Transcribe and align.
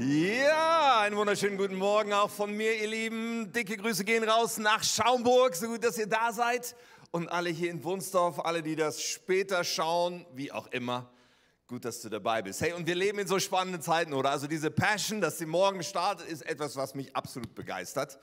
Ja, 0.00 1.00
einen 1.00 1.16
wunderschönen 1.16 1.58
guten 1.58 1.74
Morgen 1.74 2.12
auch 2.12 2.30
von 2.30 2.56
mir, 2.56 2.72
ihr 2.80 2.86
Lieben. 2.86 3.50
Dicke 3.50 3.76
Grüße 3.76 4.04
gehen 4.04 4.22
raus 4.22 4.56
nach 4.58 4.84
Schaumburg. 4.84 5.56
So 5.56 5.66
gut, 5.66 5.82
dass 5.82 5.98
ihr 5.98 6.06
da 6.06 6.32
seid. 6.32 6.76
Und 7.10 7.26
alle 7.32 7.50
hier 7.50 7.72
in 7.72 7.82
Wunsdorf, 7.82 8.38
alle, 8.38 8.62
die 8.62 8.76
das 8.76 9.02
später 9.02 9.64
schauen, 9.64 10.24
wie 10.34 10.52
auch 10.52 10.68
immer. 10.68 11.10
Gut, 11.66 11.84
dass 11.84 12.00
du 12.00 12.10
dabei 12.10 12.42
bist. 12.42 12.60
Hey, 12.60 12.74
und 12.74 12.86
wir 12.86 12.94
leben 12.94 13.18
in 13.18 13.26
so 13.26 13.40
spannenden 13.40 13.82
Zeiten, 13.82 14.14
oder? 14.14 14.30
Also 14.30 14.46
diese 14.46 14.70
Passion, 14.70 15.20
dass 15.20 15.38
sie 15.38 15.46
morgen 15.46 15.82
startet, 15.82 16.28
ist 16.28 16.46
etwas, 16.46 16.76
was 16.76 16.94
mich 16.94 17.16
absolut 17.16 17.56
begeistert. 17.56 18.20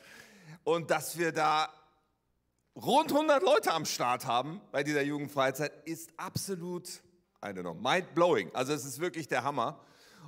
Und 0.63 0.91
dass 0.91 1.17
wir 1.17 1.33
da 1.33 1.67
rund 2.73 3.11
100 3.11 3.43
Leute 3.43 3.73
am 3.73 3.83
Start 3.83 4.25
haben 4.25 4.61
bei 4.71 4.81
dieser 4.81 5.01
Jugendfreizeit, 5.01 5.73
ist 5.83 6.09
absolut, 6.15 6.87
I 7.43 7.47
don't 7.47 7.63
know, 7.63 7.73
mind-blowing. 7.73 8.55
Also 8.55 8.71
es 8.71 8.85
ist 8.85 9.01
wirklich 9.01 9.27
der 9.27 9.43
Hammer. 9.43 9.81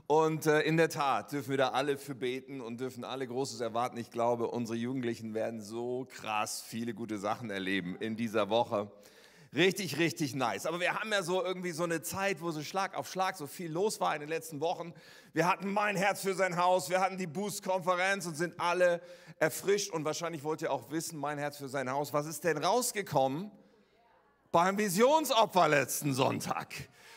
Und 0.08 0.46
äh, 0.46 0.62
in 0.62 0.78
der 0.78 0.88
Tat 0.88 1.34
dürfen 1.34 1.50
wir 1.50 1.58
da 1.58 1.70
alle 1.70 1.98
für 1.98 2.16
beten 2.16 2.62
und 2.62 2.80
dürfen 2.80 3.04
alle 3.04 3.28
Großes 3.28 3.60
erwarten. 3.60 3.98
Ich 3.98 4.10
glaube, 4.10 4.48
unsere 4.48 4.78
Jugendlichen 4.78 5.34
werden 5.34 5.62
so 5.62 6.08
krass 6.10 6.64
viele 6.66 6.94
gute 6.94 7.18
Sachen 7.18 7.50
erleben 7.50 7.98
in 8.00 8.16
dieser 8.16 8.50
Woche. 8.50 8.90
Richtig, 9.54 9.98
richtig 9.98 10.34
nice. 10.34 10.66
Aber 10.66 10.80
wir 10.80 10.94
haben 10.94 11.12
ja 11.12 11.24
so 11.24 11.44
irgendwie 11.44 11.72
so 11.72 11.84
eine 11.84 12.02
Zeit, 12.02 12.42
wo 12.42 12.52
so 12.52 12.62
Schlag 12.64 12.96
auf 12.96 13.10
Schlag 13.12 13.36
so 13.36 13.48
viel 13.48 13.70
los 13.70 14.00
war 14.00 14.14
in 14.14 14.22
den 14.22 14.30
letzten 14.30 14.62
Wochen. 14.62 14.94
Wir 15.34 15.46
hatten 15.46 15.74
mein 15.74 15.98
Herz 15.98 16.22
für 16.22 16.34
sein 16.34 16.56
Haus, 16.56 16.90
wir 16.90 17.02
hatten 17.02 17.18
die 17.18 17.28
Boost-Konferenz 17.28 18.26
und 18.28 18.36
sind 18.36 18.58
alle 18.62 19.02
erfrischt. 19.40 19.92
Und 19.92 20.06
wahrscheinlich 20.06 20.42
wollt 20.46 20.62
ihr 20.62 20.72
auch 20.72 20.90
wissen, 20.90 21.20
mein 21.20 21.38
Herz 21.38 21.58
für 21.58 21.68
sein 21.68 21.92
Haus. 21.92 22.14
Was 22.14 22.28
ist 22.28 22.46
denn 22.46 22.58
rausgekommen 22.58 23.52
beim 24.54 24.78
Visionsopfer 24.78 25.68
letzten 25.68 26.14
Sonntag? 26.14 26.74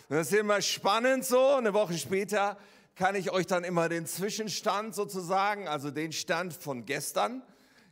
Das 0.08 0.32
ist 0.32 0.38
immer 0.38 0.60
spannend 0.60 1.24
so. 1.24 1.54
Eine 1.54 1.72
Woche 1.72 1.96
später 1.96 2.56
kann 3.00 3.14
ich 3.14 3.30
euch 3.30 3.46
dann 3.46 3.64
immer 3.64 3.88
den 3.88 4.04
Zwischenstand 4.04 4.94
sozusagen, 4.94 5.66
also 5.66 5.90
den 5.90 6.12
Stand 6.12 6.52
von 6.52 6.84
gestern, 6.84 7.42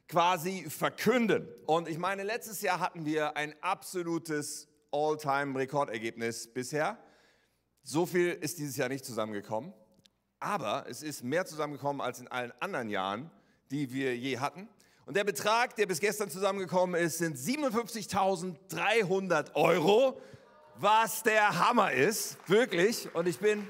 quasi 0.07 0.67
verkünden. 0.69 1.49
Und 1.65 1.89
ich 1.89 1.97
meine, 1.97 2.25
letztes 2.25 2.61
Jahr 2.61 2.79
hatten 2.79 3.07
wir 3.07 3.35
ein 3.35 3.55
absolutes 3.63 4.69
All-Time-Rekordergebnis 4.93 6.53
bisher. 6.53 6.99
So 7.83 8.05
viel 8.05 8.33
ist 8.33 8.59
dieses 8.59 8.77
Jahr 8.77 8.91
nicht 8.91 9.03
zusammengekommen. 9.03 9.73
Aber 10.41 10.85
es 10.91 11.03
ist 11.03 11.25
mehr 11.25 11.47
zusammengekommen 11.47 12.03
als 12.03 12.21
in 12.21 12.29
allen 12.29 12.53
anderen 12.61 12.91
Jahren, 12.91 13.31
die 13.71 13.95
wir 13.95 14.15
je 14.15 14.41
hatten. 14.41 14.69
Und 15.07 15.17
der 15.17 15.25
Betrag, 15.25 15.75
der 15.77 15.87
bis 15.87 16.01
gestern 16.01 16.29
zusammengekommen 16.29 17.01
ist, 17.01 17.17
sind 17.17 17.39
57.300 17.39 19.55
Euro, 19.55 20.21
was 20.75 21.23
der 21.23 21.67
Hammer 21.67 21.93
ist, 21.93 22.37
wirklich. 22.47 23.09
Und 23.15 23.27
ich 23.27 23.39
bin 23.39 23.67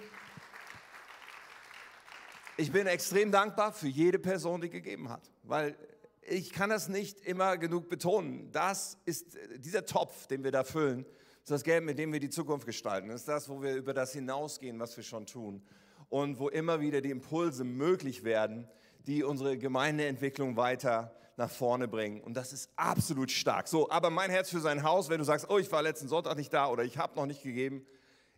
ich 2.59 2.73
bin 2.73 2.89
extrem 2.89 3.31
dankbar 3.31 3.73
für 3.73 3.87
jede 3.87 4.19
Person, 4.19 4.61
die 4.61 4.69
gegeben 4.69 5.09
hat, 5.09 5.31
weil 5.45 5.77
ich 6.23 6.53
kann 6.53 6.69
das 6.69 6.89
nicht 6.89 7.21
immer 7.21 7.57
genug 7.57 7.89
betonen. 7.89 8.51
Das 8.53 8.99
ist 9.07 9.37
äh, 9.37 9.59
dieser 9.59 9.87
Topf, 9.87 10.27
den 10.27 10.45
wir 10.45 10.51
da 10.51 10.65
füllen, 10.65 11.07
ist 11.43 11.51
das 11.51 11.63
Geld, 11.63 11.85
mit 11.85 11.99
dem 11.99 12.13
wir 12.13 12.21
die 12.21 12.29
Zukunft 12.29 12.67
gestalten. 12.67 13.09
Das 13.09 13.21
ist 13.21 13.29
das, 13.29 13.49
wo 13.49 13.63
wir 13.63 13.77
über 13.77 13.95
das 13.95 14.13
hinausgehen, 14.13 14.79
was 14.81 14.97
wir 14.97 15.05
schon 15.05 15.25
tun 15.25 15.63
und 16.09 16.41
wo 16.41 16.49
immer 16.49 16.81
wieder 16.81 17.01
die 17.01 17.11
Impulse 17.11 17.63
möglich 17.63 18.25
werden, 18.25 18.69
die 19.07 19.23
unsere 19.23 19.57
Gemeindeentwicklung 19.57 20.57
weiter 20.57 21.15
nach 21.37 21.51
vorne 21.51 21.87
bringen. 21.87 22.21
Und 22.21 22.35
das 22.35 22.53
ist 22.53 22.71
absolut 22.75 23.31
stark. 23.31 23.69
So, 23.69 23.89
aber 23.89 24.11
mein 24.11 24.31
Herz 24.31 24.51
für 24.51 24.61
sein 24.61 24.83
Haus, 24.83 25.09
wenn 25.09 25.19
du 25.19 25.25
sagst, 25.25 25.49
oh, 25.49 25.59
ich 25.59 25.71
war 25.71 25.81
letzten 25.83 26.09
Sonntag 26.09 26.37
nicht 26.37 26.53
da 26.53 26.69
oder 26.69 26.83
ich 26.83 26.99
habe 26.99 27.15
noch 27.15 27.27
nicht 27.27 27.45
gegeben, 27.45 27.87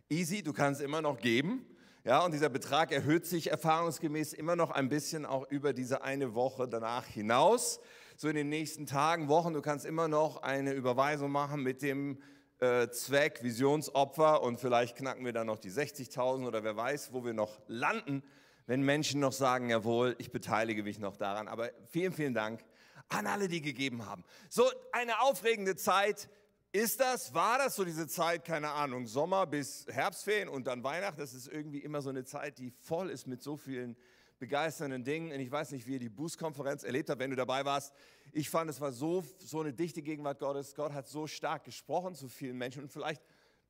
easy, 0.09 0.43
du 0.43 0.53
kannst 0.53 0.79
immer 0.79 1.01
noch 1.01 1.19
geben. 1.19 1.65
Ja, 2.03 2.25
und 2.25 2.33
dieser 2.33 2.49
Betrag 2.49 2.91
erhöht 2.91 3.27
sich 3.27 3.51
erfahrungsgemäß 3.51 4.33
immer 4.33 4.55
noch 4.55 4.71
ein 4.71 4.89
bisschen 4.89 5.23
auch 5.23 5.47
über 5.51 5.71
diese 5.71 6.01
eine 6.01 6.33
Woche 6.33 6.67
danach 6.67 7.05
hinaus. 7.05 7.79
So 8.17 8.27
in 8.27 8.35
den 8.35 8.49
nächsten 8.49 8.87
Tagen, 8.87 9.27
Wochen, 9.27 9.53
du 9.53 9.61
kannst 9.61 9.85
immer 9.85 10.07
noch 10.07 10.41
eine 10.41 10.73
Überweisung 10.73 11.29
machen 11.31 11.61
mit 11.61 11.83
dem 11.83 12.19
äh, 12.57 12.89
Zweck 12.89 13.43
Visionsopfer 13.43 14.41
und 14.41 14.59
vielleicht 14.59 14.97
knacken 14.97 15.23
wir 15.23 15.31
dann 15.31 15.45
noch 15.45 15.59
die 15.59 15.69
60.000 15.69 16.47
oder 16.47 16.63
wer 16.63 16.75
weiß, 16.75 17.13
wo 17.13 17.23
wir 17.23 17.33
noch 17.33 17.61
landen, 17.67 18.23
wenn 18.65 18.81
Menschen 18.81 19.19
noch 19.19 19.33
sagen, 19.33 19.69
jawohl, 19.69 20.15
ich 20.17 20.31
beteilige 20.31 20.81
mich 20.81 20.97
noch 20.97 21.17
daran. 21.17 21.47
Aber 21.47 21.69
vielen, 21.91 22.13
vielen 22.13 22.33
Dank 22.33 22.65
an 23.09 23.27
alle, 23.27 23.47
die 23.47 23.61
gegeben 23.61 24.07
haben. 24.07 24.23
So 24.49 24.63
eine 24.91 25.21
aufregende 25.21 25.75
Zeit 25.75 26.29
ist 26.73 26.99
das, 27.01 27.33
war 27.33 27.57
das 27.57 27.75
so 27.75 27.83
diese 27.83 28.07
Zeit, 28.07 28.45
keine 28.45 28.71
Ahnung, 28.71 29.05
Sommer 29.05 29.45
bis 29.45 29.85
Herbstferien 29.89 30.47
und 30.47 30.67
dann 30.67 30.83
Weihnachten? 30.83 31.19
Das 31.19 31.33
ist 31.33 31.47
irgendwie 31.47 31.79
immer 31.79 32.01
so 32.01 32.09
eine 32.09 32.23
Zeit, 32.23 32.57
die 32.59 32.71
voll 32.71 33.09
ist 33.09 33.27
mit 33.27 33.41
so 33.41 33.57
vielen 33.57 33.97
begeisternden 34.39 35.03
Dingen. 35.03 35.33
Und 35.33 35.39
ich 35.41 35.51
weiß 35.51 35.71
nicht, 35.71 35.85
wie 35.85 35.93
ihr 35.93 35.99
die 35.99 36.09
Boost-Konferenz 36.09 36.83
erlebt 36.83 37.09
habt, 37.09 37.19
wenn 37.19 37.29
du 37.29 37.35
dabei 37.35 37.65
warst. 37.65 37.93
Ich 38.31 38.49
fand, 38.49 38.69
es 38.69 38.79
war 38.79 38.93
so, 38.93 39.23
so 39.37 39.59
eine 39.59 39.73
dichte 39.73 40.01
Gegenwart 40.01 40.39
Gottes. 40.39 40.73
Gott 40.73 40.93
hat 40.93 41.09
so 41.09 41.27
stark 41.27 41.65
gesprochen 41.65 42.15
zu 42.15 42.29
vielen 42.29 42.57
Menschen. 42.57 42.83
Und 42.83 42.91
vielleicht 42.91 43.21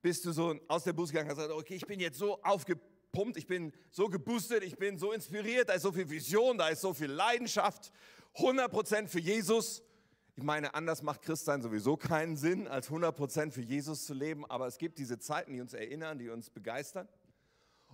bist 0.01 0.23
du 0.25 0.31
so 0.31 0.55
aus 0.67 0.83
der 0.83 0.93
Boost 0.93 1.11
gegangen 1.11 1.29
und 1.29 1.35
gesagt, 1.35 1.53
okay, 1.53 1.75
ich 1.75 1.87
bin 1.87 1.99
jetzt 1.99 2.19
so 2.19 2.41
aufgepumpt, 2.43 3.35
ich 3.35 3.47
bin 3.47 3.73
so 3.89 4.09
geboostet, 4.09 4.63
ich 4.63 4.77
bin 4.77 4.99
so 4.99 5.11
inspiriert, 5.11 5.69
da 5.69 5.73
ist 5.73 5.81
so 5.81 5.91
viel 5.91 6.09
Vision, 6.09 6.57
da 6.57 6.67
ist 6.67 6.81
so 6.81 6.93
viel 6.93 7.11
Leidenschaft. 7.11 7.91
100% 8.35 9.07
für 9.07 9.19
Jesus. 9.19 9.83
Ich 10.35 10.43
meine, 10.43 10.73
anders 10.73 11.01
macht 11.01 11.21
Christsein 11.21 11.61
sowieso 11.61 11.97
keinen 11.97 12.37
Sinn, 12.37 12.67
als 12.67 12.89
100% 12.89 13.51
für 13.51 13.61
Jesus 13.61 14.05
zu 14.05 14.13
leben, 14.13 14.45
aber 14.45 14.67
es 14.67 14.77
gibt 14.77 14.97
diese 14.97 15.19
Zeiten, 15.19 15.53
die 15.53 15.61
uns 15.61 15.73
erinnern, 15.73 16.17
die 16.17 16.29
uns 16.29 16.49
begeistern. 16.49 17.07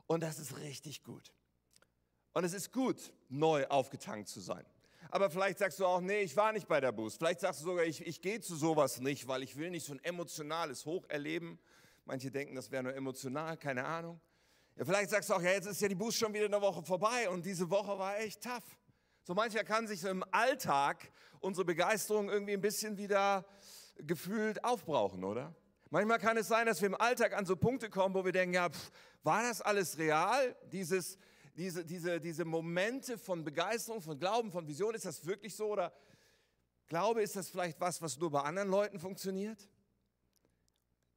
Und 0.05 0.21
das 0.21 0.39
ist 0.39 0.57
richtig 0.57 1.03
gut. 1.03 1.33
Und 2.33 2.43
es 2.43 2.53
ist 2.53 2.71
gut, 2.71 3.11
neu 3.29 3.65
aufgetankt 3.67 4.29
zu 4.29 4.39
sein. 4.39 4.65
Aber 5.09 5.29
vielleicht 5.29 5.57
sagst 5.57 5.79
du 5.79 5.85
auch, 5.85 6.01
nee, 6.01 6.21
ich 6.21 6.35
war 6.35 6.51
nicht 6.51 6.67
bei 6.67 6.79
der 6.79 6.91
Boost. 6.91 7.17
Vielleicht 7.17 7.39
sagst 7.39 7.61
du 7.61 7.65
sogar, 7.65 7.85
ich, 7.85 8.05
ich 8.05 8.21
gehe 8.21 8.39
zu 8.41 8.55
sowas 8.55 8.99
nicht, 8.99 9.27
weil 9.27 9.41
ich 9.41 9.55
will 9.55 9.69
nicht 9.69 9.85
so 9.85 9.93
ein 9.93 10.03
emotionales 10.03 10.85
Hoch 10.85 11.05
erleben. 11.07 11.59
Manche 12.05 12.29
denken, 12.29 12.55
das 12.55 12.71
wäre 12.71 12.83
nur 12.83 12.93
emotional, 12.93 13.57
keine 13.57 13.85
Ahnung. 13.85 14.19
Ja, 14.75 14.85
vielleicht 14.85 15.09
sagst 15.09 15.29
du 15.29 15.33
auch, 15.33 15.41
ja, 15.41 15.51
jetzt 15.51 15.65
ist 15.65 15.81
ja 15.81 15.87
die 15.87 15.95
Boost 15.95 16.17
schon 16.17 16.33
wieder 16.33 16.45
eine 16.45 16.61
Woche 16.61 16.83
vorbei 16.83 17.29
und 17.29 17.45
diese 17.45 17.69
Woche 17.69 17.97
war 17.97 18.19
echt 18.19 18.43
tough. 18.43 18.77
So 19.27 19.33
mancher 19.33 19.65
kann 19.65 19.87
sich 19.87 19.99
so 19.99 20.07
im 20.07 20.23
Alltag 20.31 21.11
unsere 21.41 21.65
Begeisterung 21.65 22.29
irgendwie 22.29 22.53
ein 22.53 22.61
bisschen 22.61 22.97
wieder 22.97 23.45
gefühlt 23.97 24.63
aufbrauchen, 24.63 25.25
oder? 25.25 25.53
Manchmal 25.89 26.17
kann 26.17 26.37
es 26.37 26.47
sein, 26.47 26.65
dass 26.65 26.79
wir 26.79 26.85
im 26.85 26.95
Alltag 26.95 27.33
an 27.33 27.45
so 27.45 27.57
Punkte 27.57 27.89
kommen, 27.89 28.15
wo 28.15 28.23
wir 28.23 28.31
denken, 28.31 28.53
ja, 28.53 28.69
pff, 28.69 28.89
war 29.23 29.43
das 29.43 29.61
alles 29.61 29.97
real? 29.97 30.55
Dieses, 30.71 31.17
diese, 31.57 31.83
diese, 31.83 32.21
diese 32.21 32.45
Momente 32.45 33.17
von 33.17 33.43
Begeisterung, 33.43 34.01
von 34.01 34.17
Glauben, 34.17 34.49
von 34.49 34.65
Vision, 34.65 34.95
ist 34.95 35.03
das 35.03 35.25
wirklich 35.25 35.53
so? 35.53 35.73
Oder 35.73 35.91
Glaube, 36.87 37.21
ist 37.21 37.35
das 37.35 37.49
vielleicht 37.49 37.81
was, 37.81 38.01
was 38.01 38.17
nur 38.17 38.31
bei 38.31 38.43
anderen 38.43 38.69
Leuten 38.69 38.97
funktioniert? 38.97 39.67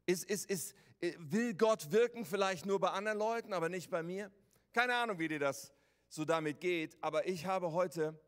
Ist, 0.06 0.24
ist, 0.24 0.50
ist, 0.50 0.74
will 1.16 1.54
Gott 1.54 1.92
wirken 1.92 2.24
vielleicht 2.24 2.66
nur 2.66 2.80
bei 2.80 2.90
anderen 2.90 3.18
Leuten, 3.18 3.52
aber 3.52 3.68
nicht 3.68 3.88
bei 3.88 4.02
mir? 4.02 4.32
Keine 4.72 4.96
Ahnung, 4.96 5.20
wie 5.20 5.28
dir 5.28 5.38
das 5.38 5.72
so 6.10 6.24
damit 6.24 6.60
geht, 6.60 7.02
aber 7.02 7.28
ich 7.28 7.46
habe 7.46 7.72
heute 7.72 8.20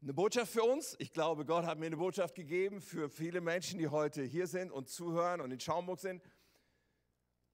eine 0.00 0.14
Botschaft 0.14 0.52
für 0.52 0.62
uns. 0.62 0.94
Ich 1.00 1.12
glaube, 1.12 1.44
Gott 1.44 1.66
hat 1.66 1.78
mir 1.78 1.86
eine 1.86 1.96
Botschaft 1.96 2.36
gegeben 2.36 2.80
für 2.80 3.10
viele 3.10 3.40
Menschen, 3.40 3.78
die 3.80 3.88
heute 3.88 4.22
hier 4.22 4.46
sind 4.46 4.70
und 4.70 4.88
zuhören 4.88 5.40
und 5.40 5.50
in 5.50 5.58
Schaumburg 5.58 5.98
sind. 5.98 6.22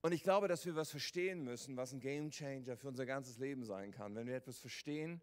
Und 0.02 0.12
ich 0.12 0.22
glaube, 0.22 0.46
dass 0.46 0.66
wir 0.66 0.76
was 0.76 0.90
verstehen 0.90 1.42
müssen, 1.42 1.76
was 1.76 1.92
ein 1.92 2.00
Game 2.00 2.30
Changer 2.30 2.76
für 2.76 2.88
unser 2.88 3.06
ganzes 3.06 3.38
Leben 3.38 3.64
sein 3.64 3.92
kann. 3.92 4.14
Wenn 4.14 4.26
wir 4.26 4.36
etwas 4.36 4.58
verstehen, 4.58 5.22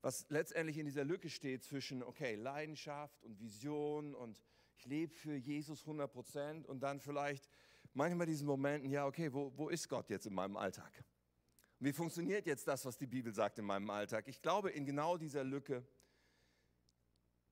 was 0.00 0.24
letztendlich 0.30 0.78
in 0.78 0.86
dieser 0.86 1.04
Lücke 1.04 1.28
steht 1.28 1.64
zwischen, 1.64 2.04
okay, 2.04 2.36
Leidenschaft 2.36 3.24
und 3.24 3.40
Vision 3.40 4.14
und 4.14 4.40
ich 4.76 4.86
lebe 4.86 5.12
für 5.12 5.34
Jesus 5.34 5.80
100 5.82 6.10
Prozent 6.10 6.66
und 6.68 6.80
dann 6.80 7.00
vielleicht 7.00 7.48
manchmal 7.94 8.28
diesen 8.28 8.46
Momenten, 8.46 8.90
ja, 8.90 9.06
okay, 9.06 9.32
wo, 9.32 9.52
wo 9.56 9.68
ist 9.68 9.88
Gott 9.88 10.08
jetzt 10.08 10.26
in 10.26 10.34
meinem 10.34 10.56
Alltag? 10.56 11.04
Wie 11.80 11.92
funktioniert 11.92 12.46
jetzt 12.46 12.66
das, 12.66 12.84
was 12.84 12.98
die 12.98 13.06
Bibel 13.06 13.32
sagt 13.32 13.58
in 13.58 13.64
meinem 13.64 13.88
Alltag? 13.90 14.26
Ich 14.26 14.42
glaube, 14.42 14.70
in 14.70 14.84
genau 14.84 15.16
dieser 15.16 15.44
Lücke 15.44 15.86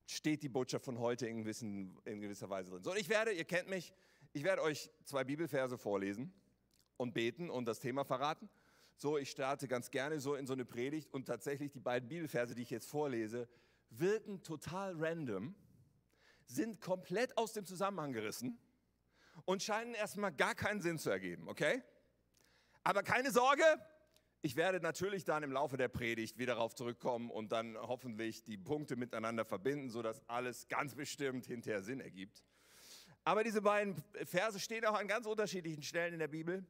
steht 0.06 0.42
die 0.42 0.48
Botschaft 0.48 0.84
von 0.84 0.98
heute 0.98 1.26
in, 1.26 1.38
gewissen, 1.38 1.96
in 2.04 2.20
gewisser 2.20 2.50
Weise 2.50 2.70
drin. 2.70 2.82
So, 2.82 2.94
ich 2.94 3.08
werde, 3.08 3.32
ihr 3.32 3.44
kennt 3.44 3.68
mich, 3.68 3.92
ich 4.32 4.42
werde 4.42 4.62
euch 4.62 4.90
zwei 5.04 5.22
Bibelverse 5.22 5.78
vorlesen 5.78 6.32
und 6.96 7.14
beten 7.14 7.50
und 7.50 7.66
das 7.66 7.78
Thema 7.78 8.04
verraten. 8.04 8.48
So, 8.96 9.16
ich 9.16 9.30
starte 9.30 9.68
ganz 9.68 9.90
gerne 9.90 10.18
so 10.18 10.34
in 10.34 10.46
so 10.46 10.54
eine 10.54 10.64
Predigt 10.64 11.12
und 11.12 11.26
tatsächlich 11.26 11.70
die 11.70 11.80
beiden 11.80 12.08
Bibelverse, 12.08 12.54
die 12.54 12.62
ich 12.62 12.70
jetzt 12.70 12.88
vorlese, 12.88 13.48
wirken 13.90 14.42
total 14.42 14.94
random, 14.96 15.54
sind 16.46 16.80
komplett 16.80 17.36
aus 17.36 17.52
dem 17.52 17.64
Zusammenhang 17.64 18.12
gerissen 18.12 18.58
und 19.44 19.62
scheinen 19.62 19.94
erstmal 19.94 20.32
gar 20.32 20.54
keinen 20.54 20.80
Sinn 20.80 20.98
zu 20.98 21.10
ergeben, 21.10 21.48
okay? 21.48 21.82
Aber 22.82 23.02
keine 23.02 23.30
Sorge, 23.30 23.64
ich 24.42 24.56
werde 24.56 24.80
natürlich 24.80 25.24
dann 25.24 25.42
im 25.42 25.52
Laufe 25.52 25.76
der 25.76 25.88
Predigt 25.88 26.38
wieder 26.38 26.54
darauf 26.54 26.74
zurückkommen 26.74 27.30
und 27.30 27.52
dann 27.52 27.76
hoffentlich 27.76 28.44
die 28.44 28.56
Punkte 28.56 28.96
miteinander 28.96 29.44
verbinden, 29.44 29.90
sodass 29.90 30.20
alles 30.28 30.68
ganz 30.68 30.94
bestimmt 30.94 31.46
hinterher 31.46 31.82
Sinn 31.82 32.00
ergibt. 32.00 32.44
Aber 33.24 33.42
diese 33.42 33.62
beiden 33.62 33.96
Verse 34.24 34.60
stehen 34.60 34.84
auch 34.84 34.94
an 34.94 35.08
ganz 35.08 35.26
unterschiedlichen 35.26 35.82
Stellen 35.82 36.12
in 36.12 36.20
der 36.20 36.28
Bibel. 36.28 36.64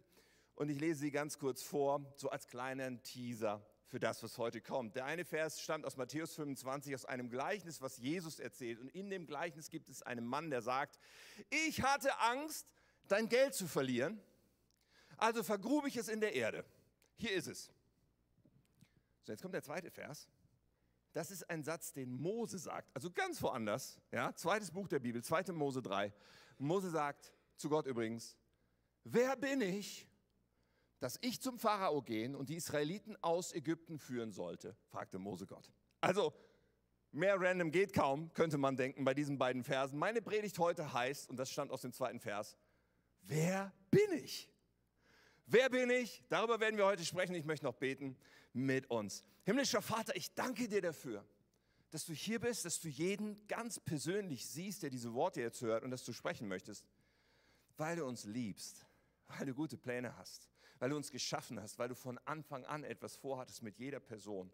Und 0.54 0.70
ich 0.70 0.80
lese 0.80 1.00
sie 1.00 1.10
ganz 1.10 1.38
kurz 1.38 1.62
vor, 1.62 2.14
so 2.16 2.30
als 2.30 2.48
kleinen 2.48 3.02
Teaser 3.02 3.62
für 3.88 4.00
das, 4.00 4.22
was 4.22 4.38
heute 4.38 4.62
kommt. 4.62 4.96
Der 4.96 5.04
eine 5.04 5.26
Vers 5.26 5.60
stammt 5.60 5.84
aus 5.84 5.98
Matthäus 5.98 6.34
25, 6.34 6.94
aus 6.94 7.04
einem 7.04 7.28
Gleichnis, 7.28 7.82
was 7.82 7.98
Jesus 7.98 8.40
erzählt. 8.40 8.80
Und 8.80 8.88
in 8.88 9.10
dem 9.10 9.26
Gleichnis 9.26 9.68
gibt 9.68 9.90
es 9.90 10.02
einen 10.02 10.26
Mann, 10.26 10.50
der 10.50 10.62
sagt, 10.62 10.98
ich 11.50 11.82
hatte 11.82 12.18
Angst, 12.20 12.66
dein 13.06 13.28
Geld 13.28 13.54
zu 13.54 13.68
verlieren, 13.68 14.20
also 15.18 15.42
vergrub 15.42 15.86
ich 15.86 15.96
es 15.96 16.08
in 16.08 16.20
der 16.20 16.34
Erde. 16.34 16.64
Hier 17.16 17.32
ist 17.32 17.48
es. 17.48 17.72
So, 19.24 19.32
jetzt 19.32 19.42
kommt 19.42 19.54
der 19.54 19.62
zweite 19.62 19.90
Vers. 19.90 20.28
Das 21.12 21.30
ist 21.30 21.48
ein 21.48 21.62
Satz, 21.62 21.92
den 21.92 22.12
Mose 22.12 22.58
sagt, 22.58 22.94
also 22.94 23.10
ganz 23.10 23.42
woanders, 23.42 23.98
ja, 24.12 24.34
zweites 24.34 24.70
Buch 24.70 24.86
der 24.86 24.98
Bibel, 24.98 25.24
2. 25.24 25.52
Mose 25.52 25.80
3. 25.80 26.12
Mose 26.58 26.90
sagt 26.90 27.32
zu 27.56 27.70
Gott 27.70 27.86
übrigens, 27.86 28.36
wer 29.02 29.34
bin 29.36 29.62
ich, 29.62 30.06
dass 30.98 31.18
ich 31.22 31.40
zum 31.40 31.58
Pharao 31.58 32.02
gehen 32.02 32.34
und 32.34 32.50
die 32.50 32.56
Israeliten 32.56 33.16
aus 33.22 33.54
Ägypten 33.54 33.98
führen 33.98 34.30
sollte, 34.30 34.76
fragte 34.88 35.18
Mose 35.18 35.46
Gott. 35.46 35.72
Also 36.02 36.34
mehr 37.12 37.40
random 37.40 37.70
geht 37.70 37.94
kaum, 37.94 38.32
könnte 38.34 38.58
man 38.58 38.76
denken 38.76 39.04
bei 39.04 39.14
diesen 39.14 39.38
beiden 39.38 39.64
Versen. 39.64 39.98
Meine 39.98 40.20
Predigt 40.20 40.58
heute 40.58 40.92
heißt, 40.92 41.30
und 41.30 41.36
das 41.38 41.50
stand 41.50 41.70
aus 41.70 41.80
dem 41.80 41.92
zweiten 41.92 42.20
Vers, 42.20 42.58
wer 43.22 43.72
bin 43.90 44.12
ich? 44.22 44.50
Wer 45.46 45.70
bin 45.70 45.90
ich? 45.90 46.24
Darüber 46.28 46.58
werden 46.58 46.76
wir 46.76 46.86
heute 46.86 47.04
sprechen. 47.04 47.34
Ich 47.36 47.44
möchte 47.44 47.64
noch 47.66 47.74
beten 47.74 48.16
mit 48.52 48.90
uns. 48.90 49.24
Himmlischer 49.44 49.80
Vater, 49.80 50.16
ich 50.16 50.34
danke 50.34 50.66
dir 50.66 50.82
dafür, 50.82 51.24
dass 51.90 52.04
du 52.04 52.12
hier 52.12 52.40
bist, 52.40 52.64
dass 52.64 52.80
du 52.80 52.88
jeden 52.88 53.46
ganz 53.46 53.78
persönlich 53.78 54.44
siehst, 54.44 54.82
der 54.82 54.90
diese 54.90 55.14
Worte 55.14 55.40
jetzt 55.40 55.62
hört 55.62 55.84
und 55.84 55.92
dass 55.92 56.04
du 56.04 56.12
sprechen 56.12 56.48
möchtest, 56.48 56.84
weil 57.76 57.94
du 57.94 58.04
uns 58.04 58.24
liebst, 58.24 58.86
weil 59.28 59.46
du 59.46 59.54
gute 59.54 59.76
Pläne 59.76 60.16
hast, 60.16 60.48
weil 60.80 60.90
du 60.90 60.96
uns 60.96 61.12
geschaffen 61.12 61.60
hast, 61.60 61.78
weil 61.78 61.88
du 61.88 61.94
von 61.94 62.18
Anfang 62.24 62.64
an 62.64 62.82
etwas 62.82 63.14
vorhattest 63.14 63.62
mit 63.62 63.78
jeder 63.78 64.00
Person, 64.00 64.50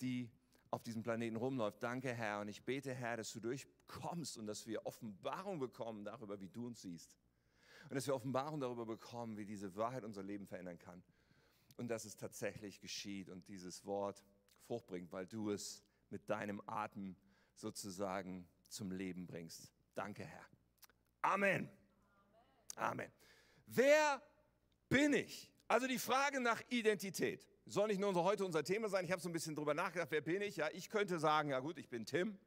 die 0.00 0.28
auf 0.70 0.82
diesem 0.82 1.04
Planeten 1.04 1.36
rumläuft. 1.36 1.80
Danke, 1.80 2.12
Herr. 2.12 2.40
Und 2.40 2.48
ich 2.48 2.64
bete, 2.64 2.92
Herr, 2.92 3.16
dass 3.16 3.32
du 3.32 3.38
durchkommst 3.38 4.36
und 4.36 4.48
dass 4.48 4.66
wir 4.66 4.84
Offenbarung 4.84 5.60
bekommen 5.60 6.04
darüber, 6.04 6.40
wie 6.40 6.48
du 6.48 6.66
uns 6.66 6.82
siehst. 6.82 7.16
Und 7.88 7.94
dass 7.94 8.06
wir 8.06 8.14
Offenbarung 8.14 8.60
darüber 8.60 8.84
bekommen, 8.84 9.36
wie 9.36 9.46
diese 9.46 9.74
Wahrheit 9.76 10.04
unser 10.04 10.22
Leben 10.22 10.46
verändern 10.46 10.78
kann. 10.78 11.02
Und 11.76 11.88
dass 11.88 12.04
es 12.04 12.16
tatsächlich 12.16 12.80
geschieht 12.80 13.28
und 13.28 13.48
dieses 13.48 13.84
Wort 13.86 14.22
Frucht 14.66 14.86
bringt, 14.86 15.12
weil 15.12 15.26
du 15.26 15.50
es 15.50 15.82
mit 16.10 16.28
deinem 16.28 16.60
Atem 16.66 17.16
sozusagen 17.54 18.46
zum 18.68 18.90
Leben 18.90 19.26
bringst. 19.26 19.72
Danke, 19.94 20.24
Herr. 20.24 20.44
Amen. 21.22 21.68
Amen. 22.76 23.10
Wer 23.66 24.22
bin 24.88 25.12
ich? 25.14 25.52
Also 25.66 25.86
die 25.86 25.98
Frage 25.98 26.40
nach 26.40 26.62
Identität 26.68 27.46
soll 27.66 27.88
nicht 27.88 28.00
nur 28.00 28.14
heute 28.14 28.44
unser 28.44 28.64
Thema 28.64 28.88
sein. 28.88 29.04
Ich 29.04 29.12
habe 29.12 29.20
so 29.20 29.28
ein 29.28 29.32
bisschen 29.32 29.54
drüber 29.54 29.74
nachgedacht, 29.74 30.10
wer 30.10 30.20
bin 30.20 30.40
ich? 30.42 30.56
Ja, 30.56 30.68
ich 30.72 30.88
könnte 30.88 31.18
sagen, 31.18 31.50
ja 31.50 31.60
gut, 31.60 31.78
ich 31.78 31.88
bin 31.88 32.06
Tim 32.06 32.38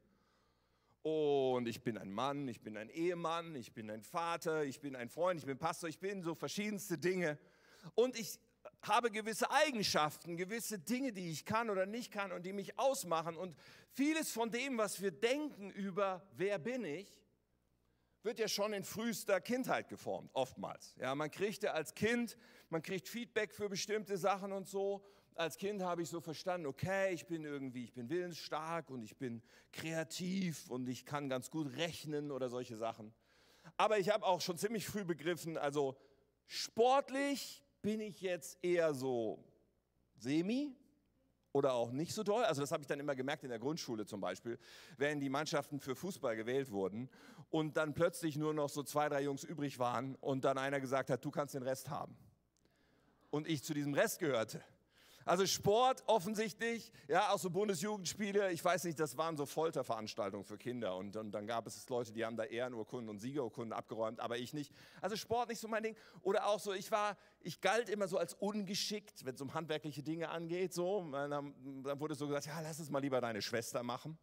und 1.02 1.66
ich 1.66 1.82
bin 1.82 1.98
ein 1.98 2.12
Mann, 2.12 2.46
ich 2.48 2.60
bin 2.60 2.76
ein 2.76 2.88
Ehemann, 2.88 3.56
ich 3.56 3.72
bin 3.72 3.90
ein 3.90 4.02
Vater, 4.02 4.64
ich 4.64 4.80
bin 4.80 4.94
ein 4.94 5.08
Freund, 5.08 5.40
ich 5.40 5.46
bin 5.46 5.58
Pastor, 5.58 5.88
ich 5.88 5.98
bin 5.98 6.22
so 6.22 6.34
verschiedenste 6.34 6.96
Dinge 6.96 7.38
und 7.94 8.18
ich 8.18 8.38
habe 8.82 9.10
gewisse 9.10 9.50
Eigenschaften, 9.50 10.36
gewisse 10.36 10.78
Dinge, 10.78 11.12
die 11.12 11.30
ich 11.30 11.44
kann 11.44 11.70
oder 11.70 11.86
nicht 11.86 12.12
kann 12.12 12.32
und 12.32 12.46
die 12.46 12.52
mich 12.52 12.78
ausmachen 12.78 13.36
und 13.36 13.56
vieles 13.90 14.30
von 14.30 14.50
dem, 14.50 14.78
was 14.78 15.00
wir 15.00 15.10
denken 15.10 15.70
über 15.70 16.26
wer 16.36 16.58
bin 16.58 16.84
ich, 16.84 17.08
wird 18.22 18.38
ja 18.38 18.46
schon 18.46 18.72
in 18.72 18.84
frühester 18.84 19.40
Kindheit 19.40 19.88
geformt, 19.88 20.30
oftmals. 20.32 20.94
Ja, 21.00 21.14
man 21.14 21.30
kriegt 21.30 21.64
ja 21.64 21.72
als 21.72 21.94
Kind, 21.94 22.36
man 22.70 22.82
kriegt 22.82 23.08
Feedback 23.08 23.52
für 23.52 23.68
bestimmte 23.68 24.16
Sachen 24.16 24.52
und 24.52 24.68
so. 24.68 25.04
Als 25.34 25.56
Kind 25.56 25.82
habe 25.82 26.02
ich 26.02 26.08
so 26.08 26.20
verstanden, 26.20 26.66
okay, 26.66 27.12
ich 27.14 27.26
bin 27.26 27.44
irgendwie, 27.44 27.84
ich 27.84 27.94
bin 27.94 28.08
willensstark 28.08 28.90
und 28.90 29.02
ich 29.02 29.16
bin 29.16 29.42
kreativ 29.72 30.70
und 30.70 30.88
ich 30.88 31.04
kann 31.06 31.28
ganz 31.28 31.50
gut 31.50 31.76
rechnen 31.76 32.30
oder 32.30 32.48
solche 32.48 32.76
Sachen. 32.76 33.12
Aber 33.76 33.98
ich 33.98 34.10
habe 34.10 34.26
auch 34.26 34.40
schon 34.40 34.58
ziemlich 34.58 34.86
früh 34.86 35.04
begriffen, 35.04 35.56
also 35.56 35.96
sportlich 36.46 37.64
bin 37.80 38.00
ich 38.00 38.20
jetzt 38.20 38.62
eher 38.62 38.92
so 38.94 39.42
semi, 40.16 40.76
oder 41.52 41.74
auch 41.74 41.92
nicht 41.92 42.12
so 42.12 42.22
doll. 42.22 42.44
Also 42.44 42.60
das 42.60 42.72
habe 42.72 42.82
ich 42.82 42.86
dann 42.86 42.98
immer 42.98 43.14
gemerkt 43.14 43.44
in 43.44 43.50
der 43.50 43.58
Grundschule 43.58 44.06
zum 44.06 44.20
Beispiel, 44.20 44.58
wenn 44.96 45.20
die 45.20 45.28
Mannschaften 45.28 45.80
für 45.80 45.94
Fußball 45.94 46.34
gewählt 46.34 46.70
wurden 46.70 47.10
und 47.50 47.76
dann 47.76 47.94
plötzlich 47.94 48.36
nur 48.36 48.54
noch 48.54 48.68
so 48.68 48.82
zwei, 48.82 49.08
drei 49.08 49.22
Jungs 49.22 49.44
übrig 49.44 49.78
waren 49.78 50.16
und 50.16 50.44
dann 50.44 50.58
einer 50.58 50.80
gesagt 50.80 51.10
hat, 51.10 51.24
du 51.24 51.30
kannst 51.30 51.54
den 51.54 51.62
Rest 51.62 51.90
haben. 51.90 52.16
Und 53.30 53.46
ich 53.48 53.62
zu 53.62 53.74
diesem 53.74 53.94
Rest 53.94 54.18
gehörte. 54.18 54.62
Also 55.24 55.46
Sport 55.46 56.02
offensichtlich, 56.06 56.92
ja, 57.08 57.30
auch 57.30 57.38
so 57.38 57.50
Bundesjugendspiele, 57.50 58.52
ich 58.52 58.64
weiß 58.64 58.84
nicht, 58.84 58.98
das 58.98 59.16
waren 59.16 59.36
so 59.36 59.46
Folterveranstaltungen 59.46 60.44
für 60.44 60.58
Kinder 60.58 60.96
und, 60.96 61.16
und 61.16 61.32
dann 61.32 61.46
gab 61.46 61.66
es 61.66 61.88
Leute, 61.88 62.12
die 62.12 62.24
haben 62.24 62.36
da 62.36 62.44
Ehrenurkunden 62.44 63.08
und 63.08 63.18
Siegerurkunden 63.18 63.72
abgeräumt, 63.72 64.20
aber 64.20 64.38
ich 64.38 64.52
nicht. 64.52 64.72
Also 65.00 65.16
Sport 65.16 65.48
nicht 65.48 65.60
so 65.60 65.68
mein 65.68 65.82
Ding. 65.82 65.96
Oder 66.22 66.46
auch 66.46 66.58
so, 66.58 66.72
ich 66.72 66.90
war, 66.90 67.16
ich 67.40 67.60
galt 67.60 67.88
immer 67.88 68.08
so 68.08 68.18
als 68.18 68.34
ungeschickt, 68.34 69.24
wenn 69.24 69.34
es 69.34 69.40
um 69.40 69.54
handwerkliche 69.54 70.02
Dinge 70.02 70.28
angeht, 70.28 70.72
so. 70.72 71.08
Dann, 71.12 71.30
dann 71.82 72.00
wurde 72.00 72.14
so 72.14 72.26
gesagt, 72.26 72.46
ja, 72.46 72.60
lass 72.60 72.78
es 72.78 72.90
mal 72.90 73.00
lieber 73.00 73.20
deine 73.20 73.42
Schwester 73.42 73.82
machen 73.82 74.18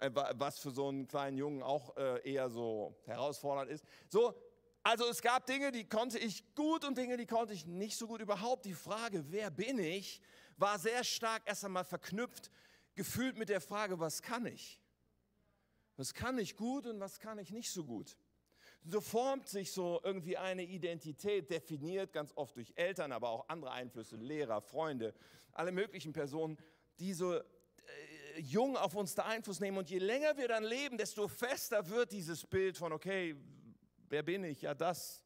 äh, 0.00 0.10
was 0.34 0.58
für 0.58 0.70
so 0.70 0.88
einen 0.88 1.08
kleinen 1.08 1.36
Jungen 1.36 1.62
auch 1.62 1.96
äh, 1.96 2.30
eher 2.30 2.48
so 2.50 2.94
herausfordernd 3.04 3.70
ist. 3.70 3.84
So, 4.08 4.34
also 4.82 5.08
es 5.08 5.22
gab 5.22 5.46
Dinge, 5.46 5.70
die 5.70 5.88
konnte 5.88 6.18
ich 6.18 6.54
gut 6.54 6.84
und 6.84 6.98
Dinge, 6.98 7.16
die 7.16 7.26
konnte 7.26 7.52
ich 7.54 7.66
nicht 7.66 7.96
so 7.96 8.06
gut. 8.06 8.20
Überhaupt 8.20 8.64
die 8.64 8.74
Frage, 8.74 9.24
wer 9.30 9.50
bin 9.50 9.78
ich, 9.78 10.20
war 10.56 10.78
sehr 10.78 11.04
stark 11.04 11.42
erst 11.46 11.64
einmal 11.64 11.84
verknüpft, 11.84 12.50
gefühlt 12.94 13.36
mit 13.36 13.48
der 13.48 13.60
Frage, 13.60 14.00
was 14.00 14.22
kann 14.22 14.46
ich? 14.46 14.80
Was 15.96 16.14
kann 16.14 16.38
ich 16.38 16.56
gut 16.56 16.86
und 16.86 16.98
was 17.00 17.20
kann 17.20 17.38
ich 17.38 17.50
nicht 17.50 17.70
so 17.70 17.84
gut? 17.84 18.16
So 18.84 19.00
formt 19.00 19.48
sich 19.48 19.70
so 19.70 20.00
irgendwie 20.02 20.36
eine 20.36 20.64
Identität, 20.64 21.48
definiert 21.50 22.12
ganz 22.12 22.32
oft 22.34 22.56
durch 22.56 22.72
Eltern, 22.74 23.12
aber 23.12 23.28
auch 23.28 23.48
andere 23.48 23.70
Einflüsse, 23.70 24.16
Lehrer, 24.16 24.60
Freunde, 24.60 25.14
alle 25.52 25.70
möglichen 25.70 26.12
Personen, 26.12 26.58
die 26.98 27.12
so 27.12 27.34
äh, 27.34 27.42
jung 28.38 28.76
auf 28.76 28.96
uns 28.96 29.14
da 29.14 29.24
Einfluss 29.26 29.60
nehmen. 29.60 29.78
Und 29.78 29.90
je 29.90 29.98
länger 29.98 30.36
wir 30.36 30.48
dann 30.48 30.64
leben, 30.64 30.98
desto 30.98 31.28
fester 31.28 31.88
wird 31.88 32.10
dieses 32.10 32.44
Bild 32.44 32.76
von, 32.76 32.92
okay, 32.92 33.36
Wer 34.12 34.22
bin 34.22 34.44
ich? 34.44 34.60
Ja, 34.60 34.74
das 34.74 35.24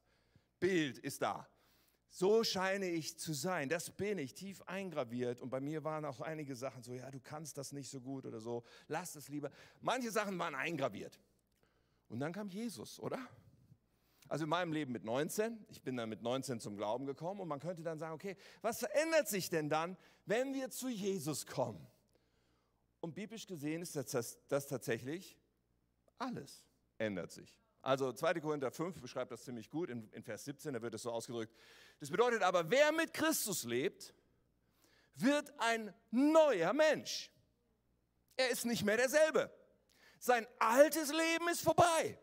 Bild 0.61 0.99
ist 0.99 1.21
da. 1.21 1.49
So 2.09 2.45
scheine 2.45 2.89
ich 2.89 3.19
zu 3.19 3.33
sein. 3.33 3.69
Das 3.69 3.91
bin 3.91 4.17
ich, 4.17 4.33
tief 4.33 4.63
eingraviert. 4.63 5.41
Und 5.41 5.51
bei 5.51 5.61
mir 5.61 5.83
waren 5.83 6.05
auch 6.05 6.21
einige 6.21 6.55
Sachen 6.55 6.85
so, 6.85 6.95
ja, 6.95 7.11
du 7.11 7.19
kannst 7.19 7.59
das 7.59 7.73
nicht 7.73 7.91
so 7.91 8.01
gut 8.01 8.27
oder 8.27 8.39
so. 8.39 8.63
Lass 8.87 9.17
es 9.17 9.29
lieber. 9.29 9.51
Manche 9.81 10.13
Sachen 10.13 10.39
waren 10.39 10.55
eingraviert. 10.55 11.19
Und 12.09 12.21
dann 12.21 12.33
kam 12.33 12.49
Jesus, 12.49 13.01
oder? 13.01 13.19
Also 14.29 14.45
in 14.45 14.51
meinem 14.51 14.73
Leben 14.73 14.93
mit 14.93 15.03
19, 15.03 15.67
ich 15.69 15.83
bin 15.83 15.97
dann 15.97 16.09
mit 16.09 16.23
19 16.23 16.61
zum 16.61 16.77
Glauben 16.77 17.07
gekommen 17.07 17.41
und 17.41 17.49
man 17.49 17.59
könnte 17.59 17.83
dann 17.83 17.99
sagen, 17.99 18.15
okay, 18.15 18.37
was 18.63 18.79
verändert 18.79 19.27
sich 19.27 19.51
denn 19.51 19.69
dann, 19.69 19.97
wenn 20.27 20.55
wir 20.55 20.71
zu 20.71 20.89
Jesus 20.89 21.45
kommen? 21.45 21.85
Und 23.01 23.17
biblisch 23.17 23.49
gesehen 23.49 23.83
ist 23.83 23.97
das, 23.97 24.39
das 24.47 24.69
tatsächlich 24.69 25.37
alles 26.19 26.65
ändert 26.99 27.33
sich. 27.33 27.66
Also 27.87 28.13
2. 28.13 28.41
Korinther 28.41 28.73
5 28.73 29.01
beschreibt 29.01 29.31
das 29.31 29.45
ziemlich 29.45 29.71
gut 29.71 29.91
in, 29.91 30.11
in 30.11 30.25
Vers 30.25 30.45
17, 30.45 30.75
da 30.75 30.83
wird 30.83 30.95
es 30.95 31.03
so 31.03 31.13
ausgedrückt. 31.13 31.55
Das 32.01 32.11
bedeutet 32.11 32.43
aber, 32.43 32.69
wer 32.69 32.91
mit 32.91 33.15
Christus 33.15 33.63
lebt, 33.63 34.13
wird 35.15 35.55
ein 35.59 35.95
neuer 36.11 36.73
Mensch. 36.73 37.31
Er 38.37 38.51
ist 38.51 38.67
nicht 38.67 38.83
mehr 38.83 38.97
derselbe. 38.97 39.53
Sein 40.19 40.49
altes 40.59 41.13
Leben 41.13 41.47
ist 41.49 41.61
vorbei. 41.61 42.19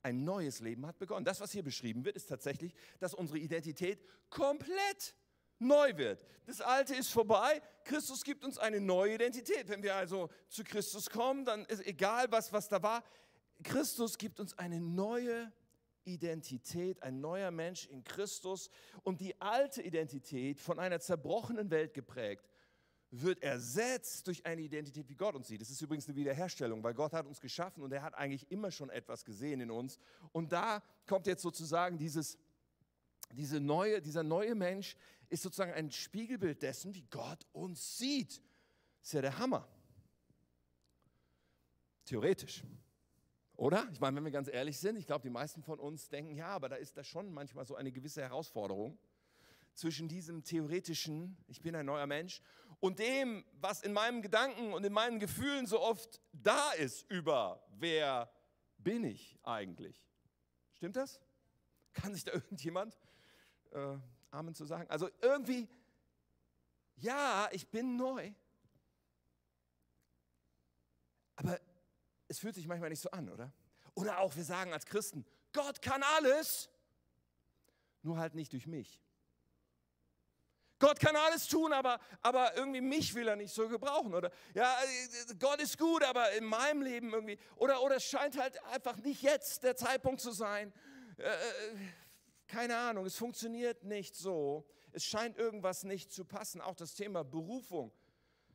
Ein 0.00 0.22
neues 0.22 0.60
Leben 0.60 0.86
hat 0.86 0.96
begonnen. 0.96 1.24
Das, 1.24 1.40
was 1.40 1.50
hier 1.50 1.64
beschrieben 1.64 2.04
wird, 2.04 2.14
ist 2.14 2.26
tatsächlich, 2.26 2.72
dass 3.00 3.14
unsere 3.14 3.40
Identität 3.40 3.98
komplett 4.30 5.16
neu 5.58 5.96
wird. 5.96 6.24
Das 6.46 6.60
Alte 6.60 6.94
ist 6.94 7.08
vorbei. 7.08 7.60
Christus 7.82 8.22
gibt 8.22 8.44
uns 8.44 8.58
eine 8.58 8.80
neue 8.80 9.14
Identität. 9.14 9.68
Wenn 9.68 9.82
wir 9.82 9.96
also 9.96 10.30
zu 10.48 10.62
Christus 10.62 11.10
kommen, 11.10 11.44
dann 11.44 11.64
ist 11.64 11.84
egal, 11.84 12.30
was, 12.30 12.52
was 12.52 12.68
da 12.68 12.80
war, 12.80 13.02
Christus 13.62 14.18
gibt 14.18 14.40
uns 14.40 14.58
eine 14.58 14.80
neue 14.80 15.52
Identität, 16.04 17.02
ein 17.02 17.20
neuer 17.20 17.50
Mensch 17.50 17.86
in 17.86 18.02
Christus 18.04 18.70
und 19.02 19.20
die 19.20 19.40
alte 19.40 19.82
Identität 19.82 20.60
von 20.60 20.78
einer 20.78 21.00
zerbrochenen 21.00 21.70
Welt 21.70 21.94
geprägt 21.94 22.48
wird 23.12 23.42
ersetzt 23.42 24.26
durch 24.26 24.44
eine 24.46 24.62
Identität, 24.62 25.06
wie 25.08 25.14
Gott 25.14 25.34
uns 25.34 25.46
sieht. 25.46 25.60
Das 25.60 25.68
ist 25.68 25.82
übrigens 25.82 26.08
eine 26.08 26.16
Wiederherstellung, 26.16 26.82
weil 26.82 26.94
Gott 26.94 27.12
hat 27.12 27.26
uns 27.26 27.40
geschaffen 27.40 27.82
und 27.82 27.92
er 27.92 28.02
hat 28.02 28.14
eigentlich 28.14 28.50
immer 28.50 28.70
schon 28.70 28.88
etwas 28.88 29.22
gesehen 29.24 29.60
in 29.60 29.70
uns. 29.70 29.98
Und 30.32 30.50
da 30.50 30.82
kommt 31.06 31.26
jetzt 31.26 31.42
sozusagen 31.42 31.98
dieses, 31.98 32.38
diese 33.32 33.60
neue, 33.60 34.00
dieser 34.00 34.22
neue 34.22 34.54
Mensch 34.54 34.96
ist 35.28 35.42
sozusagen 35.42 35.72
ein 35.72 35.90
Spiegelbild 35.90 36.62
dessen, 36.62 36.94
wie 36.94 37.04
Gott 37.10 37.46
uns 37.52 37.98
sieht. 37.98 38.40
Das 39.00 39.08
ist 39.08 39.12
ja 39.12 39.20
der 39.20 39.38
Hammer. 39.38 39.68
Theoretisch. 42.06 42.62
Oder? 43.56 43.86
Ich 43.92 44.00
meine, 44.00 44.16
wenn 44.16 44.24
wir 44.24 44.32
ganz 44.32 44.48
ehrlich 44.48 44.78
sind, 44.78 44.96
ich 44.96 45.06
glaube, 45.06 45.22
die 45.22 45.30
meisten 45.30 45.62
von 45.62 45.78
uns 45.78 46.08
denken, 46.08 46.34
ja, 46.34 46.48
aber 46.48 46.68
da 46.68 46.76
ist 46.76 46.96
da 46.96 47.04
schon 47.04 47.32
manchmal 47.32 47.64
so 47.64 47.76
eine 47.76 47.92
gewisse 47.92 48.22
Herausforderung 48.22 48.98
zwischen 49.74 50.08
diesem 50.08 50.44
theoretischen, 50.44 51.36
ich 51.48 51.60
bin 51.60 51.74
ein 51.74 51.86
neuer 51.86 52.06
Mensch, 52.06 52.42
und 52.80 52.98
dem, 52.98 53.44
was 53.60 53.82
in 53.82 53.92
meinem 53.92 54.22
Gedanken 54.22 54.72
und 54.72 54.84
in 54.84 54.92
meinen 54.92 55.20
Gefühlen 55.20 55.66
so 55.66 55.80
oft 55.80 56.20
da 56.32 56.72
ist 56.72 57.08
über, 57.10 57.64
wer 57.78 58.30
bin 58.78 59.04
ich 59.04 59.38
eigentlich. 59.44 60.04
Stimmt 60.74 60.96
das? 60.96 61.20
Kann 61.92 62.12
sich 62.12 62.24
da 62.24 62.32
irgendjemand 62.34 62.98
äh, 63.70 63.96
Amen 64.30 64.54
zu 64.54 64.64
sagen? 64.64 64.90
Also 64.90 65.08
irgendwie, 65.20 65.68
ja, 66.96 67.48
ich 67.52 67.68
bin 67.68 67.96
neu, 67.96 68.32
aber 71.36 71.60
es 72.32 72.38
fühlt 72.38 72.54
sich 72.54 72.66
manchmal 72.66 72.88
nicht 72.88 73.02
so 73.02 73.10
an, 73.10 73.28
oder? 73.28 73.52
Oder 73.94 74.18
auch 74.20 74.34
wir 74.34 74.44
sagen 74.44 74.72
als 74.72 74.86
Christen, 74.86 75.26
Gott 75.52 75.82
kann 75.82 76.02
alles, 76.16 76.70
nur 78.02 78.16
halt 78.16 78.34
nicht 78.34 78.54
durch 78.54 78.66
mich. 78.66 79.02
Gott 80.78 80.98
kann 80.98 81.14
alles 81.14 81.46
tun, 81.46 81.74
aber, 81.74 82.00
aber 82.22 82.56
irgendwie 82.56 82.80
mich 82.80 83.14
will 83.14 83.28
er 83.28 83.36
nicht 83.36 83.52
so 83.54 83.68
gebrauchen. 83.68 84.14
Oder 84.14 84.32
ja, 84.54 84.74
Gott 85.38 85.60
ist 85.60 85.78
gut, 85.78 86.02
aber 86.02 86.32
in 86.32 86.44
meinem 86.44 86.80
Leben 86.80 87.12
irgendwie. 87.12 87.38
Oder, 87.56 87.82
oder 87.82 87.96
es 87.96 88.04
scheint 88.04 88.36
halt 88.36 88.60
einfach 88.64 88.96
nicht 88.96 89.22
jetzt 89.22 89.62
der 89.62 89.76
Zeitpunkt 89.76 90.20
zu 90.20 90.32
sein. 90.32 90.72
Äh, 91.18 91.36
keine 92.48 92.76
Ahnung, 92.78 93.04
es 93.04 93.16
funktioniert 93.16 93.84
nicht 93.84 94.16
so. 94.16 94.66
Es 94.90 95.04
scheint 95.04 95.36
irgendwas 95.36 95.84
nicht 95.84 96.10
zu 96.10 96.24
passen. 96.24 96.60
Auch 96.62 96.74
das 96.74 96.94
Thema 96.94 97.22
Berufung. 97.22 97.92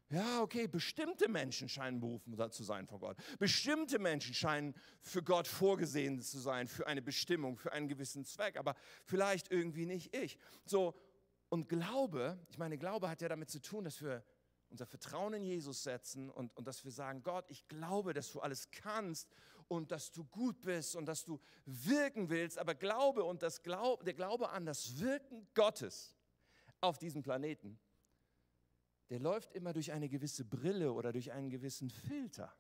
Ja, 0.10 0.42
okay, 0.42 0.68
bestimmte 0.68 1.28
Menschen 1.28 1.68
scheinen 1.68 2.00
berufen 2.00 2.38
zu 2.52 2.64
sein 2.64 2.88
von 2.88 3.00
Gott. 3.00 3.18
Bestimmte 3.40 4.00
Menschen 4.00 4.34
scheinen 4.34 4.74
für 5.02 5.22
Gott 5.22 5.48
vorgesehen 5.48 6.22
zu 6.22 6.40
sein, 6.40 6.70
für 6.70 6.88
eine 6.88 7.02
Bestimmung, 7.02 7.58
für 7.58 7.74
einen 7.74 7.90
gewissen 7.90 8.24
Zweck, 8.24 8.56
aber 8.56 8.76
vielleicht 9.04 9.52
irgendwie 9.52 9.86
nicht 9.86 10.16
ich. 10.16 10.38
So, 10.64 10.96
und 11.50 11.68
Glaube, 11.68 12.40
ich 12.50 12.58
meine, 12.58 12.78
Glaube 12.78 13.10
hat 13.10 13.22
ja 13.22 13.28
damit 13.28 13.50
zu 13.50 13.62
tun, 13.62 13.84
dass 13.84 14.02
wir 14.02 14.24
unser 14.70 14.86
Vertrauen 14.86 15.34
in 15.34 15.44
Jesus 15.44 15.84
setzen 15.84 16.30
und, 16.30 16.56
und 16.56 16.68
dass 16.68 16.86
wir 16.86 16.92
sagen, 16.92 17.22
Gott, 17.24 17.46
ich 17.50 17.68
glaube, 17.68 18.14
dass 18.14 18.32
du 18.32 18.40
alles 18.40 18.70
kannst 18.72 19.30
und 19.68 19.92
dass 19.92 20.12
du 20.12 20.24
gut 20.26 20.62
bist 20.62 20.96
und 20.96 21.06
dass 21.06 21.24
du 21.24 21.40
wirken 21.66 22.30
willst. 22.30 22.58
Aber 22.58 22.76
Glaube 22.76 23.24
und 23.24 23.44
das 23.44 23.62
Glaub, 23.62 24.04
der 24.06 24.14
Glaube 24.14 24.50
an 24.50 24.66
das 24.66 25.00
Wirken 25.00 25.48
Gottes 25.54 26.16
auf 26.80 26.98
diesem 26.98 27.22
Planeten, 27.24 27.80
der 29.10 29.20
läuft 29.20 29.54
immer 29.54 29.74
durch 29.74 29.92
eine 29.92 30.10
gewisse 30.10 30.44
Brille 30.44 30.92
oder 30.92 31.12
durch 31.12 31.32
einen 31.32 31.50
gewissen 31.50 31.90
Filter. 31.90 32.54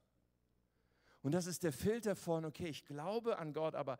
Und 1.21 1.33
das 1.33 1.45
ist 1.45 1.63
der 1.63 1.73
Filter 1.73 2.15
von, 2.15 2.45
okay, 2.45 2.67
ich 2.67 2.85
glaube 2.85 3.37
an 3.37 3.53
Gott, 3.53 3.75
aber 3.75 3.99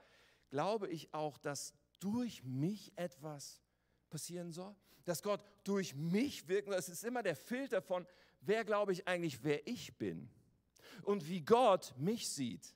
glaube 0.50 0.88
ich 0.88 1.14
auch, 1.14 1.38
dass 1.38 1.74
durch 2.00 2.44
mich 2.44 2.94
etwas 2.96 3.62
passieren 4.10 4.52
soll, 4.52 4.76
dass 5.04 5.24
Gott 5.24 5.44
durch 5.64 5.96
mich 5.96 6.48
wirken 6.48 6.72
soll. 6.72 6.80
Es 6.80 6.90
ist 6.90 7.04
immer 7.04 7.24
der 7.24 7.36
Filter 7.36 7.82
von, 7.82 8.06
wer 8.42 8.64
glaube 8.64 8.94
ich 8.94 9.08
eigentlich, 9.08 9.44
wer 9.44 9.68
ich 9.68 9.98
bin 9.98 10.30
und 11.04 11.28
wie 11.28 11.42
Gott 11.42 11.94
mich 11.98 12.30
sieht. 12.30 12.76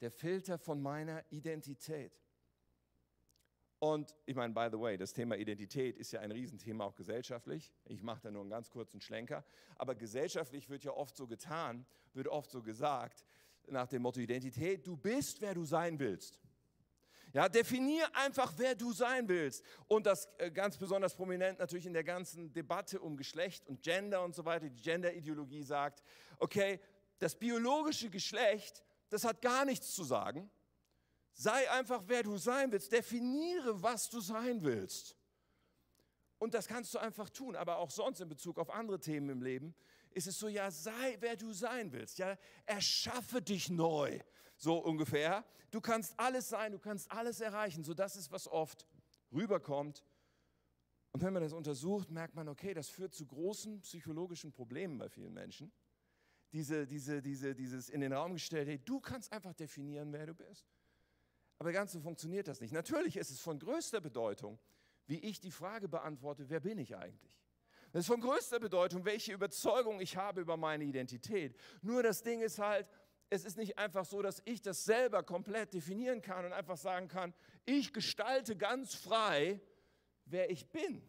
Der 0.00 0.10
Filter 0.10 0.58
von 0.58 0.82
meiner 0.82 1.24
Identität. 1.30 2.23
Und 3.84 4.16
ich 4.24 4.34
meine, 4.34 4.54
by 4.54 4.68
the 4.72 4.80
way, 4.80 4.96
das 4.96 5.12
Thema 5.12 5.36
Identität 5.36 5.98
ist 5.98 6.10
ja 6.10 6.20
ein 6.20 6.32
Riesenthema 6.32 6.84
auch 6.84 6.94
gesellschaftlich. 6.94 7.70
Ich 7.84 8.02
mache 8.02 8.22
da 8.22 8.30
nur 8.30 8.40
einen 8.40 8.48
ganz 8.48 8.70
kurzen 8.70 8.98
Schlenker. 8.98 9.44
Aber 9.76 9.94
gesellschaftlich 9.94 10.70
wird 10.70 10.84
ja 10.84 10.92
oft 10.92 11.14
so 11.14 11.26
getan, 11.26 11.84
wird 12.14 12.28
oft 12.28 12.50
so 12.50 12.62
gesagt, 12.62 13.26
nach 13.66 13.86
dem 13.86 14.00
Motto 14.00 14.20
Identität, 14.20 14.86
du 14.86 14.96
bist, 14.96 15.42
wer 15.42 15.52
du 15.52 15.66
sein 15.66 15.98
willst. 15.98 16.40
Ja, 17.34 17.46
definier 17.46 18.08
einfach, 18.16 18.54
wer 18.56 18.74
du 18.74 18.90
sein 18.90 19.28
willst. 19.28 19.62
Und 19.86 20.06
das 20.06 20.30
äh, 20.38 20.50
ganz 20.50 20.78
besonders 20.78 21.14
prominent 21.14 21.58
natürlich 21.58 21.84
in 21.84 21.92
der 21.92 22.04
ganzen 22.04 22.54
Debatte 22.54 22.98
um 23.00 23.18
Geschlecht 23.18 23.66
und 23.66 23.82
Gender 23.82 24.24
und 24.24 24.34
so 24.34 24.46
weiter. 24.46 24.70
Die 24.70 24.80
Gender-Ideologie 24.80 25.62
sagt, 25.62 26.02
okay, 26.38 26.80
das 27.18 27.34
biologische 27.34 28.08
Geschlecht, 28.08 28.82
das 29.10 29.24
hat 29.24 29.42
gar 29.42 29.66
nichts 29.66 29.94
zu 29.94 30.04
sagen. 30.04 30.50
Sei 31.34 31.70
einfach, 31.70 32.02
wer 32.06 32.22
du 32.22 32.36
sein 32.36 32.72
willst. 32.72 32.92
Definiere, 32.92 33.82
was 33.82 34.08
du 34.08 34.20
sein 34.20 34.62
willst. 34.62 35.16
Und 36.38 36.54
das 36.54 36.66
kannst 36.66 36.94
du 36.94 36.98
einfach 36.98 37.30
tun, 37.30 37.56
aber 37.56 37.78
auch 37.78 37.90
sonst 37.90 38.20
in 38.20 38.28
Bezug 38.28 38.58
auf 38.58 38.70
andere 38.70 39.00
Themen 39.00 39.28
im 39.30 39.42
Leben 39.42 39.74
ist 40.10 40.26
es 40.26 40.38
so, 40.38 40.48
ja, 40.48 40.70
sei, 40.70 41.16
wer 41.20 41.36
du 41.36 41.52
sein 41.52 41.92
willst. 41.92 42.18
Ja, 42.18 42.38
erschaffe 42.66 43.42
dich 43.42 43.68
neu 43.68 44.20
so 44.56 44.78
ungefähr. 44.78 45.44
Du 45.70 45.80
kannst 45.80 46.18
alles 46.18 46.48
sein, 46.48 46.72
du 46.72 46.78
kannst 46.78 47.10
alles 47.10 47.40
erreichen. 47.40 47.84
So 47.84 47.94
das 47.94 48.16
ist, 48.16 48.30
was 48.30 48.46
oft 48.46 48.86
rüberkommt. 49.32 50.04
Und 51.12 51.22
wenn 51.22 51.32
man 51.32 51.42
das 51.42 51.52
untersucht, 51.52 52.10
merkt 52.10 52.34
man, 52.34 52.48
okay, 52.48 52.74
das 52.74 52.88
führt 52.88 53.14
zu 53.14 53.26
großen 53.26 53.80
psychologischen 53.80 54.52
Problemen 54.52 54.98
bei 54.98 55.08
vielen 55.08 55.32
Menschen. 55.32 55.72
Diese, 56.52 56.86
diese, 56.86 57.20
diese, 57.20 57.54
dieses 57.54 57.88
in 57.88 58.00
den 58.00 58.12
Raum 58.12 58.34
gestellt, 58.34 58.68
hey, 58.68 58.78
du 58.78 59.00
kannst 59.00 59.32
einfach 59.32 59.54
definieren, 59.54 60.12
wer 60.12 60.26
du 60.26 60.34
bist. 60.34 60.68
Aber 61.58 61.72
ganz 61.72 61.92
so 61.92 62.00
funktioniert 62.00 62.48
das 62.48 62.60
nicht. 62.60 62.72
Natürlich 62.72 63.16
ist 63.16 63.30
es 63.30 63.40
von 63.40 63.58
größter 63.58 64.00
Bedeutung, 64.00 64.58
wie 65.06 65.18
ich 65.18 65.40
die 65.40 65.50
Frage 65.50 65.88
beantworte, 65.88 66.48
wer 66.48 66.60
bin 66.60 66.78
ich 66.78 66.96
eigentlich? 66.96 67.34
Das 67.92 68.00
ist 68.00 68.06
von 68.08 68.20
größter 68.20 68.58
Bedeutung, 68.58 69.04
welche 69.04 69.32
Überzeugung 69.32 70.00
ich 70.00 70.16
habe 70.16 70.40
über 70.40 70.56
meine 70.56 70.84
Identität. 70.84 71.56
Nur 71.80 72.02
das 72.02 72.22
Ding 72.22 72.40
ist 72.40 72.58
halt, 72.58 72.88
es 73.30 73.44
ist 73.44 73.56
nicht 73.56 73.78
einfach 73.78 74.04
so, 74.04 74.20
dass 74.20 74.42
ich 74.44 74.62
das 74.62 74.84
selber 74.84 75.22
komplett 75.22 75.74
definieren 75.74 76.20
kann 76.20 76.44
und 76.44 76.52
einfach 76.52 76.76
sagen 76.76 77.08
kann, 77.08 77.32
ich 77.64 77.92
gestalte 77.92 78.56
ganz 78.56 78.94
frei, 78.94 79.60
wer 80.24 80.50
ich 80.50 80.66
bin. 80.70 81.08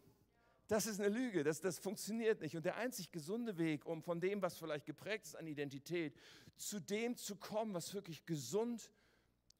Das 0.68 0.86
ist 0.86 1.00
eine 1.00 1.08
Lüge, 1.08 1.44
das, 1.44 1.60
das 1.60 1.78
funktioniert 1.78 2.40
nicht. 2.40 2.56
Und 2.56 2.64
der 2.64 2.76
einzig 2.76 3.12
gesunde 3.12 3.56
Weg, 3.56 3.86
um 3.86 4.02
von 4.02 4.20
dem, 4.20 4.42
was 4.42 4.56
vielleicht 4.58 4.86
geprägt 4.86 5.26
ist 5.26 5.36
an 5.36 5.46
Identität, 5.46 6.16
zu 6.56 6.80
dem 6.80 7.16
zu 7.16 7.36
kommen, 7.36 7.74
was 7.74 7.94
wirklich 7.94 8.26
gesund 8.26 8.90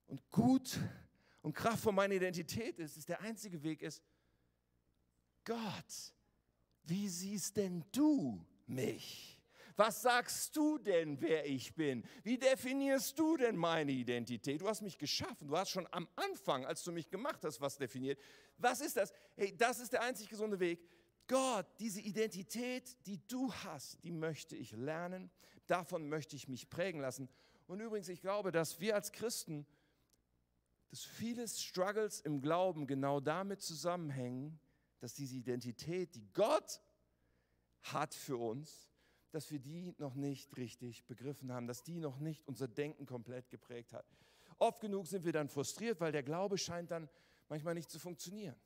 und 0.07 0.21
gut 0.31 0.79
und 1.43 1.55
Kraft 1.55 1.83
von 1.83 1.95
meiner 1.95 2.15
Identität 2.15 2.79
ist, 2.79 2.97
ist 2.97 3.09
der 3.09 3.21
einzige 3.21 3.63
Weg 3.63 3.83
ist, 3.83 4.03
Gott, 5.45 6.15
wie 6.85 7.09
siehst 7.09 7.57
denn 7.57 7.85
du 7.93 8.45
mich? 8.67 9.37
Was 9.77 10.01
sagst 10.01 10.57
du 10.57 10.79
denn, 10.79 11.21
wer 11.21 11.47
ich 11.47 11.75
bin? 11.75 12.03
Wie 12.23 12.39
definierst 12.39 13.19
du 13.19 13.37
denn 13.37 13.57
meine 13.57 13.93
Identität? 13.93 14.63
Du 14.63 14.69
hast 14.69 14.81
mich 14.81 14.97
geschaffen. 14.97 15.49
Du 15.49 15.57
hast 15.57 15.71
schon 15.71 15.87
am 15.91 16.09
Anfang, 16.17 16.65
als 16.65 16.83
du 16.83 16.93
mich 16.93 17.11
gemacht 17.11 17.45
hast, 17.45 17.61
was 17.61 17.77
definiert. 17.77 18.19
Was 18.57 18.81
ist 18.81 18.97
das? 18.97 19.13
Hey, 19.37 19.55
das 19.55 19.79
ist 19.79 19.93
der 19.93 20.03
einzig 20.03 20.31
gesunde 20.31 20.59
Weg. 20.59 20.81
Gott, 21.29 21.67
diese 21.79 22.01
Identität, 22.01 22.97
die 23.07 23.21
du 23.29 23.53
hast, 23.53 24.03
die 24.03 24.13
möchte 24.13 24.57
ich 24.57 24.73
lernen. 24.73 25.31
Davon 25.67 26.09
möchte 26.09 26.37
ich 26.37 26.49
mich 26.49 26.71
prägen 26.71 27.01
lassen. 27.01 27.29
Und 27.67 27.81
übrigens, 27.81 28.09
ich 28.09 28.21
glaube, 28.21 28.53
dass 28.53 28.81
wir 28.81 28.95
als 28.95 29.13
Christen, 29.13 29.67
dass 30.91 31.05
viele 31.05 31.47
Struggles 31.49 32.21
im 32.21 32.41
Glauben 32.41 32.87
genau 32.87 33.21
damit 33.21 33.61
zusammenhängen, 33.61 34.59
dass 35.01 35.15
diese 35.15 35.37
Identität, 35.37 36.15
die 36.15 36.27
Gott 36.33 36.81
hat 37.83 38.15
für 38.15 38.37
uns, 38.37 38.89
dass 39.31 39.51
wir 39.51 39.59
die 39.59 39.95
noch 39.99 40.15
nicht 40.15 40.57
richtig 40.57 41.05
begriffen 41.07 41.53
haben, 41.53 41.67
dass 41.67 41.83
die 41.83 42.01
noch 42.01 42.19
nicht 42.19 42.47
unser 42.47 42.69
Denken 42.69 43.07
komplett 43.07 43.51
geprägt 43.51 43.93
hat. 43.93 44.07
Oft 44.59 44.81
genug 44.81 45.07
sind 45.07 45.25
wir 45.25 45.33
dann 45.33 45.49
frustriert, 45.49 46.01
weil 46.01 46.13
der 46.13 46.23
Glaube 46.23 46.57
scheint 46.57 46.91
dann 46.91 47.09
manchmal 47.49 47.75
nicht 47.75 47.91
zu 47.91 47.99
funktionieren. 47.99 48.57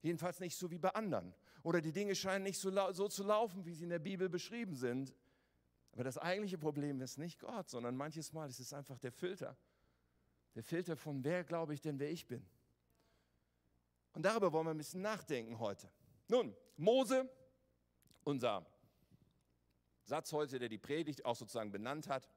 Jedenfalls 0.00 0.40
nicht 0.40 0.56
so 0.56 0.70
wie 0.70 0.78
bei 0.78 0.90
anderen. 0.90 1.34
Oder 1.62 1.80
die 1.80 1.92
Dinge 1.92 2.14
scheinen 2.14 2.44
nicht 2.44 2.58
so, 2.58 2.70
so 2.92 3.08
zu 3.08 3.24
laufen, 3.24 3.64
wie 3.66 3.74
sie 3.74 3.84
in 3.84 3.90
der 3.90 3.98
Bibel 3.98 4.28
beschrieben 4.28 4.74
sind. 4.74 5.14
Aber 5.92 6.04
das 6.04 6.16
eigentliche 6.16 6.58
Problem 6.58 7.00
ist 7.00 7.18
nicht 7.18 7.40
Gott, 7.40 7.68
sondern 7.68 7.96
manches 7.96 8.32
Mal 8.32 8.48
ist 8.48 8.60
es 8.60 8.72
einfach 8.72 8.98
der 8.98 9.12
Filter. 9.12 9.56
Der 10.58 10.64
Filter 10.64 10.96
von 10.96 11.22
wer 11.22 11.44
glaube 11.44 11.72
ich 11.72 11.80
denn, 11.80 12.00
wer 12.00 12.10
ich 12.10 12.26
bin. 12.26 12.44
Und 14.12 14.24
darüber 14.24 14.52
wollen 14.52 14.66
wir 14.66 14.72
ein 14.72 14.76
bisschen 14.76 15.02
nachdenken 15.02 15.60
heute. 15.60 15.88
Nun, 16.26 16.52
Mose, 16.76 17.30
unser 18.24 18.66
Satz 20.02 20.32
heute, 20.32 20.58
der 20.58 20.68
die 20.68 20.78
Predigt 20.78 21.24
auch 21.24 21.36
sozusagen 21.36 21.70
benannt 21.70 22.08
hat, 22.08 22.28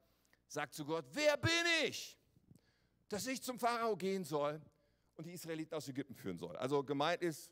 sagt 0.47 0.75
zu 0.75 0.85
Gott, 0.85 1.03
wer 1.13 1.35
bin 1.35 1.49
ich, 1.83 2.15
dass 3.09 3.25
ich 3.25 3.41
zum 3.41 3.57
Pharao 3.57 3.97
gehen 3.97 4.23
soll 4.23 4.61
und 5.15 5.25
die 5.25 5.33
Israeliten 5.33 5.73
aus 5.73 5.87
Ägypten 5.87 6.13
führen 6.13 6.37
soll. 6.37 6.55
Also 6.57 6.83
gemeint 6.83 7.23
ist, 7.23 7.49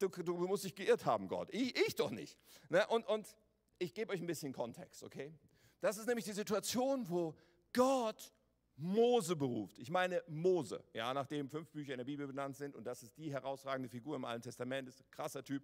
du, 0.00 0.08
du 0.08 0.34
musst 0.48 0.64
dich 0.64 0.74
geirrt 0.74 1.06
haben, 1.06 1.28
Gott. 1.28 1.50
Ich, 1.52 1.78
ich 1.86 1.94
doch 1.94 2.10
nicht. 2.10 2.36
Ne? 2.68 2.84
Und, 2.88 3.06
und 3.06 3.36
ich 3.78 3.94
gebe 3.94 4.12
euch 4.12 4.20
ein 4.20 4.26
bisschen 4.26 4.52
Kontext, 4.52 5.04
okay? 5.04 5.32
Das 5.80 5.98
ist 5.98 6.06
nämlich 6.06 6.24
die 6.24 6.32
Situation, 6.32 7.08
wo 7.08 7.36
Gott 7.72 8.32
Mose 8.80 9.36
beruft. 9.36 9.78
Ich 9.78 9.90
meine 9.90 10.22
Mose, 10.26 10.82
ja, 10.92 11.12
nachdem 11.12 11.48
fünf 11.48 11.70
Bücher 11.70 11.92
in 11.92 11.98
der 11.98 12.04
Bibel 12.04 12.26
benannt 12.26 12.56
sind 12.56 12.74
und 12.74 12.84
das 12.84 13.02
ist 13.02 13.16
die 13.16 13.32
herausragende 13.32 13.88
Figur 13.88 14.16
im 14.16 14.24
Alten 14.24 14.42
Testament, 14.42 14.88
ist 14.88 15.00
ein 15.00 15.10
krasser 15.10 15.44
Typ. 15.44 15.62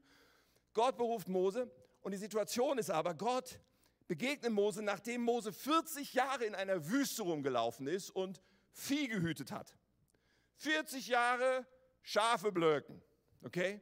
Gott 0.73 0.96
beruft 0.96 1.28
Mose 1.28 1.70
und 2.02 2.12
die 2.12 2.18
Situation 2.18 2.78
ist 2.78 2.90
aber, 2.90 3.14
Gott 3.14 3.58
begegnet 4.06 4.52
Mose, 4.52 4.82
nachdem 4.82 5.23
Mose 5.23 5.52
40 5.52 6.14
Jahre 6.14 6.44
in 6.44 6.54
einer 6.54 6.87
Wüste 6.88 7.23
rumgelaufen 7.23 7.87
ist 7.87 8.11
und 8.11 8.40
Vieh 8.73 9.08
gehütet 9.08 9.50
hat. 9.50 9.75
40 10.56 11.08
Jahre 11.08 11.66
Schafe 12.02 12.52
blöken, 12.52 13.02
okay? 13.42 13.80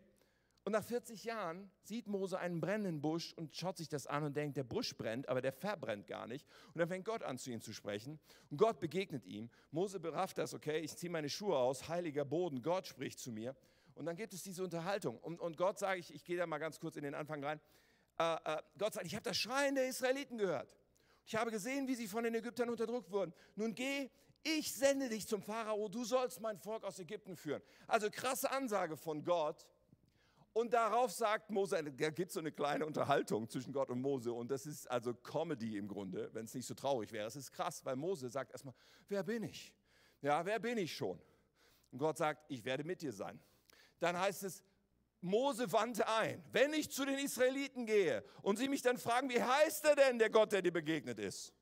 Und 0.64 0.72
nach 0.72 0.84
40 0.84 1.24
Jahren 1.24 1.70
sieht 1.82 2.06
Mose 2.06 2.38
einen 2.38 2.58
brennenden 2.58 3.02
Busch 3.02 3.34
und 3.34 3.54
schaut 3.54 3.76
sich 3.76 3.88
das 3.88 4.06
an 4.06 4.24
und 4.24 4.34
denkt, 4.34 4.56
der 4.56 4.64
Busch 4.64 4.96
brennt, 4.96 5.28
aber 5.28 5.42
der 5.42 5.52
verbrennt 5.52 6.06
gar 6.06 6.26
nicht. 6.26 6.46
Und 6.72 6.78
dann 6.78 6.88
fängt 6.88 7.04
Gott 7.04 7.22
an, 7.22 7.36
zu 7.36 7.50
ihm 7.50 7.60
zu 7.60 7.74
sprechen. 7.74 8.18
Und 8.50 8.56
Gott 8.56 8.80
begegnet 8.80 9.26
ihm. 9.26 9.50
Mose 9.72 10.00
berafft 10.00 10.38
das, 10.38 10.54
okay, 10.54 10.78
ich 10.78 10.96
ziehe 10.96 11.10
meine 11.10 11.28
Schuhe 11.28 11.56
aus, 11.56 11.88
heiliger 11.88 12.24
Boden, 12.24 12.62
Gott 12.62 12.86
spricht 12.86 13.18
zu 13.18 13.30
mir. 13.30 13.54
Und 13.94 14.06
dann 14.06 14.16
gibt 14.16 14.32
es 14.32 14.42
diese 14.42 14.64
Unterhaltung. 14.64 15.18
Und, 15.18 15.38
und 15.38 15.58
Gott 15.58 15.78
sagt, 15.78 15.98
ich, 15.98 16.14
ich 16.14 16.24
gehe 16.24 16.38
da 16.38 16.46
mal 16.46 16.58
ganz 16.58 16.80
kurz 16.80 16.96
in 16.96 17.04
den 17.04 17.14
Anfang 17.14 17.44
rein. 17.44 17.60
Äh, 18.18 18.34
äh, 18.44 18.62
Gott 18.78 18.94
sagt, 18.94 19.06
ich 19.06 19.14
habe 19.14 19.22
das 19.22 19.36
Schreien 19.36 19.74
der 19.74 19.86
Israeliten 19.86 20.38
gehört. 20.38 20.74
Ich 21.26 21.36
habe 21.36 21.50
gesehen, 21.50 21.86
wie 21.88 21.94
sie 21.94 22.08
von 22.08 22.24
den 22.24 22.34
Ägyptern 22.34 22.70
unterdrückt 22.70 23.10
wurden. 23.10 23.34
Nun 23.54 23.74
geh, 23.74 24.10
ich 24.42 24.72
sende 24.72 25.08
dich 25.08 25.26
zum 25.26 25.42
Pharao, 25.42 25.88
du 25.88 26.04
sollst 26.04 26.40
mein 26.40 26.58
Volk 26.58 26.84
aus 26.84 26.98
Ägypten 26.98 27.36
führen. 27.36 27.62
Also 27.86 28.10
krasse 28.10 28.50
Ansage 28.50 28.96
von 28.96 29.24
Gott. 29.24 29.66
Und 30.54 30.72
darauf 30.72 31.10
sagt 31.10 31.50
Mose, 31.50 31.82
da 31.82 32.10
gibt 32.10 32.28
es 32.28 32.34
so 32.34 32.38
eine 32.38 32.52
kleine 32.52 32.86
Unterhaltung 32.86 33.48
zwischen 33.48 33.72
Gott 33.72 33.90
und 33.90 34.00
Mose. 34.00 34.32
Und 34.32 34.52
das 34.52 34.66
ist 34.66 34.88
also 34.88 35.12
Comedy 35.12 35.76
im 35.76 35.88
Grunde, 35.88 36.30
wenn 36.32 36.44
es 36.44 36.54
nicht 36.54 36.66
so 36.66 36.74
traurig 36.74 37.10
wäre. 37.10 37.26
Es 37.26 37.34
ist 37.34 37.50
krass, 37.50 37.84
weil 37.84 37.96
Mose 37.96 38.30
sagt 38.30 38.52
erstmal, 38.52 38.74
wer 39.08 39.24
bin 39.24 39.42
ich? 39.42 39.74
Ja, 40.22 40.46
wer 40.46 40.60
bin 40.60 40.78
ich 40.78 40.94
schon? 40.94 41.20
Und 41.90 41.98
Gott 41.98 42.18
sagt, 42.18 42.44
ich 42.48 42.64
werde 42.64 42.84
mit 42.84 43.02
dir 43.02 43.12
sein. 43.12 43.40
Dann 43.98 44.16
heißt 44.16 44.44
es, 44.44 44.62
Mose 45.20 45.72
wandte 45.72 46.06
ein, 46.06 46.44
wenn 46.52 46.72
ich 46.72 46.88
zu 46.88 47.04
den 47.04 47.18
Israeliten 47.18 47.84
gehe 47.84 48.22
und 48.42 48.56
sie 48.56 48.68
mich 48.68 48.82
dann 48.82 48.96
fragen, 48.96 49.28
wie 49.30 49.42
heißt 49.42 49.84
er 49.86 49.96
denn, 49.96 50.20
der 50.20 50.30
Gott, 50.30 50.52
der 50.52 50.62
dir 50.62 50.72
begegnet 50.72 51.18
ist? 51.18 51.52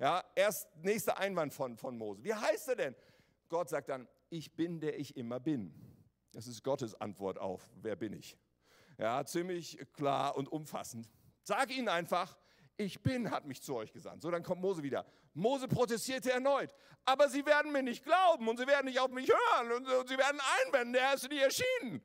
Ja, 0.00 0.24
erst 0.34 0.66
nächster 0.78 1.18
Einwand 1.18 1.54
von, 1.54 1.76
von 1.76 1.96
Mose. 1.96 2.24
Wie 2.24 2.34
heißt 2.34 2.68
er 2.68 2.76
denn? 2.76 2.96
Gott 3.48 3.68
sagt 3.68 3.90
dann, 3.90 4.08
ich 4.28 4.56
bin, 4.56 4.80
der 4.80 4.98
ich 4.98 5.16
immer 5.16 5.38
bin. 5.38 5.72
Das 6.34 6.46
ist 6.46 6.62
Gottes 6.64 6.94
Antwort 7.00 7.38
auf, 7.38 7.68
wer 7.76 7.96
bin 7.96 8.12
ich? 8.12 8.36
Ja, 8.98 9.24
ziemlich 9.24 9.78
klar 9.92 10.36
und 10.36 10.48
umfassend. 10.48 11.08
Sag 11.42 11.70
ihnen 11.70 11.88
einfach, 11.88 12.36
ich 12.76 13.02
bin, 13.02 13.30
hat 13.30 13.46
mich 13.46 13.62
zu 13.62 13.76
euch 13.76 13.92
gesandt. 13.92 14.22
So, 14.22 14.30
dann 14.30 14.42
kommt 14.42 14.60
Mose 14.60 14.82
wieder. 14.82 15.06
Mose 15.32 15.68
protestierte 15.68 16.32
erneut. 16.32 16.74
Aber 17.04 17.28
sie 17.28 17.44
werden 17.46 17.72
mir 17.72 17.82
nicht 17.82 18.04
glauben 18.04 18.48
und 18.48 18.58
sie 18.58 18.66
werden 18.66 18.86
nicht 18.86 18.98
auf 18.98 19.10
mich 19.10 19.28
hören 19.28 19.72
und, 19.72 19.88
und 19.88 20.08
sie 20.08 20.16
werden 20.16 20.40
einwenden, 20.64 20.94
der 20.94 21.14
ist 21.14 21.28
nie 21.28 21.38
erschienen. 21.38 22.02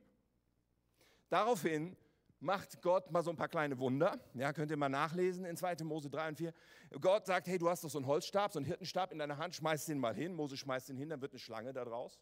Daraufhin 1.28 1.96
macht 2.38 2.82
Gott 2.82 3.10
mal 3.10 3.22
so 3.22 3.30
ein 3.30 3.36
paar 3.36 3.48
kleine 3.48 3.78
Wunder. 3.78 4.18
Ja, 4.34 4.52
könnt 4.52 4.70
ihr 4.70 4.76
mal 4.76 4.88
nachlesen 4.88 5.44
in 5.44 5.56
2. 5.56 5.76
Mose 5.84 6.10
3 6.10 6.28
und 6.28 6.36
4. 6.36 6.54
Gott 7.00 7.26
sagt, 7.26 7.46
hey, 7.48 7.58
du 7.58 7.68
hast 7.68 7.82
doch 7.82 7.90
so 7.90 7.98
einen 7.98 8.06
Holzstab, 8.06 8.52
so 8.52 8.58
einen 8.58 8.66
Hirtenstab 8.66 9.12
in 9.12 9.18
deiner 9.18 9.38
Hand, 9.38 9.54
schmeiß 9.54 9.86
den 9.86 9.98
mal 9.98 10.14
hin. 10.14 10.34
Mose 10.34 10.56
schmeißt 10.56 10.88
den 10.88 10.96
hin, 10.96 11.08
dann 11.08 11.20
wird 11.20 11.32
eine 11.32 11.38
Schlange 11.38 11.72
da 11.72 11.84
draus. 11.84 12.18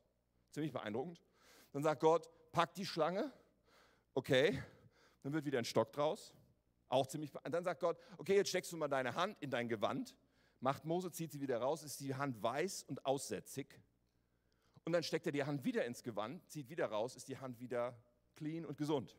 Ziemlich 0.51 0.73
beeindruckend. 0.73 1.21
Dann 1.73 1.83
sagt 1.83 2.01
Gott, 2.01 2.29
pack 2.53 2.75
die 2.75 2.87
Schlange. 2.87 3.33
Okay, 4.15 4.63
dann 5.23 5.33
wird 5.33 5.45
wieder 5.45 5.59
ein 5.59 5.65
Stock 5.65 5.93
draus. 5.93 6.35
Auch 6.89 7.07
ziemlich. 7.07 7.31
Dann 7.45 7.65
sagt 7.65 7.81
Gott, 7.81 7.99
okay, 8.17 8.37
jetzt 8.37 8.49
steckst 8.49 8.73
du 8.73 8.77
mal 8.77 8.89
deine 8.89 9.15
Hand 9.15 9.37
in 9.41 9.51
dein 9.51 9.69
Gewand. 9.69 10.17
Macht 10.61 10.85
Mose, 10.85 11.13
zieht 11.13 11.31
sie 11.31 11.41
wieder 11.41 11.59
raus, 11.59 11.83
ist 11.83 12.01
die 12.01 12.15
Hand 12.15 12.43
weiß 12.43 12.85
und 12.85 13.05
aussätzig. 13.07 13.81
Und 14.85 14.93
dann 14.93 15.03
steckt 15.03 15.27
er 15.27 15.33
die 15.33 15.45
Hand 15.45 15.65
wieder 15.65 15.85
ins 15.85 16.03
Gewand, 16.03 16.49
zieht 16.51 16.69
wieder 16.71 16.87
raus, 16.87 17.15
ist 17.15 17.29
die 17.29 17.39
Hand 17.39 17.61
wieder 17.61 17.97
clean 18.35 18.65
und 18.65 18.79
gesund. 18.79 19.17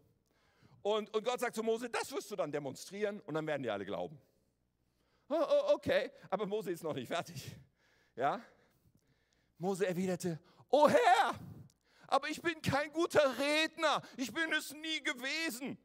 Und, 0.82 1.13
und 1.13 1.24
Gott 1.24 1.39
sagt 1.39 1.56
zu 1.56 1.63
Mose, 1.63 1.89
das 1.89 2.12
wirst 2.12 2.32
du 2.32 2.36
dann 2.36 2.51
demonstrieren 2.51 3.20
und 3.22 3.34
dann 3.36 3.46
werden 3.46 3.63
die 3.63 3.70
alle 3.70 3.86
glauben. 3.86 4.20
Oh, 5.29 5.36
oh, 5.38 5.74
okay, 5.75 6.12
aber 6.29 6.46
Mose 6.48 6.72
ist 6.72 6.84
noch 6.84 6.96
nicht 6.96 7.08
fertig. 7.08 7.56
Ja? 8.15 8.41
Mose 9.58 9.86
erwiderte, 9.86 10.39
oh 10.70 10.89
Herr, 10.89 11.36
aber 12.09 12.27
ich 12.29 12.41
bin 12.41 12.61
kein 12.61 12.91
guter 12.91 13.37
Redner, 13.37 14.01
ich 14.17 14.33
bin 14.33 14.51
es 14.53 14.73
nie 14.73 15.01
gewesen. 15.01 15.77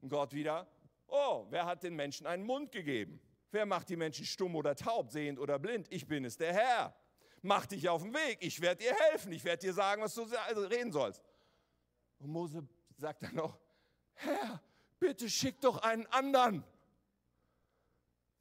Und 0.00 0.08
Gott 0.08 0.32
wieder, 0.32 0.66
oh, 1.08 1.46
wer 1.50 1.66
hat 1.66 1.82
den 1.82 1.94
Menschen 1.94 2.26
einen 2.26 2.44
Mund 2.44 2.72
gegeben? 2.72 3.20
Wer 3.50 3.66
macht 3.66 3.88
die 3.88 3.96
Menschen 3.96 4.24
stumm 4.24 4.56
oder 4.56 4.74
taub, 4.74 5.10
sehend 5.10 5.38
oder 5.38 5.58
blind? 5.58 5.86
Ich 5.90 6.06
bin 6.06 6.24
es, 6.24 6.36
der 6.36 6.52
Herr. 6.52 6.94
Mach 7.42 7.66
dich 7.66 7.88
auf 7.88 8.02
den 8.02 8.14
Weg, 8.14 8.38
ich 8.40 8.60
werde 8.60 8.84
dir 8.84 8.94
helfen, 8.94 9.32
ich 9.32 9.44
werde 9.44 9.66
dir 9.66 9.72
sagen, 9.72 10.00
was 10.00 10.14
du 10.14 10.24
also 10.46 10.66
reden 10.66 10.92
sollst. 10.92 11.22
Und 12.18 12.30
Mose 12.30 12.66
sagt 12.96 13.24
dann 13.24 13.34
noch, 13.34 13.58
Herr, 14.14 14.62
bitte 15.00 15.28
schick 15.28 15.60
doch 15.60 15.78
einen 15.78 16.06
anderen. 16.06 16.64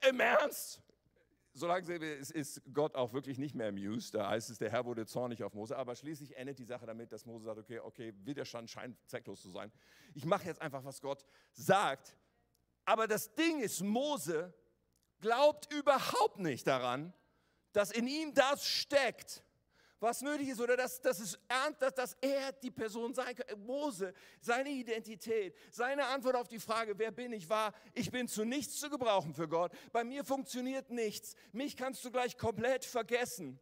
Im 0.08 0.20
Ernst? 0.20 0.82
Solange 1.54 1.94
ist 1.96 2.62
Gott 2.74 2.96
auch 2.96 3.14
wirklich 3.14 3.38
nicht 3.38 3.56
mehr 3.56 3.70
amused. 3.70 4.16
Da 4.16 4.30
heißt 4.30 4.50
es, 4.50 4.58
der 4.58 4.72
Herr 4.72 4.86
wurde 4.86 5.06
zornig 5.06 5.44
auf 5.44 5.54
Mose. 5.54 5.78
Aber 5.78 5.96
schließlich 5.96 6.38
endet 6.38 6.60
die 6.60 6.64
Sache 6.64 6.86
damit, 6.86 7.12
dass 7.12 7.26
Mose 7.26 7.46
sagt, 7.46 7.60
okay, 7.60 7.80
okay, 7.80 8.14
Widerstand 8.24 8.70
scheint 8.70 8.98
zwecklos 9.08 9.42
zu 9.42 9.52
sein. 9.52 9.72
Ich 10.14 10.26
mache 10.26 10.46
jetzt 10.46 10.62
einfach, 10.62 10.84
was 10.84 11.02
Gott 11.02 11.26
sagt. 11.52 12.16
Aber 12.86 13.08
das 13.08 13.34
Ding 13.36 13.60
ist, 13.62 13.82
Mose 13.82 14.54
glaubt 15.20 15.72
überhaupt 15.74 16.40
nicht 16.40 16.68
daran, 16.68 17.14
dass 17.74 17.92
in 17.92 18.08
ihm 18.08 18.34
das 18.34 18.66
steckt, 18.66 19.44
was 20.02 20.22
nötig 20.22 20.50
ist 20.50 20.60
oder 20.60 20.76
dass, 20.76 21.00
dass, 21.00 21.20
es, 21.20 21.40
dass, 21.80 21.94
dass 21.94 22.18
er 22.20 22.52
die 22.54 22.72
Person 22.72 23.14
sein 23.14 23.36
kann. 23.36 23.60
Mose, 23.62 24.14
seine 24.42 24.70
Identität, 24.70 25.56
seine 25.72 26.08
Antwort 26.08 26.36
auf 26.36 26.48
die 26.48 26.60
Frage, 26.60 26.98
wer 26.98 27.12
bin 27.12 27.32
ich, 27.32 27.48
war, 27.48 27.74
ich 27.94 28.12
bin 28.12 28.28
zu 28.28 28.44
nichts 28.44 28.80
zu 28.80 28.90
gebrauchen 28.90 29.34
für 29.34 29.48
Gott. 29.48 29.72
Bei 29.92 30.04
mir 30.04 30.26
funktioniert 30.26 30.90
nichts. 30.90 31.36
Mich 31.52 31.78
kannst 31.78 32.04
du 32.04 32.12
gleich 32.12 32.36
komplett 32.38 32.84
vergessen. 32.84 33.60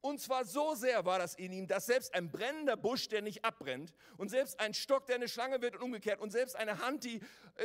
Und 0.00 0.20
zwar 0.20 0.44
so 0.44 0.74
sehr 0.74 1.04
war 1.04 1.18
das 1.18 1.34
in 1.34 1.52
ihm, 1.52 1.66
dass 1.68 1.86
selbst 1.86 2.12
ein 2.14 2.30
brennender 2.30 2.76
Busch, 2.76 3.08
der 3.08 3.22
nicht 3.22 3.44
abbrennt, 3.44 3.92
und 4.16 4.30
selbst 4.30 4.58
ein 4.58 4.74
Stock, 4.74 5.06
der 5.06 5.16
eine 5.16 5.28
Schlange 5.28 5.62
wird 5.62 5.76
und 5.76 5.82
umgekehrt, 5.82 6.20
und 6.20 6.30
selbst 6.30 6.56
eine 6.56 6.78
Hand, 6.78 7.04
die 7.04 7.16
äh, 7.16 7.64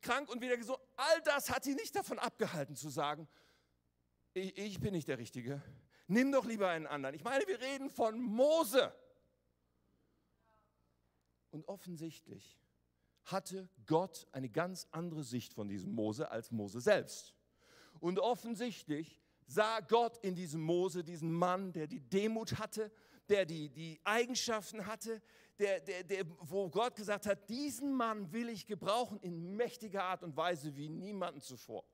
krank 0.00 0.30
und 0.30 0.40
wieder 0.40 0.56
gesund, 0.56 0.78
all 0.96 1.20
das 1.24 1.50
hat 1.50 1.66
ihn 1.66 1.76
nicht 1.76 1.94
davon 1.94 2.18
abgehalten 2.18 2.74
zu 2.74 2.88
sagen, 2.88 3.28
ich, 4.32 4.56
ich 4.56 4.80
bin 4.80 4.94
nicht 4.94 5.08
der 5.08 5.18
Richtige, 5.18 5.62
Nimm 6.08 6.32
doch 6.32 6.46
lieber 6.46 6.68
einen 6.68 6.86
anderen. 6.86 7.14
Ich 7.14 7.22
meine, 7.22 7.46
wir 7.46 7.60
reden 7.60 7.90
von 7.90 8.20
Mose. 8.20 8.92
Und 11.50 11.68
offensichtlich 11.68 12.58
hatte 13.24 13.68
Gott 13.86 14.26
eine 14.32 14.48
ganz 14.48 14.88
andere 14.90 15.22
Sicht 15.22 15.52
von 15.52 15.68
diesem 15.68 15.92
Mose 15.92 16.30
als 16.30 16.50
Mose 16.50 16.80
selbst. 16.80 17.34
Und 18.00 18.18
offensichtlich 18.18 19.20
sah 19.46 19.80
Gott 19.80 20.16
in 20.18 20.34
diesem 20.34 20.62
Mose 20.62 21.04
diesen 21.04 21.32
Mann, 21.32 21.72
der 21.72 21.86
die 21.86 22.00
Demut 22.00 22.58
hatte, 22.58 22.90
der 23.28 23.44
die, 23.44 23.68
die 23.68 24.00
Eigenschaften 24.04 24.86
hatte, 24.86 25.20
der, 25.58 25.80
der, 25.80 26.04
der, 26.04 26.24
wo 26.40 26.70
Gott 26.70 26.96
gesagt 26.96 27.26
hat, 27.26 27.50
diesen 27.50 27.92
Mann 27.92 28.32
will 28.32 28.48
ich 28.48 28.66
gebrauchen 28.66 29.18
in 29.20 29.56
mächtiger 29.56 30.04
Art 30.04 30.22
und 30.22 30.36
Weise 30.36 30.74
wie 30.76 30.88
niemanden 30.88 31.40
zuvor. 31.40 31.84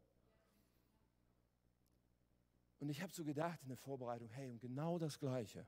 Und 2.84 2.90
ich 2.90 3.00
habe 3.00 3.14
so 3.14 3.24
gedacht 3.24 3.62
in 3.62 3.68
der 3.68 3.78
Vorbereitung, 3.78 4.28
hey, 4.28 4.50
und 4.50 4.60
genau 4.60 4.98
das 4.98 5.18
Gleiche 5.18 5.66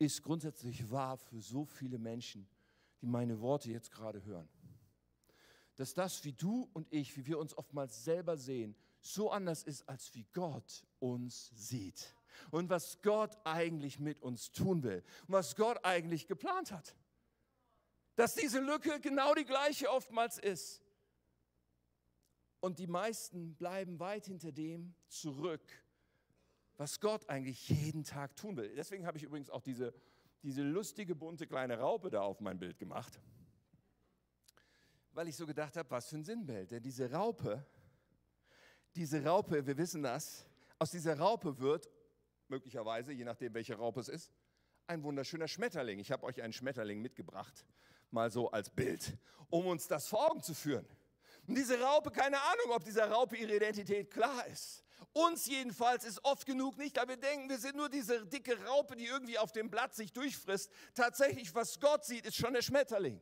ist 0.00 0.20
grundsätzlich 0.24 0.90
wahr 0.90 1.16
für 1.16 1.40
so 1.40 1.64
viele 1.64 1.96
Menschen, 1.96 2.48
die 3.00 3.06
meine 3.06 3.40
Worte 3.40 3.70
jetzt 3.70 3.92
gerade 3.92 4.24
hören. 4.24 4.48
Dass 5.76 5.94
das, 5.94 6.24
wie 6.24 6.32
du 6.32 6.68
und 6.72 6.92
ich, 6.92 7.16
wie 7.16 7.24
wir 7.26 7.38
uns 7.38 7.56
oftmals 7.56 8.02
selber 8.02 8.36
sehen, 8.36 8.74
so 9.00 9.30
anders 9.30 9.62
ist, 9.62 9.88
als 9.88 10.12
wie 10.16 10.26
Gott 10.32 10.84
uns 10.98 11.52
sieht. 11.54 12.16
Und 12.50 12.68
was 12.68 13.00
Gott 13.02 13.38
eigentlich 13.44 14.00
mit 14.00 14.20
uns 14.22 14.50
tun 14.50 14.82
will. 14.82 15.04
Und 15.28 15.34
was 15.34 15.54
Gott 15.54 15.84
eigentlich 15.84 16.26
geplant 16.26 16.72
hat. 16.72 16.96
Dass 18.16 18.34
diese 18.34 18.58
Lücke 18.58 18.98
genau 18.98 19.36
die 19.36 19.44
gleiche 19.44 19.88
oftmals 19.88 20.38
ist. 20.38 20.82
Und 22.58 22.80
die 22.80 22.88
meisten 22.88 23.54
bleiben 23.54 24.00
weit 24.00 24.26
hinter 24.26 24.50
dem 24.50 24.96
zurück, 25.08 25.62
was 26.76 27.00
Gott 27.00 27.28
eigentlich 27.28 27.68
jeden 27.68 28.04
Tag 28.04 28.34
tun 28.36 28.56
will. 28.56 28.74
Deswegen 28.74 29.06
habe 29.06 29.18
ich 29.18 29.24
übrigens 29.24 29.50
auch 29.50 29.62
diese, 29.62 29.94
diese 30.42 30.62
lustige, 30.62 31.14
bunte 31.14 31.46
kleine 31.46 31.78
Raupe 31.78 32.10
da 32.10 32.22
auf 32.22 32.40
mein 32.40 32.58
Bild 32.58 32.78
gemacht. 32.78 33.20
Weil 35.12 35.28
ich 35.28 35.36
so 35.36 35.46
gedacht 35.46 35.76
habe, 35.76 35.90
was 35.90 36.08
für 36.08 36.16
ein 36.16 36.24
Sinnbild. 36.24 36.70
Denn 36.70 36.82
diese 36.82 37.10
Raupe, 37.10 37.64
diese 38.94 39.24
Raupe, 39.24 39.66
wir 39.66 39.76
wissen 39.76 40.02
das, 40.02 40.46
aus 40.78 40.90
dieser 40.90 41.18
Raupe 41.18 41.58
wird 41.58 41.88
möglicherweise, 42.48 43.12
je 43.12 43.24
nachdem 43.24 43.54
welche 43.54 43.74
Raupe 43.74 44.00
es 44.00 44.08
ist, 44.08 44.32
ein 44.86 45.02
wunderschöner 45.02 45.48
Schmetterling. 45.48 45.98
Ich 45.98 46.10
habe 46.10 46.24
euch 46.24 46.42
einen 46.42 46.52
Schmetterling 46.52 47.00
mitgebracht, 47.00 47.64
mal 48.10 48.30
so 48.30 48.50
als 48.50 48.70
Bild, 48.70 49.16
um 49.48 49.66
uns 49.66 49.86
das 49.88 50.08
vor 50.08 50.30
Augen 50.30 50.42
zu 50.42 50.54
führen. 50.54 50.86
Und 51.46 51.56
diese 51.56 51.80
Raupe, 51.80 52.10
keine 52.10 52.40
Ahnung, 52.40 52.70
ob 52.70 52.84
dieser 52.84 53.10
Raupe 53.10 53.36
ihre 53.36 53.56
Identität 53.56 54.10
klar 54.10 54.46
ist. 54.46 54.84
Uns 55.12 55.46
jedenfalls 55.46 56.04
ist 56.04 56.24
oft 56.24 56.46
genug 56.46 56.78
nicht, 56.78 56.96
da 56.96 57.06
wir 57.08 57.16
denken, 57.16 57.48
wir 57.48 57.58
sind 57.58 57.76
nur 57.76 57.88
diese 57.88 58.26
dicke 58.26 58.62
Raupe, 58.64 58.96
die 58.96 59.06
irgendwie 59.06 59.38
auf 59.38 59.52
dem 59.52 59.70
Blatt 59.70 59.94
sich 59.94 60.12
durchfrisst. 60.12 60.70
Tatsächlich, 60.94 61.54
was 61.54 61.80
Gott 61.80 62.04
sieht, 62.04 62.26
ist 62.26 62.36
schon 62.36 62.54
der 62.54 62.62
Schmetterling. 62.62 63.20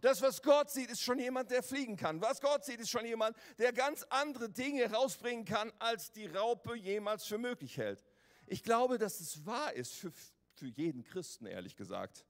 Das, 0.00 0.22
was 0.22 0.42
Gott 0.42 0.70
sieht, 0.70 0.90
ist 0.90 1.02
schon 1.02 1.18
jemand, 1.18 1.50
der 1.50 1.62
fliegen 1.62 1.96
kann. 1.96 2.20
Was 2.20 2.40
Gott 2.40 2.64
sieht, 2.64 2.80
ist 2.80 2.90
schon 2.90 3.06
jemand, 3.06 3.36
der 3.58 3.72
ganz 3.72 4.02
andere 4.10 4.48
Dinge 4.48 4.90
rausbringen 4.90 5.44
kann, 5.44 5.72
als 5.78 6.12
die 6.12 6.26
Raupe 6.26 6.76
jemals 6.76 7.24
für 7.24 7.38
möglich 7.38 7.76
hält. 7.76 8.04
Ich 8.46 8.62
glaube, 8.62 8.98
dass 8.98 9.20
es 9.20 9.46
wahr 9.46 9.72
ist 9.72 9.94
für, 9.94 10.12
für 10.54 10.66
jeden 10.66 11.04
Christen, 11.04 11.46
ehrlich 11.46 11.76
gesagt. 11.76 12.24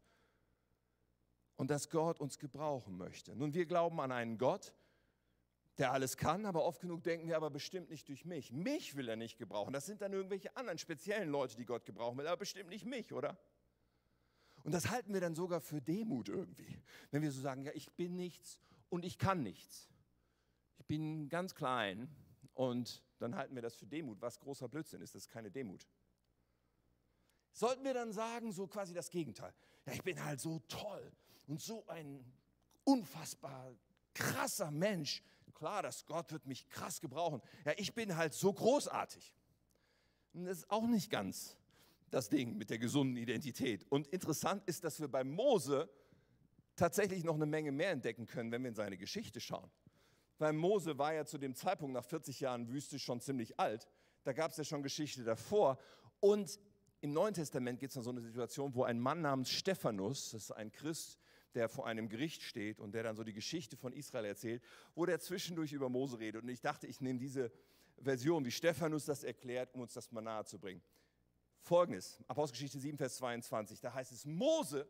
Und 1.56 1.70
dass 1.70 1.88
Gott 1.88 2.20
uns 2.20 2.38
gebrauchen 2.38 2.96
möchte. 2.96 3.34
Nun, 3.34 3.54
wir 3.54 3.66
glauben 3.66 4.00
an 4.00 4.12
einen 4.12 4.38
Gott, 4.38 4.74
der 5.78 5.92
alles 5.92 6.16
kann, 6.16 6.46
aber 6.46 6.64
oft 6.64 6.80
genug 6.80 7.02
denken 7.02 7.28
wir 7.28 7.36
aber 7.36 7.50
bestimmt 7.50 7.90
nicht 7.90 8.08
durch 8.08 8.24
mich. 8.24 8.52
Mich 8.52 8.96
will 8.96 9.08
er 9.08 9.16
nicht 9.16 9.38
gebrauchen. 9.38 9.72
Das 9.72 9.86
sind 9.86 10.02
dann 10.02 10.12
irgendwelche 10.12 10.56
anderen 10.56 10.78
speziellen 10.78 11.28
Leute, 11.28 11.56
die 11.56 11.64
Gott 11.64 11.84
gebrauchen 11.84 12.16
will, 12.18 12.26
aber 12.26 12.38
bestimmt 12.38 12.70
nicht 12.70 12.84
mich, 12.84 13.12
oder? 13.12 13.36
Und 14.62 14.72
das 14.72 14.88
halten 14.88 15.12
wir 15.12 15.20
dann 15.20 15.34
sogar 15.34 15.60
für 15.60 15.82
Demut 15.82 16.28
irgendwie. 16.28 16.78
Wenn 17.10 17.22
wir 17.22 17.30
so 17.30 17.40
sagen, 17.40 17.62
ja, 17.62 17.72
ich 17.74 17.92
bin 17.92 18.16
nichts 18.16 18.58
und 18.88 19.04
ich 19.04 19.18
kann 19.18 19.42
nichts. 19.42 19.88
Ich 20.78 20.86
bin 20.86 21.28
ganz 21.28 21.54
klein 21.54 22.08
und 22.54 23.02
dann 23.18 23.36
halten 23.36 23.54
wir 23.54 23.62
das 23.62 23.74
für 23.74 23.86
Demut, 23.86 24.20
was 24.22 24.38
großer 24.38 24.68
Blödsinn 24.68 25.02
ist. 25.02 25.14
Das 25.14 25.22
ist 25.22 25.28
keine 25.28 25.50
Demut. 25.50 25.86
Sollten 27.52 27.84
wir 27.84 27.94
dann 27.94 28.12
sagen, 28.12 28.52
so 28.52 28.66
quasi 28.66 28.94
das 28.94 29.10
Gegenteil. 29.10 29.52
Ja, 29.86 29.92
ich 29.92 30.02
bin 30.02 30.22
halt 30.24 30.40
so 30.40 30.60
toll 30.68 31.12
und 31.46 31.60
so 31.60 31.86
ein 31.88 32.24
unfassbar 32.84 33.74
krasser 34.14 34.70
Mensch 34.70 35.22
klar, 35.54 35.82
dass 35.82 36.06
Gott 36.06 36.32
wird 36.32 36.46
mich 36.46 36.68
krass 36.68 37.00
gebrauchen. 37.00 37.40
Ja, 37.64 37.72
ich 37.76 37.94
bin 37.94 38.16
halt 38.16 38.34
so 38.34 38.52
großartig. 38.52 39.34
Und 40.32 40.44
das 40.46 40.58
ist 40.58 40.70
auch 40.70 40.86
nicht 40.86 41.10
ganz 41.10 41.56
das 42.10 42.28
Ding 42.28 42.56
mit 42.56 42.70
der 42.70 42.78
gesunden 42.78 43.16
Identität. 43.16 43.86
Und 43.90 44.06
interessant 44.08 44.62
ist, 44.66 44.84
dass 44.84 45.00
wir 45.00 45.08
bei 45.08 45.24
Mose 45.24 45.88
tatsächlich 46.76 47.24
noch 47.24 47.34
eine 47.34 47.46
Menge 47.46 47.72
mehr 47.72 47.90
entdecken 47.90 48.26
können, 48.26 48.52
wenn 48.52 48.62
wir 48.62 48.68
in 48.68 48.74
seine 48.74 48.96
Geschichte 48.96 49.40
schauen. 49.40 49.70
Weil 50.38 50.52
Mose 50.52 50.98
war 50.98 51.14
ja 51.14 51.24
zu 51.24 51.38
dem 51.38 51.54
Zeitpunkt 51.54 51.94
nach 51.94 52.04
40 52.04 52.40
Jahren 52.40 52.68
Wüste 52.68 52.98
schon 52.98 53.20
ziemlich 53.20 53.58
alt. 53.58 53.88
Da 54.24 54.32
gab 54.32 54.50
es 54.50 54.56
ja 54.56 54.64
schon 54.64 54.82
Geschichte 54.82 55.22
davor. 55.24 55.78
Und 56.20 56.58
im 57.00 57.12
Neuen 57.12 57.34
Testament 57.34 57.80
gibt 57.80 57.90
es 57.90 57.94
dann 57.94 58.04
so 58.04 58.10
eine 58.10 58.20
Situation, 58.20 58.74
wo 58.74 58.84
ein 58.84 58.98
Mann 58.98 59.20
namens 59.20 59.50
Stephanus, 59.50 60.30
das 60.30 60.44
ist 60.44 60.50
ein 60.52 60.72
Christ, 60.72 61.18
der 61.54 61.68
vor 61.68 61.86
einem 61.86 62.08
Gericht 62.08 62.42
steht 62.42 62.80
und 62.80 62.92
der 62.92 63.02
dann 63.02 63.16
so 63.16 63.24
die 63.24 63.32
Geschichte 63.32 63.76
von 63.76 63.92
Israel 63.92 64.24
erzählt, 64.24 64.62
wo 64.94 65.06
der 65.06 65.20
zwischendurch 65.20 65.72
über 65.72 65.88
Mose 65.88 66.18
redet. 66.18 66.42
Und 66.42 66.48
ich 66.48 66.60
dachte, 66.60 66.86
ich 66.86 67.00
nehme 67.00 67.18
diese 67.18 67.52
Version, 67.98 68.44
wie 68.44 68.50
Stephanus 68.50 69.04
das 69.04 69.24
erklärt, 69.24 69.74
um 69.74 69.80
uns 69.82 69.94
das 69.94 70.10
mal 70.12 70.20
nahe 70.20 70.44
zu 70.44 70.58
bringen. 70.58 70.82
Folgendes, 71.60 72.22
Apostelgeschichte 72.28 72.78
7, 72.78 72.98
Vers 72.98 73.16
22, 73.16 73.80
da 73.80 73.94
heißt 73.94 74.12
es, 74.12 74.26
Mose 74.26 74.86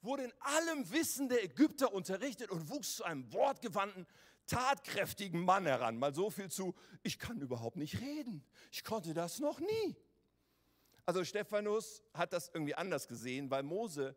wurde 0.00 0.24
in 0.24 0.32
allem 0.40 0.90
Wissen 0.90 1.28
der 1.28 1.44
Ägypter 1.44 1.92
unterrichtet 1.92 2.50
und 2.50 2.68
wuchs 2.68 2.96
zu 2.96 3.04
einem 3.04 3.32
wortgewandten, 3.32 4.06
tatkräftigen 4.46 5.44
Mann 5.44 5.66
heran. 5.66 5.98
Mal 5.98 6.14
so 6.14 6.30
viel 6.30 6.50
zu, 6.50 6.74
ich 7.02 7.18
kann 7.18 7.40
überhaupt 7.40 7.76
nicht 7.76 8.00
reden. 8.00 8.44
Ich 8.72 8.82
konnte 8.82 9.14
das 9.14 9.38
noch 9.38 9.60
nie. 9.60 9.96
Also 11.04 11.24
Stephanus 11.24 12.02
hat 12.14 12.32
das 12.32 12.50
irgendwie 12.52 12.74
anders 12.74 13.08
gesehen, 13.08 13.50
weil 13.50 13.62
Mose 13.62 14.16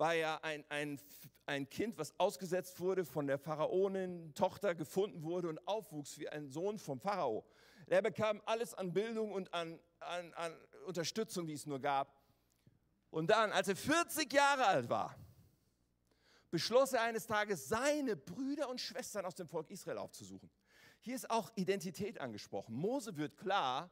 war 0.00 0.14
ja 0.14 0.38
ein, 0.42 0.64
ein, 0.70 0.98
ein 1.44 1.68
Kind, 1.68 1.98
was 1.98 2.18
ausgesetzt 2.18 2.80
wurde, 2.80 3.04
von 3.04 3.26
der 3.26 3.38
Pharaonin 3.38 4.32
Tochter 4.34 4.74
gefunden 4.74 5.22
wurde 5.22 5.48
und 5.48 5.68
aufwuchs 5.68 6.18
wie 6.18 6.28
ein 6.28 6.48
Sohn 6.48 6.78
vom 6.78 6.98
Pharao. 6.98 7.46
Er 7.86 8.00
bekam 8.00 8.40
alles 8.46 8.72
an 8.72 8.94
Bildung 8.94 9.30
und 9.30 9.52
an, 9.52 9.78
an, 9.98 10.32
an 10.32 10.56
Unterstützung, 10.86 11.46
die 11.46 11.52
es 11.52 11.66
nur 11.66 11.80
gab. 11.80 12.18
Und 13.10 13.28
dann, 13.28 13.52
als 13.52 13.68
er 13.68 13.76
40 13.76 14.32
Jahre 14.32 14.66
alt 14.66 14.88
war, 14.88 15.14
beschloss 16.50 16.94
er 16.94 17.02
eines 17.02 17.26
Tages, 17.26 17.68
seine 17.68 18.16
Brüder 18.16 18.70
und 18.70 18.80
Schwestern 18.80 19.26
aus 19.26 19.34
dem 19.34 19.48
Volk 19.48 19.70
Israel 19.70 19.98
aufzusuchen. 19.98 20.50
Hier 21.00 21.14
ist 21.14 21.30
auch 21.30 21.50
Identität 21.56 22.20
angesprochen. 22.22 22.74
Mose 22.74 23.18
wird 23.18 23.36
klar, 23.36 23.90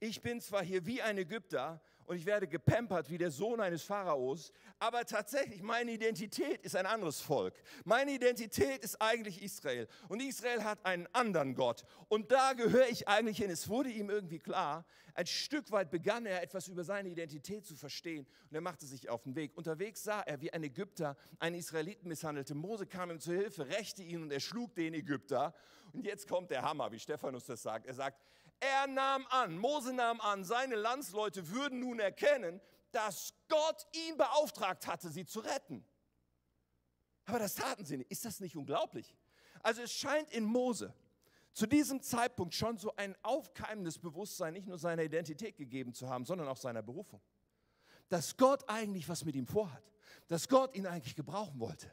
ich 0.00 0.20
bin 0.20 0.42
zwar 0.42 0.62
hier 0.62 0.84
wie 0.84 1.00
ein 1.00 1.16
Ägypter, 1.16 1.80
und 2.06 2.16
ich 2.16 2.26
werde 2.26 2.46
gepampert 2.46 3.10
wie 3.10 3.18
der 3.18 3.30
Sohn 3.30 3.60
eines 3.60 3.82
Pharaos, 3.82 4.52
aber 4.78 5.04
tatsächlich 5.04 5.62
meine 5.62 5.92
Identität 5.92 6.62
ist 6.62 6.76
ein 6.76 6.86
anderes 6.86 7.20
Volk. 7.20 7.54
Meine 7.84 8.12
Identität 8.12 8.82
ist 8.82 9.00
eigentlich 9.00 9.42
Israel 9.42 9.88
und 10.08 10.22
Israel 10.22 10.64
hat 10.64 10.84
einen 10.84 11.06
anderen 11.12 11.54
Gott 11.54 11.84
und 12.08 12.30
da 12.32 12.52
gehöre 12.52 12.88
ich 12.88 13.08
eigentlich 13.08 13.38
hin. 13.38 13.50
Es 13.50 13.68
wurde 13.68 13.90
ihm 13.90 14.10
irgendwie 14.10 14.38
klar, 14.38 14.84
ein 15.14 15.26
Stück 15.26 15.70
weit 15.70 15.90
begann 15.90 16.26
er 16.26 16.42
etwas 16.42 16.68
über 16.68 16.84
seine 16.84 17.08
Identität 17.08 17.64
zu 17.64 17.74
verstehen 17.74 18.26
und 18.50 18.54
er 18.54 18.60
machte 18.60 18.84
sich 18.84 19.08
auf 19.08 19.22
den 19.22 19.34
Weg. 19.34 19.56
Unterwegs 19.56 20.04
sah 20.04 20.20
er, 20.20 20.42
wie 20.42 20.52
ein 20.52 20.62
Ägypter 20.62 21.16
einen 21.38 21.56
Israeliten 21.56 22.08
misshandelte. 22.08 22.54
Mose 22.54 22.86
kam 22.86 23.10
ihm 23.10 23.18
zu 23.18 23.32
Hilfe, 23.32 23.66
rächte 23.66 24.02
ihn 24.02 24.22
und 24.22 24.30
er 24.30 24.40
schlug 24.40 24.74
den 24.74 24.92
Ägypter. 24.92 25.54
Und 25.94 26.04
jetzt 26.04 26.28
kommt 26.28 26.50
der 26.50 26.60
Hammer, 26.60 26.92
wie 26.92 26.98
Stephanus 26.98 27.46
das 27.46 27.62
sagt. 27.62 27.86
Er 27.86 27.94
sagt, 27.94 28.20
er 28.60 28.86
nahm 28.86 29.26
an, 29.30 29.58
Mose 29.58 29.92
nahm 29.92 30.20
an, 30.20 30.44
seine 30.44 30.76
Landsleute 30.76 31.48
würden 31.50 31.80
nun 31.80 32.00
erkennen, 32.00 32.60
dass 32.90 33.34
Gott 33.48 33.86
ihn 33.92 34.16
beauftragt 34.16 34.86
hatte, 34.86 35.10
sie 35.10 35.26
zu 35.26 35.40
retten. 35.40 35.84
Aber 37.26 37.38
das 37.38 37.54
taten 37.54 37.84
sie 37.84 37.98
nicht. 37.98 38.10
Ist 38.10 38.24
das 38.24 38.40
nicht 38.40 38.56
unglaublich? 38.56 39.14
Also 39.62 39.82
es 39.82 39.92
scheint 39.92 40.30
in 40.30 40.44
Mose 40.44 40.94
zu 41.52 41.66
diesem 41.66 42.02
Zeitpunkt 42.02 42.54
schon 42.54 42.76
so 42.76 42.94
ein 42.96 43.16
aufkeimendes 43.22 43.98
Bewusstsein 43.98 44.52
nicht 44.52 44.66
nur 44.66 44.78
seiner 44.78 45.02
Identität 45.02 45.56
gegeben 45.56 45.94
zu 45.94 46.08
haben, 46.08 46.24
sondern 46.24 46.48
auch 46.48 46.56
seiner 46.56 46.82
Berufung. 46.82 47.20
Dass 48.08 48.36
Gott 48.36 48.68
eigentlich 48.68 49.08
was 49.08 49.24
mit 49.24 49.34
ihm 49.34 49.46
vorhat. 49.46 49.82
Dass 50.28 50.48
Gott 50.48 50.76
ihn 50.76 50.86
eigentlich 50.86 51.16
gebrauchen 51.16 51.58
wollte. 51.58 51.90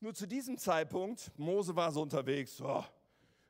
Nur 0.00 0.14
zu 0.14 0.26
diesem 0.26 0.58
Zeitpunkt, 0.58 1.30
Mose 1.38 1.76
war 1.76 1.92
so 1.92 2.02
unterwegs, 2.02 2.60
oh, 2.60 2.84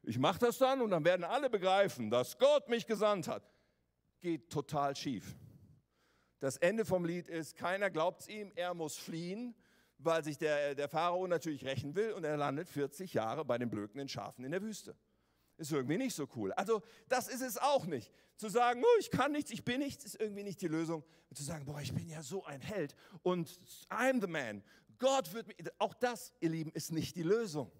ich 0.04 0.18
mache 0.18 0.40
das 0.40 0.58
dann 0.58 0.80
und 0.80 0.90
dann 0.90 1.04
werden 1.04 1.24
alle 1.24 1.48
begreifen, 1.48 2.10
dass 2.10 2.38
Gott 2.38 2.68
mich 2.68 2.86
gesandt 2.86 3.28
hat. 3.28 3.48
Geht 4.20 4.50
total 4.50 4.96
schief. 4.96 5.36
Das 6.40 6.56
Ende 6.56 6.84
vom 6.84 7.04
Lied 7.04 7.28
ist, 7.28 7.56
keiner 7.56 7.88
glaubt 7.88 8.22
es 8.22 8.28
ihm, 8.28 8.50
er 8.56 8.74
muss 8.74 8.96
fliehen, 8.96 9.54
weil 9.98 10.24
sich 10.24 10.38
der, 10.38 10.74
der 10.74 10.88
Pharao 10.88 11.26
natürlich 11.28 11.64
rächen 11.64 11.94
will 11.94 12.12
und 12.12 12.24
er 12.24 12.36
landet 12.36 12.68
40 12.68 13.14
Jahre 13.14 13.44
bei 13.44 13.58
den 13.58 13.70
blökenden 13.70 14.08
Schafen 14.08 14.44
in 14.44 14.50
der 14.50 14.60
Wüste. 14.60 14.96
Ist 15.56 15.70
irgendwie 15.70 15.98
nicht 15.98 16.16
so 16.16 16.28
cool. 16.34 16.52
Also 16.54 16.82
das 17.08 17.28
ist 17.28 17.42
es 17.42 17.58
auch 17.58 17.86
nicht. 17.86 18.12
Zu 18.36 18.48
sagen, 18.48 18.82
oh, 18.82 18.98
ich 18.98 19.12
kann 19.12 19.30
nichts, 19.30 19.52
ich 19.52 19.64
bin 19.64 19.78
nichts, 19.78 20.04
ist 20.04 20.20
irgendwie 20.20 20.42
nicht 20.42 20.60
die 20.60 20.66
Lösung. 20.66 21.04
Und 21.28 21.36
zu 21.36 21.44
sagen, 21.44 21.64
boah, 21.64 21.80
ich 21.80 21.94
bin 21.94 22.08
ja 22.08 22.22
so 22.22 22.44
ein 22.44 22.60
Held 22.60 22.96
und 23.22 23.60
I'm 23.88 24.20
the 24.20 24.26
man. 24.26 24.64
Gott 24.98 25.32
wird 25.32 25.46
mich, 25.46 25.58
auch 25.78 25.94
das, 25.94 26.32
ihr 26.40 26.50
Lieben, 26.50 26.72
ist 26.72 26.90
nicht 26.90 27.14
die 27.14 27.22
Lösung 27.22 27.70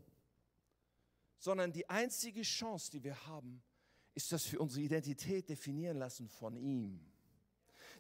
sondern 1.43 1.73
die 1.73 1.89
einzige 1.91 2.43
Chance, 2.43 2.93
die 2.93 3.03
wir 3.03 3.27
haben, 3.27 3.65
ist, 4.15 4.31
dass 4.31 4.53
wir 4.53 4.61
unsere 4.61 4.83
Identität 4.83 5.49
definieren 5.49 5.97
lassen 5.97 6.29
von 6.29 6.57
ihm. 6.57 7.05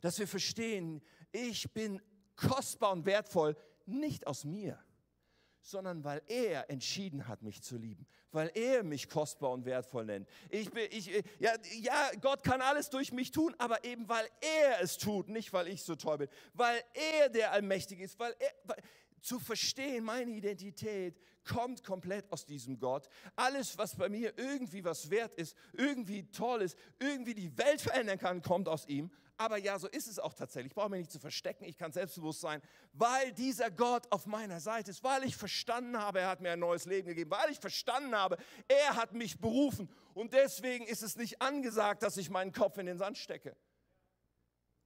Dass 0.01 0.17
wir 0.21 0.29
verstehen, 0.29 1.03
ich 1.33 1.69
bin 1.73 2.01
kostbar 2.37 2.93
und 2.93 3.05
wertvoll, 3.05 3.57
nicht 3.85 4.29
aus 4.29 4.45
mir, 4.45 4.79
sondern 5.61 6.05
weil 6.05 6.23
er 6.29 6.71
entschieden 6.71 7.27
hat, 7.27 7.43
mich 7.43 7.63
zu 7.63 7.77
lieben, 7.77 8.07
weil 8.31 8.49
er 8.55 8.85
mich 8.85 9.09
kostbar 9.09 9.51
und 9.51 9.65
wertvoll 9.65 10.05
nennt. 10.05 10.29
Ich 10.49 10.71
bin, 10.71 10.87
ich, 10.93 11.09
ja, 11.41 11.55
ja, 11.81 12.13
Gott 12.21 12.45
kann 12.45 12.63
alles 12.63 12.91
durch 12.91 13.11
mich 13.11 13.33
tun, 13.33 13.57
aber 13.59 13.83
eben 13.83 14.09
weil 14.09 14.29
er 14.41 14.81
es 14.81 14.99
tut, 14.99 15.29
nicht 15.29 15.53
weil 15.53 15.67
ich 15.67 15.83
so 15.83 15.97
toll 15.97 16.19
bin, 16.19 16.29
weil 16.55 16.81
er 16.95 17.29
der 17.29 17.51
Allmächtige 17.51 18.05
ist, 18.05 18.21
weil 18.21 18.37
er, 18.39 18.53
weil, 18.63 18.77
zu 19.23 19.39
verstehen, 19.39 20.05
meine 20.05 20.31
Identität 20.33 21.19
kommt 21.45 21.83
komplett 21.83 22.31
aus 22.31 22.45
diesem 22.45 22.79
Gott. 22.79 23.09
Alles, 23.37 23.79
was 23.79 23.97
bei 23.97 24.09
mir 24.09 24.37
irgendwie 24.37 24.85
was 24.85 25.11
wert 25.11 25.35
ist, 25.35 25.57
irgendwie 25.73 26.31
toll 26.31 26.63
ist, 26.63 26.77
irgendwie 26.99 27.35
die 27.35 27.57
Welt 27.57 27.81
verändern 27.81 28.19
kann, 28.19 28.43
kommt 28.43 28.69
aus 28.69 28.87
ihm. 28.87 29.11
Aber 29.37 29.57
ja, 29.57 29.79
so 29.79 29.89
ist 29.89 30.07
es 30.07 30.19
auch 30.19 30.35
tatsächlich. 30.35 30.71
Ich 30.71 30.75
brauche 30.75 30.91
mich 30.91 31.01
nicht 31.01 31.11
zu 31.11 31.19
verstecken, 31.19 31.65
ich 31.65 31.77
kann 31.77 31.91
selbstbewusst 31.91 32.41
sein, 32.41 32.61
weil 32.93 33.33
dieser 33.33 33.71
Gott 33.71 34.07
auf 34.13 34.27
meiner 34.27 34.61
Seite 34.61 34.91
ist, 34.91 35.03
weil 35.03 35.25
ich 35.25 35.37
verstanden 35.37 35.99
habe, 35.99 36.21
er 36.21 36.29
hat 36.29 36.41
mir 36.41 36.53
ein 36.53 36.61
neues 36.61 36.85
Leben 36.85 37.09
gegeben, 37.09 37.31
weil 37.31 37.51
ich 37.51 37.59
verstanden 37.59 38.15
habe, 38.15 38.37
er 38.69 38.97
hat 38.97 39.15
mich 39.15 39.41
berufen. 39.41 39.89
Und 40.15 40.33
deswegen 40.33 40.87
ist 40.87 41.03
es 41.03 41.17
nicht 41.17 41.41
angesagt, 41.41 42.03
dass 42.03 42.17
ich 42.19 42.31
meinen 42.31 42.53
Kopf 42.53 42.79
in 42.79 42.87
den 42.87 42.99
Sand 42.99 43.19
stecke. 43.19 43.57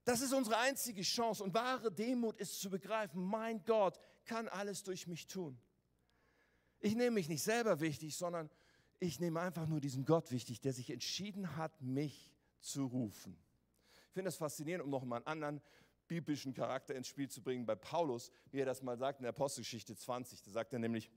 Das 0.04 0.20
ist 0.20 0.32
unsere 0.32 0.56
einzige 0.58 1.02
Chance. 1.02 1.42
Und 1.42 1.52
wahre 1.52 1.90
Demut 1.90 2.38
ist 2.38 2.60
zu 2.60 2.70
begreifen, 2.70 3.24
mein 3.24 3.64
Gott 3.64 3.98
kann 4.26 4.48
alles 4.48 4.82
durch 4.82 5.06
mich 5.06 5.26
tun. 5.26 5.58
Ich 6.80 6.94
nehme 6.94 7.12
mich 7.12 7.28
nicht 7.28 7.42
selber 7.42 7.80
wichtig, 7.80 8.16
sondern 8.16 8.50
ich 8.98 9.20
nehme 9.20 9.40
einfach 9.40 9.66
nur 9.66 9.80
diesen 9.80 10.04
Gott 10.04 10.30
wichtig, 10.30 10.60
der 10.60 10.72
sich 10.72 10.90
entschieden 10.90 11.56
hat, 11.56 11.80
mich 11.82 12.32
zu 12.60 12.86
rufen. 12.86 13.36
Ich 14.08 14.12
finde 14.12 14.28
das 14.28 14.36
faszinierend, 14.36 14.84
um 14.84 14.90
noch 14.90 15.04
mal 15.04 15.16
einen 15.16 15.26
anderen 15.26 15.62
biblischen 16.08 16.54
Charakter 16.54 16.94
ins 16.94 17.08
Spiel 17.08 17.28
zu 17.28 17.42
bringen, 17.42 17.66
bei 17.66 17.74
Paulus, 17.74 18.30
wie 18.50 18.60
er 18.60 18.66
das 18.66 18.82
mal 18.82 18.96
sagt 18.96 19.18
in 19.20 19.24
der 19.24 19.30
Apostelgeschichte 19.30 19.96
20. 19.96 20.42
Da 20.42 20.50
sagt 20.50 20.72
er 20.72 20.78
nämlich, 20.78 21.10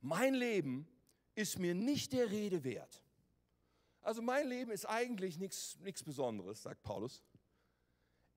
mein 0.00 0.34
Leben 0.34 0.86
ist 1.34 1.58
mir 1.58 1.74
nicht 1.74 2.12
der 2.12 2.30
Rede 2.30 2.62
wert. 2.64 3.02
Also 4.02 4.22
mein 4.22 4.48
Leben 4.48 4.70
ist 4.70 4.86
eigentlich 4.86 5.38
nichts 5.38 6.04
Besonderes, 6.04 6.62
sagt 6.62 6.82
Paulus. 6.82 7.22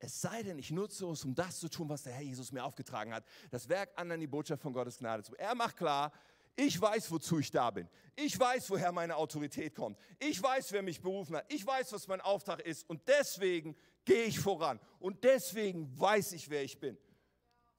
Es 0.03 0.19
sei 0.19 0.41
denn, 0.41 0.57
ich 0.57 0.71
nutze 0.71 1.05
es, 1.11 1.23
um 1.23 1.35
das 1.35 1.59
zu 1.59 1.69
tun, 1.69 1.87
was 1.87 2.01
der 2.01 2.13
Herr 2.13 2.23
Jesus 2.23 2.51
mir 2.51 2.63
aufgetragen 2.63 3.13
hat. 3.13 3.23
Das 3.51 3.69
Werk 3.69 3.91
anderen, 3.95 4.19
die 4.19 4.25
Botschaft 4.27 4.63
von 4.63 4.73
Gottes 4.73 4.97
Gnade 4.97 5.21
zu. 5.21 5.35
Er 5.35 5.53
macht 5.53 5.77
klar, 5.77 6.11
ich 6.55 6.81
weiß, 6.81 7.11
wozu 7.11 7.37
ich 7.37 7.51
da 7.51 7.69
bin. 7.69 7.87
Ich 8.15 8.37
weiß, 8.37 8.71
woher 8.71 8.91
meine 8.91 9.15
Autorität 9.15 9.75
kommt. 9.75 9.99
Ich 10.17 10.41
weiß, 10.41 10.71
wer 10.71 10.81
mich 10.81 11.01
berufen 11.01 11.35
hat. 11.35 11.45
Ich 11.53 11.65
weiß, 11.65 11.93
was 11.93 12.07
mein 12.07 12.19
Auftrag 12.19 12.61
ist. 12.61 12.89
Und 12.89 13.07
deswegen 13.07 13.75
gehe 14.03 14.23
ich 14.23 14.39
voran. 14.39 14.79
Und 14.99 15.23
deswegen 15.23 15.87
weiß 15.99 16.31
ich, 16.33 16.49
wer 16.49 16.63
ich 16.63 16.79
bin. 16.79 16.97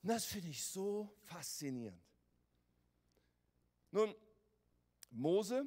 Und 0.02 0.08
das 0.08 0.24
finde 0.24 0.48
ich 0.48 0.64
so 0.64 1.12
faszinierend. 1.22 2.00
Nun, 3.90 4.14
Mose, 5.10 5.66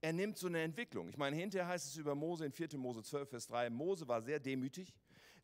er 0.00 0.12
nimmt 0.12 0.38
so 0.38 0.46
eine 0.46 0.62
Entwicklung. 0.62 1.08
Ich 1.08 1.16
meine, 1.16 1.34
hinterher 1.34 1.66
heißt 1.66 1.84
es 1.88 1.96
über 1.96 2.14
Mose 2.14 2.46
in 2.46 2.52
4. 2.52 2.78
Mose 2.78 3.02
12, 3.02 3.28
Vers 3.28 3.46
3, 3.48 3.70
Mose 3.70 4.06
war 4.06 4.22
sehr 4.22 4.38
demütig. 4.38 4.94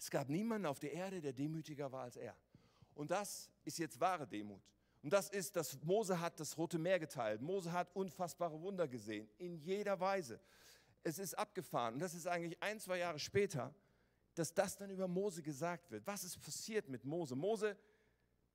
Es 0.02 0.10
gab 0.10 0.28
niemanden 0.28 0.66
auf 0.66 0.80
der 0.80 0.92
Erde, 0.92 1.20
der 1.20 1.32
demütiger 1.32 1.92
war 1.92 2.02
als 2.02 2.16
er. 2.16 2.36
Und 2.92 3.12
das 3.12 3.48
ist 3.64 3.78
jetzt 3.78 4.00
wahre 4.00 4.26
Demut. 4.26 4.60
Und 5.00 5.12
das 5.12 5.30
ist, 5.30 5.54
dass 5.54 5.80
Mose 5.84 6.18
hat 6.18 6.40
das 6.40 6.58
Rote 6.58 6.76
Meer 6.76 6.98
geteilt. 6.98 7.40
Mose 7.40 7.70
hat 7.70 7.94
unfassbare 7.94 8.60
Wunder 8.60 8.88
gesehen, 8.88 9.30
in 9.38 9.54
jeder 9.54 10.00
Weise. 10.00 10.40
Es 11.04 11.20
ist 11.20 11.38
abgefahren. 11.38 11.94
Und 11.94 12.00
das 12.00 12.14
ist 12.14 12.26
eigentlich 12.26 12.60
ein, 12.60 12.80
zwei 12.80 12.98
Jahre 12.98 13.20
später, 13.20 13.72
dass 14.34 14.52
das 14.52 14.76
dann 14.76 14.90
über 14.90 15.06
Mose 15.06 15.40
gesagt 15.40 15.88
wird. 15.92 16.04
Was 16.04 16.24
ist 16.24 16.40
passiert 16.40 16.88
mit 16.88 17.04
Mose? 17.04 17.36
Mose, 17.36 17.76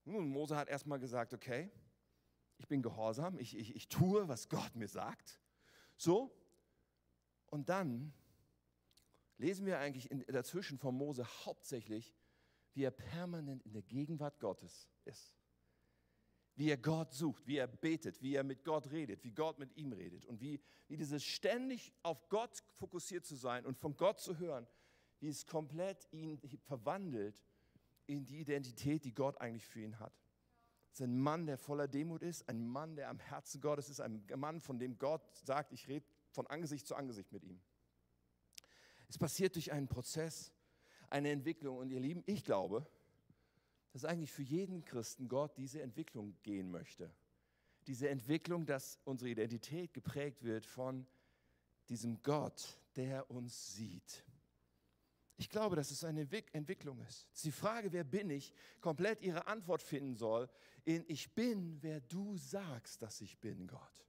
nun, 0.03 0.27
Mose 0.27 0.57
hat 0.57 0.67
erstmal 0.67 0.99
gesagt, 0.99 1.33
okay, 1.33 1.71
ich 2.57 2.67
bin 2.67 2.81
gehorsam, 2.81 3.39
ich, 3.39 3.55
ich, 3.55 3.73
ich 3.73 3.87
tue, 3.87 4.27
was 4.27 4.49
Gott 4.49 4.75
mir 4.75 4.89
sagt. 4.89 5.39
So, 5.95 6.29
und 7.45 7.69
dann 7.69 8.13
lesen 9.37 9.65
wir 9.65 9.79
eigentlich 9.79 10.09
in, 10.11 10.25
dazwischen 10.27 10.77
von 10.77 10.95
Mose 10.95 11.25
hauptsächlich, 11.45 12.15
wie 12.73 12.83
er 12.83 12.91
permanent 12.91 13.63
in 13.63 13.73
der 13.73 13.81
Gegenwart 13.81 14.39
Gottes 14.39 14.89
ist. 15.05 15.35
Wie 16.55 16.69
er 16.69 16.77
Gott 16.77 17.13
sucht, 17.13 17.45
wie 17.45 17.57
er 17.57 17.67
betet, 17.67 18.21
wie 18.21 18.35
er 18.35 18.43
mit 18.43 18.63
Gott 18.63 18.91
redet, 18.91 19.23
wie 19.23 19.31
Gott 19.31 19.59
mit 19.59 19.75
ihm 19.77 19.93
redet 19.93 20.25
und 20.25 20.41
wie, 20.41 20.59
wie 20.87 20.97
dieses 20.97 21.23
ständig 21.23 21.93
auf 22.01 22.29
Gott 22.29 22.63
fokussiert 22.73 23.25
zu 23.25 23.35
sein 23.35 23.65
und 23.65 23.77
von 23.77 23.95
Gott 23.95 24.19
zu 24.19 24.39
hören, 24.39 24.67
wie 25.19 25.27
es 25.27 25.45
komplett 25.45 26.07
ihn 26.11 26.39
verwandelt 26.63 27.43
in 28.07 28.25
die 28.25 28.39
Identität, 28.39 29.03
die 29.03 29.13
Gott 29.13 29.39
eigentlich 29.39 29.65
für 29.65 29.81
ihn 29.81 29.99
hat. 29.99 30.13
Es 30.91 31.01
ist 31.01 31.05
ein 31.05 31.19
Mann, 31.19 31.45
der 31.45 31.59
voller 31.59 31.87
Demut 31.87 32.23
ist, 32.23 32.47
ein 32.49 32.65
Mann, 32.65 32.95
der 32.95 33.09
am 33.09 33.19
Herzen 33.19 33.61
Gottes 33.61 33.89
ist, 33.89 33.99
ein 33.99 34.25
Mann, 34.35 34.59
von 34.59 34.79
dem 34.79 34.97
Gott 34.97 35.21
sagt, 35.35 35.71
ich 35.73 35.87
rede 35.87 36.05
von 36.31 36.47
Angesicht 36.47 36.87
zu 36.87 36.95
Angesicht 36.95 37.31
mit 37.31 37.43
ihm. 37.43 37.61
Es 39.07 39.17
passiert 39.17 39.55
durch 39.55 39.71
einen 39.71 39.87
Prozess, 39.87 40.51
eine 41.09 41.31
Entwicklung. 41.31 41.77
Und 41.77 41.89
ihr 41.89 41.99
Lieben, 41.99 42.23
ich 42.25 42.43
glaube, 42.43 42.85
dass 43.93 44.05
eigentlich 44.05 44.31
für 44.31 44.43
jeden 44.43 44.83
Christen 44.85 45.27
Gott 45.27 45.57
diese 45.57 45.81
Entwicklung 45.81 46.35
gehen 46.43 46.69
möchte. 46.69 47.11
Diese 47.87 48.09
Entwicklung, 48.09 48.65
dass 48.65 48.99
unsere 49.05 49.29
Identität 49.29 49.93
geprägt 49.93 50.43
wird 50.43 50.65
von 50.65 51.07
diesem 51.89 52.21
Gott, 52.21 52.79
der 52.95 53.29
uns 53.31 53.75
sieht. 53.75 54.25
Ich 55.37 55.49
glaube, 55.49 55.75
dass 55.75 55.91
es 55.91 56.03
eine 56.03 56.27
Entwicklung 56.51 56.99
ist. 57.01 57.27
Die 57.43 57.51
Frage, 57.51 57.93
wer 57.93 58.03
bin 58.03 58.29
ich, 58.29 58.51
komplett 58.81 59.21
ihre 59.21 59.47
Antwort 59.47 59.83
finden 59.83 60.15
soll 60.15 60.49
in 60.83 61.05
Ich 61.07 61.33
bin, 61.33 61.77
wer 61.81 62.01
du 62.01 62.35
sagst, 62.37 63.01
dass 63.03 63.21
ich 63.21 63.37
bin, 63.37 63.67
Gott. 63.67 64.06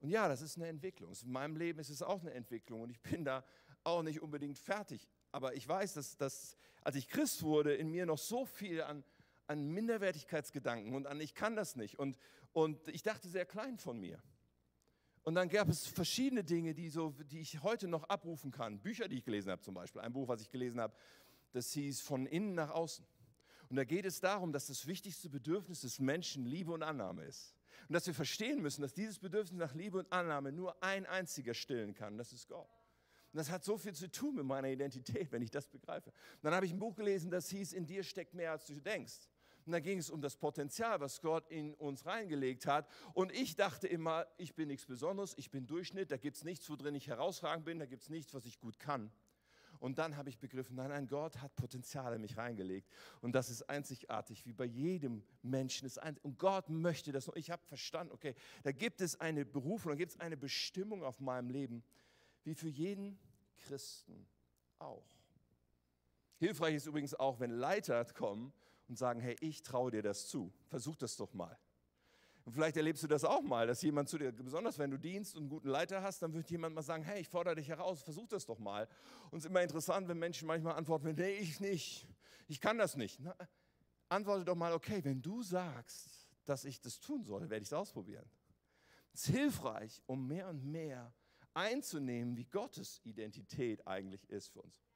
Und 0.00 0.10
ja, 0.10 0.28
das 0.28 0.42
ist 0.42 0.56
eine 0.56 0.68
Entwicklung. 0.68 1.12
In 1.22 1.32
meinem 1.32 1.56
Leben 1.56 1.78
ist 1.80 1.90
es 1.90 2.02
auch 2.02 2.20
eine 2.20 2.32
Entwicklung 2.32 2.82
und 2.82 2.90
ich 2.90 3.00
bin 3.00 3.24
da 3.24 3.44
auch 3.84 4.02
nicht 4.02 4.20
unbedingt 4.20 4.58
fertig. 4.58 5.08
Aber 5.32 5.54
ich 5.54 5.66
weiß, 5.66 5.94
dass, 5.94 6.16
dass 6.16 6.56
als 6.82 6.96
ich 6.96 7.08
Christ 7.08 7.42
wurde, 7.42 7.74
in 7.74 7.90
mir 7.90 8.06
noch 8.06 8.18
so 8.18 8.44
viel 8.44 8.82
an, 8.82 9.04
an 9.46 9.68
Minderwertigkeitsgedanken 9.68 10.94
und 10.94 11.06
an 11.06 11.20
ich 11.20 11.34
kann 11.34 11.56
das 11.56 11.76
nicht. 11.76 11.98
Und, 11.98 12.18
und 12.52 12.86
ich 12.88 13.02
dachte 13.02 13.28
sehr 13.28 13.46
klein 13.46 13.78
von 13.78 13.98
mir. 13.98 14.22
Und 15.22 15.34
dann 15.34 15.48
gab 15.48 15.68
es 15.68 15.86
verschiedene 15.86 16.44
Dinge, 16.44 16.74
die, 16.74 16.88
so, 16.88 17.10
die 17.10 17.40
ich 17.40 17.62
heute 17.62 17.88
noch 17.88 18.04
abrufen 18.04 18.50
kann. 18.50 18.80
Bücher, 18.80 19.08
die 19.08 19.16
ich 19.16 19.24
gelesen 19.24 19.50
habe 19.50 19.60
zum 19.60 19.74
Beispiel. 19.74 20.00
Ein 20.00 20.12
Buch, 20.12 20.28
was 20.28 20.40
ich 20.40 20.50
gelesen 20.50 20.80
habe, 20.80 20.96
das 21.52 21.72
hieß 21.72 22.00
Von 22.00 22.26
innen 22.26 22.54
nach 22.54 22.70
außen. 22.70 23.04
Und 23.68 23.76
da 23.76 23.84
geht 23.84 24.06
es 24.06 24.20
darum, 24.20 24.52
dass 24.52 24.68
das 24.68 24.86
wichtigste 24.86 25.28
Bedürfnis 25.28 25.82
des 25.82 25.98
Menschen 25.98 26.46
Liebe 26.46 26.72
und 26.72 26.82
Annahme 26.82 27.24
ist. 27.24 27.57
Und 27.88 27.92
dass 27.92 28.06
wir 28.06 28.14
verstehen 28.14 28.60
müssen, 28.60 28.82
dass 28.82 28.94
dieses 28.94 29.18
Bedürfnis 29.18 29.58
nach 29.58 29.74
Liebe 29.74 29.98
und 29.98 30.12
Annahme 30.12 30.52
nur 30.52 30.82
ein 30.82 31.06
einziger 31.06 31.54
stillen 31.54 31.94
kann, 31.94 32.18
das 32.18 32.32
ist 32.32 32.48
Gott. 32.48 32.68
Und 33.32 33.36
das 33.36 33.50
hat 33.50 33.62
so 33.62 33.76
viel 33.76 33.94
zu 33.94 34.10
tun 34.10 34.36
mit 34.36 34.46
meiner 34.46 34.68
Identität, 34.68 35.30
wenn 35.32 35.42
ich 35.42 35.50
das 35.50 35.68
begreife. 35.68 36.10
Und 36.10 36.44
dann 36.44 36.54
habe 36.54 36.66
ich 36.66 36.72
ein 36.72 36.78
Buch 36.78 36.94
gelesen, 36.94 37.30
das 37.30 37.48
hieß, 37.50 37.74
in 37.74 37.86
dir 37.86 38.02
steckt 38.02 38.34
mehr, 38.34 38.52
als 38.52 38.66
du 38.66 38.80
denkst. 38.80 39.28
Und 39.66 39.72
da 39.72 39.80
ging 39.80 39.98
es 39.98 40.08
um 40.08 40.22
das 40.22 40.34
Potenzial, 40.34 40.98
was 41.00 41.20
Gott 41.20 41.46
in 41.50 41.74
uns 41.74 42.06
reingelegt 42.06 42.64
hat. 42.64 42.88
Und 43.12 43.30
ich 43.32 43.54
dachte 43.54 43.86
immer, 43.86 44.26
ich 44.38 44.54
bin 44.54 44.68
nichts 44.68 44.86
Besonderes, 44.86 45.34
ich 45.36 45.50
bin 45.50 45.66
Durchschnitt, 45.66 46.10
da 46.10 46.16
gibt 46.16 46.38
es 46.38 46.44
nichts, 46.44 46.70
worin 46.70 46.94
ich 46.94 47.06
herausragend 47.06 47.66
bin, 47.66 47.78
da 47.78 47.84
gibt 47.84 48.02
es 48.02 48.08
nichts, 48.08 48.32
was 48.32 48.46
ich 48.46 48.60
gut 48.60 48.78
kann. 48.78 49.12
Und 49.80 49.98
dann 49.98 50.16
habe 50.16 50.28
ich 50.28 50.38
begriffen, 50.38 50.76
nein, 50.76 50.90
nein, 50.90 51.06
Gott 51.06 51.40
hat 51.40 51.54
Potenzial 51.56 52.14
in 52.14 52.20
mich 52.20 52.36
reingelegt. 52.36 52.90
Und 53.20 53.32
das 53.32 53.50
ist 53.50 53.68
einzigartig, 53.68 54.46
wie 54.46 54.52
bei 54.52 54.64
jedem 54.64 55.22
Menschen. 55.42 55.90
Und 56.22 56.38
Gott 56.38 56.68
möchte 56.68 57.12
das. 57.12 57.28
Und 57.28 57.36
ich 57.36 57.50
habe 57.50 57.62
verstanden, 57.66 58.12
okay, 58.12 58.34
da 58.62 58.72
gibt 58.72 59.00
es 59.00 59.20
eine 59.20 59.44
Berufung, 59.44 59.92
da 59.92 59.96
gibt 59.96 60.12
es 60.12 60.20
eine 60.20 60.36
Bestimmung 60.36 61.04
auf 61.04 61.20
meinem 61.20 61.50
Leben, 61.50 61.84
wie 62.44 62.54
für 62.54 62.68
jeden 62.68 63.18
Christen 63.56 64.26
auch. 64.78 65.06
Hilfreich 66.38 66.76
ist 66.76 66.86
übrigens 66.86 67.14
auch, 67.14 67.40
wenn 67.40 67.50
Leiter 67.50 68.04
kommen 68.06 68.52
und 68.88 68.96
sagen, 68.96 69.20
hey, 69.20 69.36
ich 69.40 69.62
traue 69.62 69.90
dir 69.90 70.02
das 70.02 70.28
zu. 70.28 70.52
Versuch 70.68 70.96
das 70.96 71.16
doch 71.16 71.34
mal. 71.34 71.58
Und 72.48 72.54
vielleicht 72.54 72.78
erlebst 72.78 73.02
du 73.02 73.06
das 73.06 73.26
auch 73.26 73.42
mal, 73.42 73.66
dass 73.66 73.82
jemand 73.82 74.08
zu 74.08 74.16
dir, 74.16 74.32
besonders 74.32 74.78
wenn 74.78 74.90
du 74.90 74.96
Dienst 74.96 75.36
und 75.36 75.42
einen 75.42 75.50
guten 75.50 75.68
Leiter 75.68 76.02
hast, 76.02 76.22
dann 76.22 76.32
wird 76.32 76.50
jemand 76.50 76.74
mal 76.74 76.80
sagen, 76.80 77.02
hey, 77.02 77.20
ich 77.20 77.28
fordere 77.28 77.56
dich 77.56 77.68
heraus, 77.68 78.00
versuch 78.00 78.26
das 78.26 78.46
doch 78.46 78.58
mal. 78.58 78.88
Und 79.30 79.40
es 79.40 79.44
ist 79.44 79.50
immer 79.50 79.60
interessant, 79.60 80.08
wenn 80.08 80.18
Menschen 80.18 80.48
manchmal 80.48 80.74
antworten, 80.74 81.14
nee, 81.14 81.36
ich 81.36 81.60
nicht, 81.60 82.06
ich 82.46 82.58
kann 82.58 82.78
das 82.78 82.96
nicht. 82.96 83.20
Na, 83.20 83.36
antworte 84.08 84.46
doch 84.46 84.54
mal, 84.54 84.72
okay, 84.72 85.04
wenn 85.04 85.20
du 85.20 85.42
sagst, 85.42 86.26
dass 86.46 86.64
ich 86.64 86.80
das 86.80 87.00
tun 87.00 87.22
soll, 87.22 87.50
werde 87.50 87.60
ich 87.64 87.68
es 87.68 87.74
ausprobieren. 87.74 88.24
Es 89.12 89.24
ist 89.24 89.34
hilfreich, 89.34 90.02
um 90.06 90.26
mehr 90.26 90.48
und 90.48 90.64
mehr 90.64 91.12
einzunehmen, 91.52 92.34
wie 92.38 92.46
Gottes 92.46 93.02
Identität 93.04 93.86
eigentlich 93.86 94.26
ist 94.30 94.48
für 94.48 94.62
uns. 94.62 94.87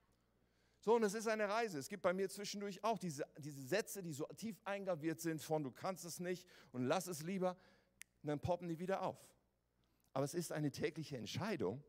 So, 0.85 0.97
und 0.97 1.05
es 1.05 1.15
ist 1.15 1.29
eine 1.29 1.49
Reise. 1.49 1.79
Es 1.79 1.89
gibt 1.89 2.03
bei 2.03 2.13
mir 2.13 2.29
zwischendurch 2.29 2.83
auch 2.83 2.99
diese, 2.99 3.25
diese 3.39 3.63
Sätze, 3.63 4.03
die 4.03 4.13
so 4.13 4.27
tief 4.37 4.61
eingraviert 4.65 5.21
sind 5.21 5.41
von 5.41 5.63
du 5.63 5.71
kannst 5.71 6.05
es 6.05 6.19
nicht 6.19 6.45
und 6.73 6.83
lass 6.83 7.07
es 7.07 7.23
lieber. 7.23 7.57
Und 8.23 8.29
dann 8.29 8.41
poppen 8.41 8.67
die 8.67 8.81
wieder 8.81 9.03
auf. 9.03 9.33
Aber 10.13 10.25
es 10.25 10.35
ist 10.35 10.51
eine 10.51 10.73
tägliche 10.73 11.17
Entscheidung, 11.17 11.85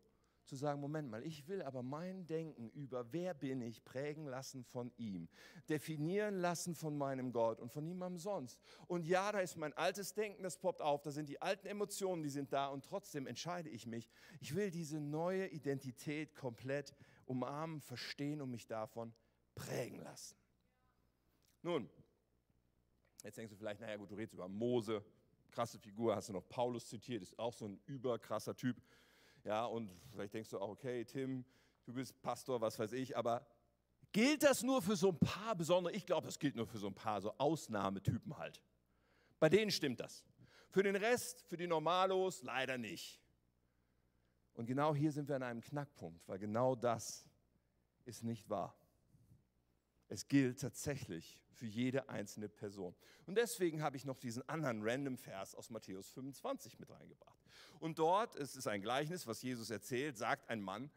zu 0.45 0.55
sagen, 0.55 0.79
Moment 0.79 1.09
mal, 1.09 1.25
ich 1.25 1.47
will 1.47 1.61
aber 1.61 1.81
mein 1.81 2.27
Denken 2.27 2.69
über 2.69 3.11
wer 3.11 3.33
bin 3.33 3.61
ich 3.61 3.83
prägen 3.83 4.27
lassen 4.27 4.63
von 4.63 4.91
ihm, 4.97 5.29
definieren 5.69 6.35
lassen 6.35 6.75
von 6.75 6.97
meinem 6.97 7.31
Gott 7.31 7.59
und 7.59 7.71
von 7.71 7.85
niemandem 7.85 8.19
sonst. 8.19 8.59
Und 8.87 9.05
ja, 9.05 9.31
da 9.31 9.39
ist 9.39 9.55
mein 9.55 9.73
altes 9.73 10.13
Denken, 10.13 10.43
das 10.43 10.57
poppt 10.57 10.81
auf, 10.81 11.01
da 11.01 11.11
sind 11.11 11.29
die 11.29 11.41
alten 11.41 11.65
Emotionen, 11.67 12.23
die 12.23 12.29
sind 12.29 12.51
da 12.51 12.67
und 12.67 12.85
trotzdem 12.85 13.25
entscheide 13.25 13.69
ich 13.69 13.87
mich, 13.87 14.09
ich 14.39 14.53
will 14.53 14.69
diese 14.69 14.99
neue 14.99 15.47
Identität 15.47 16.35
komplett 16.35 16.93
umarmen, 17.33 17.81
verstehen 17.81 18.41
und 18.41 18.51
mich 18.51 18.67
davon 18.67 19.13
prägen 19.55 19.99
lassen. 19.99 20.37
Nun, 21.61 21.89
jetzt 23.23 23.37
denkst 23.37 23.51
du 23.51 23.57
vielleicht, 23.57 23.81
naja 23.81 23.97
gut, 23.97 24.11
du 24.11 24.15
redest 24.15 24.33
über 24.33 24.47
Mose, 24.47 25.03
krasse 25.51 25.79
Figur, 25.79 26.15
hast 26.15 26.29
du 26.29 26.33
noch 26.33 26.47
Paulus 26.47 26.87
zitiert, 26.87 27.23
ist 27.23 27.37
auch 27.39 27.53
so 27.53 27.65
ein 27.65 27.81
überkrasser 27.85 28.55
Typ. 28.55 28.81
Ja, 29.43 29.65
und 29.65 29.91
vielleicht 30.11 30.33
denkst 30.33 30.49
du 30.49 30.59
auch, 30.59 30.69
okay, 30.69 31.03
Tim, 31.05 31.45
du 31.85 31.93
bist 31.93 32.21
Pastor, 32.21 32.61
was 32.61 32.77
weiß 32.79 32.93
ich, 32.93 33.17
aber 33.17 33.45
gilt 34.11 34.43
das 34.43 34.63
nur 34.63 34.81
für 34.81 34.95
so 34.95 35.09
ein 35.09 35.19
paar 35.19 35.55
besondere, 35.55 35.93
ich 35.93 36.05
glaube, 36.05 36.27
das 36.27 36.39
gilt 36.39 36.55
nur 36.55 36.67
für 36.67 36.77
so 36.77 36.87
ein 36.87 36.95
paar 36.95 37.21
so 37.21 37.33
Ausnahmetypen 37.37 38.37
halt. 38.37 38.61
Bei 39.39 39.49
denen 39.49 39.71
stimmt 39.71 39.99
das. 39.99 40.23
Für 40.69 40.83
den 40.83 40.95
Rest, 40.95 41.41
für 41.43 41.57
die 41.57 41.67
Normalos, 41.67 42.43
leider 42.43 42.77
nicht. 42.77 43.22
Und 44.53 44.65
genau 44.65 44.93
hier 44.93 45.11
sind 45.11 45.27
wir 45.27 45.35
an 45.35 45.43
einem 45.43 45.61
Knackpunkt, 45.61 46.27
weil 46.27 46.39
genau 46.39 46.75
das 46.75 47.25
ist 48.05 48.23
nicht 48.23 48.49
wahr. 48.49 48.75
Es 50.09 50.27
gilt 50.27 50.59
tatsächlich 50.59 51.39
für 51.53 51.65
jede 51.65 52.09
einzelne 52.09 52.49
Person. 52.49 52.95
Und 53.25 53.35
deswegen 53.35 53.81
habe 53.81 53.97
ich 53.97 54.05
noch 54.05 54.17
diesen 54.17 54.47
anderen 54.49 54.81
random 54.83 55.17
Vers 55.17 55.55
aus 55.55 55.69
Matthäus 55.69 56.11
25 56.11 56.79
mit 56.79 56.89
reingebracht. 56.89 57.39
Und 57.79 57.99
dort, 57.99 58.35
es 58.35 58.55
ist 58.55 58.67
ein 58.67 58.81
Gleichnis, 58.81 59.25
was 59.27 59.41
Jesus 59.41 59.69
erzählt, 59.69 60.17
sagt 60.17 60.49
ein 60.49 60.61
Mann 60.61 60.91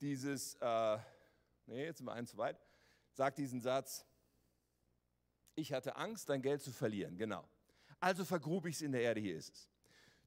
dieses, 0.00 0.54
äh, 0.60 0.98
nee, 1.66 1.84
jetzt 1.84 1.98
sind 1.98 2.06
wir 2.06 2.12
eins 2.12 2.30
zu 2.30 2.38
weit, 2.38 2.60
sagt 3.12 3.38
diesen 3.38 3.60
Satz, 3.60 4.04
ich 5.54 5.72
hatte 5.72 5.96
Angst, 5.96 6.28
dein 6.28 6.42
Geld 6.42 6.62
zu 6.62 6.72
verlieren, 6.72 7.16
genau. 7.16 7.48
Also 7.98 8.24
vergrub 8.24 8.66
ich 8.66 8.76
es 8.76 8.82
in 8.82 8.92
der 8.92 9.02
Erde, 9.02 9.20
hier 9.20 9.36
ist 9.36 9.54
es. 9.54 9.68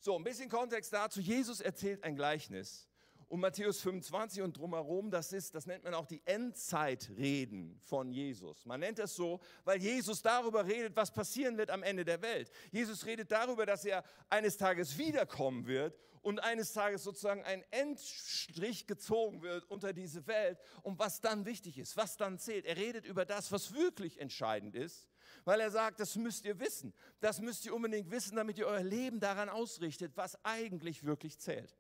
So, 0.02 0.16
ein 0.16 0.24
bisschen 0.24 0.48
Kontext 0.48 0.94
dazu. 0.94 1.20
Jesus 1.20 1.60
erzählt 1.60 2.06
ein 2.06 2.16
Gleichnis 2.16 2.88
Und 3.28 3.42
Matthäus 3.42 3.82
25 3.82 4.42
und 4.42 4.58
drumherum, 4.58 5.12
das 5.12 5.34
ist, 5.34 5.54
das 5.54 5.68
nennt 5.68 5.84
man 5.84 5.94
auch 5.94 6.08
die 6.08 6.22
Endzeitreden 6.26 7.78
von 7.82 8.12
Jesus. 8.12 8.66
Man 8.66 8.80
nennt 8.80 8.98
es 8.98 9.14
so, 9.14 9.42
weil 9.66 9.78
Jesus 9.80 10.22
darüber 10.22 10.66
redet, 10.66 10.96
was 10.96 11.14
passieren 11.14 11.58
wird 11.58 11.70
am 11.70 11.84
Ende 11.84 12.06
der 12.06 12.22
Welt. 12.22 12.50
Jesus 12.72 13.06
redet 13.06 13.30
darüber, 13.32 13.66
dass 13.66 13.84
er 13.84 14.04
eines 14.30 14.56
Tages 14.56 14.98
wiederkommen 14.98 15.68
wird 15.68 16.00
und 16.22 16.40
eines 16.40 16.72
Tages 16.74 17.04
sozusagen 17.04 17.44
ein 17.44 17.64
Endstrich 17.70 18.88
gezogen 18.88 19.42
wird 19.42 19.66
unter 19.66 19.94
diese 19.94 20.26
Welt 20.28 20.58
und 20.82 20.98
was 20.98 21.22
dann 21.22 21.46
wichtig 21.46 21.78
ist, 21.78 21.98
was 21.98 22.16
dann 22.16 22.40
zählt. 22.40 22.66
Er 22.66 22.78
redet 22.78 23.06
über 23.06 23.26
das, 23.26 23.52
was 23.52 23.76
wirklich 23.76 24.20
entscheidend 24.20 24.76
ist, 24.76 25.10
weil 25.46 25.60
er 25.60 25.72
sagt, 25.72 26.00
das 26.00 26.16
müsst 26.16 26.46
ihr 26.46 26.60
wissen. 26.60 26.94
Das 27.20 27.42
müsst 27.42 27.66
ihr 27.66 27.74
unbedingt 27.74 28.12
wissen, 28.12 28.36
damit 28.36 28.58
ihr 28.58 28.68
euer 28.68 28.84
Leben 28.84 29.20
daran 29.20 29.50
ausrichtet, 29.50 30.16
was 30.16 30.44
eigentlich 30.44 31.04
wirklich 31.04 31.40
zählt. 31.40 31.78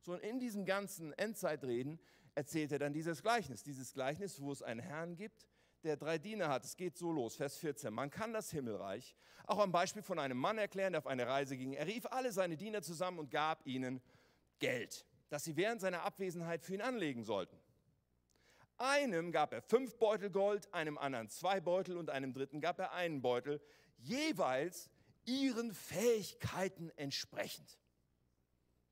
So, 0.00 0.12
und 0.12 0.20
in 0.20 0.38
diesen 0.38 0.64
ganzen 0.64 1.12
Endzeitreden 1.14 1.98
erzählt 2.34 2.72
er 2.72 2.78
dann 2.78 2.92
dieses 2.92 3.22
Gleichnis. 3.22 3.62
Dieses 3.62 3.92
Gleichnis, 3.92 4.40
wo 4.40 4.52
es 4.52 4.62
einen 4.62 4.80
Herrn 4.80 5.16
gibt, 5.16 5.46
der 5.84 5.96
drei 5.96 6.18
Diener 6.18 6.48
hat. 6.48 6.64
Es 6.64 6.76
geht 6.76 6.96
so 6.96 7.12
los, 7.12 7.36
Vers 7.36 7.56
14. 7.58 7.92
Man 7.92 8.10
kann 8.10 8.32
das 8.32 8.50
Himmelreich 8.50 9.14
auch 9.46 9.58
am 9.58 9.72
Beispiel 9.72 10.02
von 10.02 10.18
einem 10.18 10.38
Mann 10.38 10.58
erklären, 10.58 10.92
der 10.92 11.00
auf 11.00 11.06
eine 11.06 11.26
Reise 11.26 11.56
ging. 11.56 11.72
Er 11.72 11.86
rief 11.86 12.06
alle 12.06 12.32
seine 12.32 12.56
Diener 12.56 12.82
zusammen 12.82 13.18
und 13.18 13.30
gab 13.30 13.66
ihnen 13.66 14.00
Geld, 14.58 15.06
das 15.28 15.44
sie 15.44 15.56
während 15.56 15.80
seiner 15.80 16.02
Abwesenheit 16.02 16.62
für 16.62 16.74
ihn 16.74 16.82
anlegen 16.82 17.24
sollten. 17.24 17.57
Einem 18.78 19.32
gab 19.32 19.52
er 19.52 19.60
fünf 19.60 19.96
Beutel 19.96 20.30
Gold, 20.30 20.72
einem 20.72 20.98
anderen 20.98 21.28
zwei 21.28 21.60
Beutel 21.60 21.96
und 21.96 22.10
einem 22.10 22.32
dritten 22.32 22.60
gab 22.60 22.78
er 22.78 22.92
einen 22.92 23.20
Beutel, 23.20 23.60
jeweils 23.98 24.88
ihren 25.24 25.74
Fähigkeiten 25.74 26.90
entsprechend. 26.96 27.78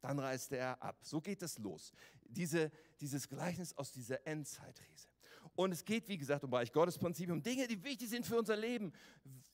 Dann 0.00 0.18
reiste 0.18 0.56
er 0.56 0.82
ab. 0.82 0.98
So 1.02 1.20
geht 1.20 1.42
es 1.42 1.58
los. 1.58 1.92
Diese, 2.24 2.70
dieses 3.00 3.28
Gleichnis 3.28 3.76
aus 3.76 3.92
dieser 3.92 4.26
Endzeitrese. 4.26 5.08
Und 5.54 5.72
es 5.72 5.84
geht, 5.84 6.08
wie 6.08 6.18
gesagt, 6.18 6.44
um 6.44 6.50
Bereich 6.50 6.72
Gottesprinzip, 6.72 7.30
um 7.30 7.42
Dinge, 7.42 7.66
die 7.66 7.82
wichtig 7.82 8.10
sind 8.10 8.26
für 8.26 8.36
unser 8.36 8.56
Leben, 8.56 8.92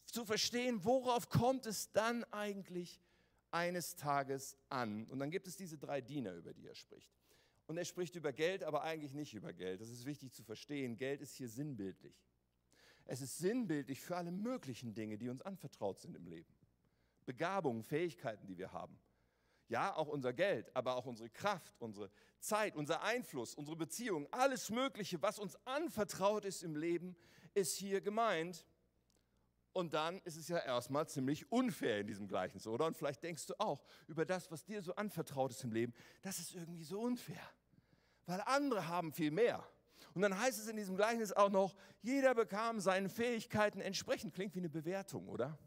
zu 0.06 0.24
verstehen, 0.24 0.84
worauf 0.84 1.28
kommt 1.28 1.66
es 1.66 1.92
dann 1.92 2.24
eigentlich 2.24 3.00
eines 3.50 3.94
Tages 3.96 4.56
an. 4.68 5.06
Und 5.06 5.20
dann 5.20 5.30
gibt 5.30 5.46
es 5.46 5.56
diese 5.56 5.78
drei 5.78 6.00
Diener, 6.00 6.34
über 6.34 6.52
die 6.52 6.66
er 6.66 6.74
spricht. 6.74 7.21
Und 7.66 7.76
er 7.76 7.84
spricht 7.84 8.16
über 8.16 8.32
Geld, 8.32 8.64
aber 8.64 8.82
eigentlich 8.82 9.14
nicht 9.14 9.34
über 9.34 9.52
Geld. 9.52 9.80
Das 9.80 9.88
ist 9.88 10.04
wichtig 10.04 10.32
zu 10.32 10.42
verstehen. 10.42 10.96
Geld 10.96 11.20
ist 11.20 11.36
hier 11.36 11.48
sinnbildlich. 11.48 12.14
Es 13.04 13.20
ist 13.20 13.38
sinnbildlich 13.38 14.00
für 14.00 14.16
alle 14.16 14.32
möglichen 14.32 14.94
Dinge, 14.94 15.18
die 15.18 15.28
uns 15.28 15.42
anvertraut 15.42 16.00
sind 16.00 16.16
im 16.16 16.26
Leben. 16.26 16.52
Begabungen, 17.24 17.82
Fähigkeiten, 17.82 18.46
die 18.46 18.58
wir 18.58 18.72
haben. 18.72 18.98
Ja, 19.68 19.96
auch 19.96 20.08
unser 20.08 20.32
Geld, 20.32 20.74
aber 20.76 20.96
auch 20.96 21.06
unsere 21.06 21.30
Kraft, 21.30 21.72
unsere 21.78 22.10
Zeit, 22.40 22.76
unser 22.76 23.02
Einfluss, 23.02 23.54
unsere 23.54 23.76
Beziehungen, 23.76 24.26
alles 24.30 24.70
Mögliche, 24.70 25.22
was 25.22 25.38
uns 25.38 25.56
anvertraut 25.64 26.44
ist 26.44 26.62
im 26.62 26.76
Leben, 26.76 27.16
ist 27.54 27.76
hier 27.76 28.00
gemeint. 28.00 28.66
Und 29.72 29.94
dann 29.94 30.20
ist 30.22 30.36
es 30.36 30.48
ja 30.48 30.58
erstmal 30.58 31.08
ziemlich 31.08 31.50
unfair 31.50 32.00
in 32.00 32.06
diesem 32.06 32.28
Gleichnis, 32.28 32.66
oder? 32.66 32.86
Und 32.86 32.96
vielleicht 32.96 33.22
denkst 33.22 33.46
du 33.46 33.54
auch 33.58 33.82
über 34.06 34.26
das, 34.26 34.50
was 34.50 34.64
dir 34.64 34.82
so 34.82 34.94
anvertraut 34.94 35.50
ist 35.52 35.64
im 35.64 35.72
Leben, 35.72 35.94
das 36.20 36.38
ist 36.38 36.54
irgendwie 36.54 36.84
so 36.84 37.00
unfair, 37.00 37.42
weil 38.26 38.42
andere 38.42 38.88
haben 38.88 39.12
viel 39.12 39.30
mehr. 39.30 39.66
Und 40.14 40.22
dann 40.22 40.38
heißt 40.38 40.58
es 40.58 40.68
in 40.68 40.76
diesem 40.76 40.96
Gleichnis 40.96 41.32
auch 41.32 41.48
noch, 41.48 41.74
jeder 42.02 42.34
bekam 42.34 42.80
seinen 42.80 43.08
Fähigkeiten 43.08 43.80
entsprechend. 43.80 44.34
Klingt 44.34 44.54
wie 44.54 44.58
eine 44.58 44.68
Bewertung, 44.68 45.26
oder? 45.28 45.58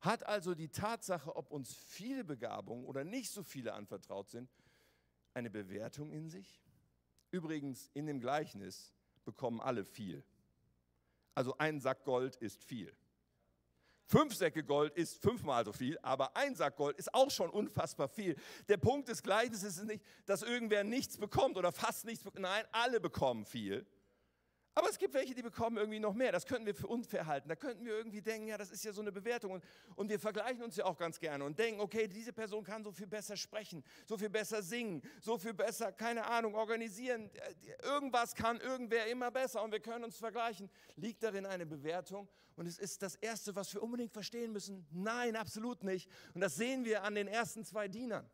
Hat 0.00 0.26
also 0.26 0.56
die 0.56 0.68
Tatsache, 0.68 1.36
ob 1.36 1.52
uns 1.52 1.72
viele 1.72 2.24
Begabungen 2.24 2.84
oder 2.84 3.04
nicht 3.04 3.30
so 3.30 3.44
viele 3.44 3.74
anvertraut 3.74 4.28
sind, 4.28 4.50
eine 5.34 5.50
Bewertung 5.50 6.10
in 6.10 6.28
sich? 6.28 6.60
Übrigens, 7.30 7.88
in 7.94 8.06
dem 8.06 8.18
Gleichnis 8.18 8.92
bekommen 9.24 9.60
alle 9.60 9.84
viel. 9.84 10.24
Also 11.34 11.56
ein 11.58 11.80
Sack 11.80 12.04
Gold 12.04 12.36
ist 12.36 12.62
viel. 12.64 12.94
Fünf 14.06 14.34
Säcke 14.34 14.62
Gold 14.62 14.94
ist 14.94 15.22
fünfmal 15.22 15.64
so 15.64 15.72
viel, 15.72 15.98
aber 16.02 16.36
ein 16.36 16.54
Sack 16.54 16.76
Gold 16.76 16.98
ist 16.98 17.14
auch 17.14 17.30
schon 17.30 17.48
unfassbar 17.48 18.08
viel. 18.08 18.36
Der 18.68 18.76
Punkt 18.76 19.08
des 19.08 19.22
Gleichnisses 19.22 19.78
ist 19.78 19.86
nicht, 19.86 20.04
dass 20.26 20.42
irgendwer 20.42 20.84
nichts 20.84 21.16
bekommt 21.16 21.56
oder 21.56 21.72
fast 21.72 22.04
nichts 22.04 22.22
bekommt. 22.22 22.42
Nein, 22.42 22.64
alle 22.72 23.00
bekommen 23.00 23.46
viel. 23.46 23.86
Aber 24.74 24.88
es 24.88 24.98
gibt 24.98 25.12
welche, 25.12 25.34
die 25.34 25.42
bekommen 25.42 25.76
irgendwie 25.76 26.00
noch 26.00 26.14
mehr. 26.14 26.32
Das 26.32 26.46
könnten 26.46 26.64
wir 26.64 26.74
für 26.74 26.86
unfair 26.86 27.26
halten. 27.26 27.48
Da 27.48 27.56
könnten 27.56 27.84
wir 27.84 27.94
irgendwie 27.94 28.22
denken, 28.22 28.48
ja, 28.48 28.56
das 28.56 28.70
ist 28.70 28.84
ja 28.84 28.92
so 28.92 29.02
eine 29.02 29.12
Bewertung. 29.12 29.52
Und, 29.52 29.64
und 29.96 30.08
wir 30.08 30.18
vergleichen 30.18 30.62
uns 30.62 30.76
ja 30.76 30.86
auch 30.86 30.96
ganz 30.96 31.20
gerne 31.20 31.44
und 31.44 31.58
denken, 31.58 31.80
okay, 31.80 32.08
diese 32.08 32.32
Person 32.32 32.64
kann 32.64 32.82
so 32.82 32.90
viel 32.90 33.06
besser 33.06 33.36
sprechen, 33.36 33.84
so 34.06 34.16
viel 34.16 34.30
besser 34.30 34.62
singen, 34.62 35.02
so 35.20 35.36
viel 35.36 35.52
besser, 35.52 35.92
keine 35.92 36.24
Ahnung, 36.24 36.54
organisieren. 36.54 37.30
Irgendwas 37.82 38.34
kann 38.34 38.60
irgendwer 38.60 39.06
immer 39.08 39.30
besser 39.30 39.62
und 39.62 39.72
wir 39.72 39.80
können 39.80 40.04
uns 40.04 40.16
vergleichen. 40.16 40.70
Liegt 40.96 41.22
darin 41.22 41.44
eine 41.44 41.66
Bewertung? 41.66 42.28
Und 42.56 42.66
es 42.66 42.78
ist 42.78 43.02
das 43.02 43.16
Erste, 43.16 43.54
was 43.54 43.72
wir 43.74 43.82
unbedingt 43.82 44.12
verstehen 44.12 44.52
müssen. 44.52 44.86
Nein, 44.90 45.36
absolut 45.36 45.84
nicht. 45.84 46.08
Und 46.34 46.40
das 46.40 46.54
sehen 46.56 46.84
wir 46.84 47.02
an 47.02 47.14
den 47.14 47.28
ersten 47.28 47.64
zwei 47.64 47.88
Dienern. 47.88 48.28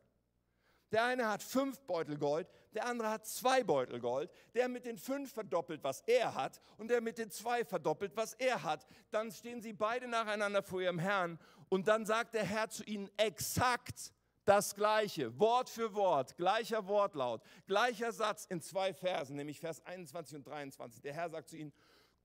Der 0.91 1.03
eine 1.03 1.27
hat 1.27 1.43
fünf 1.43 1.79
Beutel 1.81 2.17
Gold, 2.17 2.47
der 2.73 2.85
andere 2.85 3.09
hat 3.09 3.25
zwei 3.25 3.63
Beutel 3.63 3.99
Gold. 3.99 4.31
Der 4.55 4.67
mit 4.67 4.85
den 4.85 4.97
fünf 4.97 5.33
verdoppelt, 5.33 5.83
was 5.83 6.01
er 6.07 6.33
hat, 6.33 6.59
und 6.77 6.89
der 6.89 7.01
mit 7.01 7.17
den 7.17 7.29
zwei 7.29 7.63
verdoppelt, 7.63 8.15
was 8.15 8.33
er 8.33 8.63
hat. 8.63 8.87
Dann 9.11 9.31
stehen 9.31 9.61
sie 9.61 9.73
beide 9.73 10.07
nacheinander 10.07 10.63
vor 10.63 10.81
ihrem 10.81 10.99
Herrn 10.99 11.39
und 11.69 11.87
dann 11.87 12.05
sagt 12.05 12.33
der 12.33 12.43
Herr 12.43 12.69
zu 12.69 12.83
ihnen 12.83 13.09
exakt 13.17 14.11
das 14.45 14.73
Gleiche, 14.73 15.37
Wort 15.37 15.69
für 15.69 15.93
Wort, 15.93 16.35
gleicher 16.35 16.87
Wortlaut, 16.87 17.43
gleicher 17.67 18.11
Satz 18.11 18.45
in 18.45 18.61
zwei 18.61 18.95
Versen, 18.95 19.35
nämlich 19.35 19.59
Vers 19.59 19.85
21 19.85 20.37
und 20.37 20.47
23. 20.47 21.01
Der 21.03 21.13
Herr 21.13 21.29
sagt 21.29 21.49
zu 21.49 21.57
ihnen, 21.57 21.71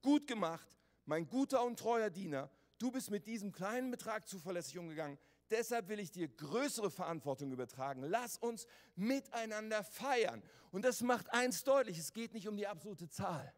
gut 0.01 0.25
gemacht, 0.25 0.67
mein 1.05 1.27
guter 1.27 1.63
und 1.63 1.77
treuer 1.77 2.09
Diener, 2.09 2.49
du 2.79 2.89
bist 2.89 3.11
mit 3.11 3.27
diesem 3.27 3.51
kleinen 3.51 3.91
Betrag 3.91 4.27
zuverlässig 4.27 4.79
umgegangen 4.79 5.19
Deshalb 5.49 5.89
will 5.89 5.99
ich 5.99 6.11
dir 6.11 6.27
größere 6.27 6.89
Verantwortung 6.89 7.51
übertragen. 7.51 8.01
Lass 8.03 8.37
uns 8.37 8.65
miteinander 8.95 9.83
feiern. 9.83 10.41
Und 10.71 10.83
das 10.85 11.01
macht 11.01 11.31
eins 11.31 11.63
deutlich, 11.63 11.97
es 11.97 12.13
geht 12.13 12.33
nicht 12.33 12.47
um 12.47 12.57
die 12.57 12.67
absolute 12.67 13.09
Zahl. 13.09 13.53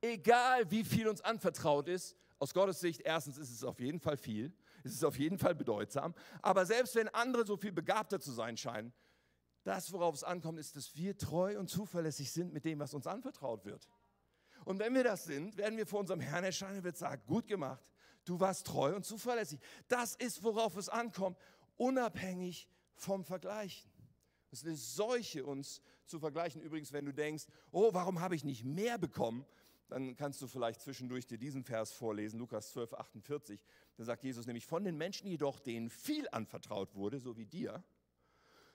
Egal 0.00 0.70
wie 0.70 0.84
viel 0.84 1.08
uns 1.08 1.20
anvertraut 1.20 1.88
ist, 1.88 2.16
aus 2.38 2.54
Gottes 2.54 2.80
Sicht, 2.80 3.02
erstens 3.02 3.36
ist 3.36 3.50
es 3.50 3.64
auf 3.64 3.80
jeden 3.80 4.00
Fall 4.00 4.16
viel, 4.16 4.54
es 4.82 4.92
ist 4.92 5.04
auf 5.04 5.18
jeden 5.18 5.38
Fall 5.38 5.54
bedeutsam, 5.54 6.14
aber 6.40 6.64
selbst 6.64 6.94
wenn 6.94 7.08
andere 7.08 7.44
so 7.44 7.58
viel 7.58 7.72
begabter 7.72 8.18
zu 8.18 8.32
sein 8.32 8.56
scheinen, 8.56 8.94
das, 9.62 9.92
worauf 9.92 10.14
es 10.14 10.24
ankommt, 10.24 10.58
ist, 10.58 10.74
dass 10.74 10.96
wir 10.96 11.18
treu 11.18 11.58
und 11.58 11.68
zuverlässig 11.68 12.32
sind 12.32 12.54
mit 12.54 12.64
dem, 12.64 12.78
was 12.78 12.94
uns 12.94 13.06
anvertraut 13.06 13.66
wird. 13.66 13.86
Und 14.64 14.78
wenn 14.78 14.94
wir 14.94 15.04
das 15.04 15.24
sind, 15.24 15.56
werden 15.56 15.76
wir 15.76 15.86
vor 15.86 16.00
unserem 16.00 16.20
Herrn 16.20 16.44
erscheinen 16.44 16.78
und 16.78 16.84
wird 16.84 16.96
sagen, 16.96 17.22
gut 17.26 17.46
gemacht, 17.46 17.90
Du 18.24 18.38
warst 18.40 18.66
treu 18.66 18.94
und 18.94 19.04
zuverlässig. 19.04 19.60
Das 19.88 20.14
ist, 20.16 20.42
worauf 20.42 20.76
es 20.76 20.88
ankommt, 20.88 21.38
unabhängig 21.76 22.68
vom 22.94 23.24
Vergleichen. 23.24 23.90
Es 24.50 24.60
ist 24.60 24.66
eine 24.66 24.76
Seuche, 24.76 25.44
uns 25.44 25.80
zu 26.06 26.18
vergleichen. 26.18 26.60
Übrigens, 26.60 26.92
wenn 26.92 27.06
du 27.06 27.12
denkst, 27.12 27.46
oh, 27.70 27.90
warum 27.92 28.20
habe 28.20 28.34
ich 28.34 28.44
nicht 28.44 28.64
mehr 28.64 28.98
bekommen? 28.98 29.46
Dann 29.88 30.14
kannst 30.14 30.40
du 30.40 30.46
vielleicht 30.46 30.80
zwischendurch 30.80 31.26
dir 31.26 31.38
diesen 31.38 31.64
Vers 31.64 31.92
vorlesen, 31.92 32.38
Lukas 32.38 32.70
12, 32.70 32.94
48. 32.94 33.60
Da 33.96 34.04
sagt 34.04 34.22
Jesus 34.22 34.46
nämlich, 34.46 34.66
von 34.66 34.84
den 34.84 34.96
Menschen 34.96 35.26
jedoch, 35.26 35.58
denen 35.58 35.90
viel 35.90 36.28
anvertraut 36.30 36.94
wurde, 36.94 37.18
so 37.18 37.36
wie 37.36 37.46
dir, 37.46 37.82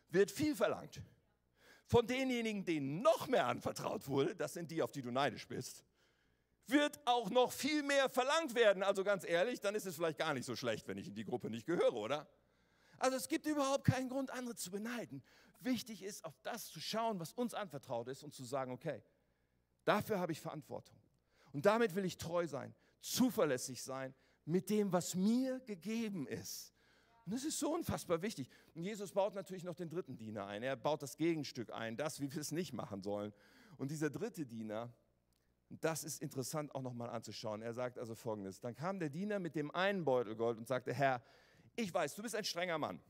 wird 0.09 0.31
viel 0.31 0.55
verlangt. 0.55 1.01
Von 1.85 2.07
denjenigen, 2.07 2.65
denen 2.65 3.01
noch 3.01 3.27
mehr 3.27 3.47
anvertraut 3.47 4.07
wurde, 4.07 4.35
das 4.35 4.53
sind 4.53 4.71
die, 4.71 4.81
auf 4.81 4.91
die 4.91 5.01
du 5.01 5.11
neidisch 5.11 5.47
bist, 5.47 5.85
wird 6.67 6.99
auch 7.05 7.29
noch 7.29 7.51
viel 7.51 7.83
mehr 7.83 8.09
verlangt 8.09 8.55
werden. 8.55 8.83
Also 8.83 9.03
ganz 9.03 9.23
ehrlich, 9.23 9.59
dann 9.59 9.75
ist 9.75 9.85
es 9.85 9.95
vielleicht 9.95 10.17
gar 10.17 10.33
nicht 10.33 10.45
so 10.45 10.55
schlecht, 10.55 10.87
wenn 10.87 10.97
ich 10.97 11.07
in 11.07 11.15
die 11.15 11.25
Gruppe 11.25 11.49
nicht 11.49 11.65
gehöre, 11.65 11.93
oder? 11.93 12.27
Also 12.97 13.17
es 13.17 13.27
gibt 13.27 13.45
überhaupt 13.45 13.85
keinen 13.85 14.09
Grund, 14.09 14.31
andere 14.31 14.55
zu 14.55 14.71
beneiden. 14.71 15.23
Wichtig 15.59 16.03
ist, 16.03 16.23
auf 16.25 16.39
das 16.43 16.67
zu 16.67 16.79
schauen, 16.79 17.19
was 17.19 17.33
uns 17.33 17.53
anvertraut 17.53 18.07
ist 18.07 18.23
und 18.23 18.33
zu 18.33 18.43
sagen, 18.43 18.71
okay, 18.71 19.03
dafür 19.83 20.19
habe 20.19 20.31
ich 20.31 20.41
Verantwortung. 20.41 20.97
Und 21.51 21.65
damit 21.65 21.95
will 21.95 22.05
ich 22.05 22.17
treu 22.17 22.47
sein, 22.47 22.75
zuverlässig 22.99 23.81
sein 23.81 24.13
mit 24.45 24.69
dem, 24.69 24.91
was 24.91 25.15
mir 25.15 25.59
gegeben 25.61 26.27
ist. 26.27 26.73
Und 27.25 27.33
das 27.33 27.43
ist 27.43 27.57
so 27.57 27.73
unfassbar 27.73 28.21
wichtig. 28.21 28.49
Und 28.75 28.83
Jesus 28.83 29.11
baut 29.11 29.33
natürlich 29.33 29.63
noch 29.63 29.75
den 29.75 29.89
dritten 29.89 30.15
Diener 30.15 30.45
ein. 30.45 30.61
Er 30.61 30.75
baut 30.75 31.01
das 31.01 31.17
Gegenstück 31.17 31.71
ein, 31.71 31.97
das, 31.97 32.21
wie 32.21 32.31
wir 32.31 32.39
es 32.39 32.51
nicht 32.51 32.71
machen 32.71 33.01
sollen. 33.01 33.33
Und 33.77 33.89
dieser 33.89 34.11
dritte 34.11 34.45
Diener, 34.45 34.93
das 35.69 36.03
ist 36.03 36.21
interessant 36.21 36.73
auch 36.75 36.81
nochmal 36.81 37.09
anzuschauen. 37.09 37.61
Er 37.61 37.73
sagt 37.73 37.97
also 37.97 38.15
folgendes: 38.15 38.59
Dann 38.59 38.75
kam 38.75 38.99
der 38.99 39.09
Diener 39.09 39.39
mit 39.39 39.55
dem 39.55 39.71
einen 39.71 40.05
Beutel 40.05 40.35
Gold 40.35 40.57
und 40.57 40.67
sagte: 40.67 40.93
Herr, 40.93 41.23
ich 41.75 41.93
weiß, 41.93 42.15
du 42.15 42.21
bist 42.21 42.35
ein 42.35 42.45
strenger 42.45 42.77
Mann. 42.77 43.01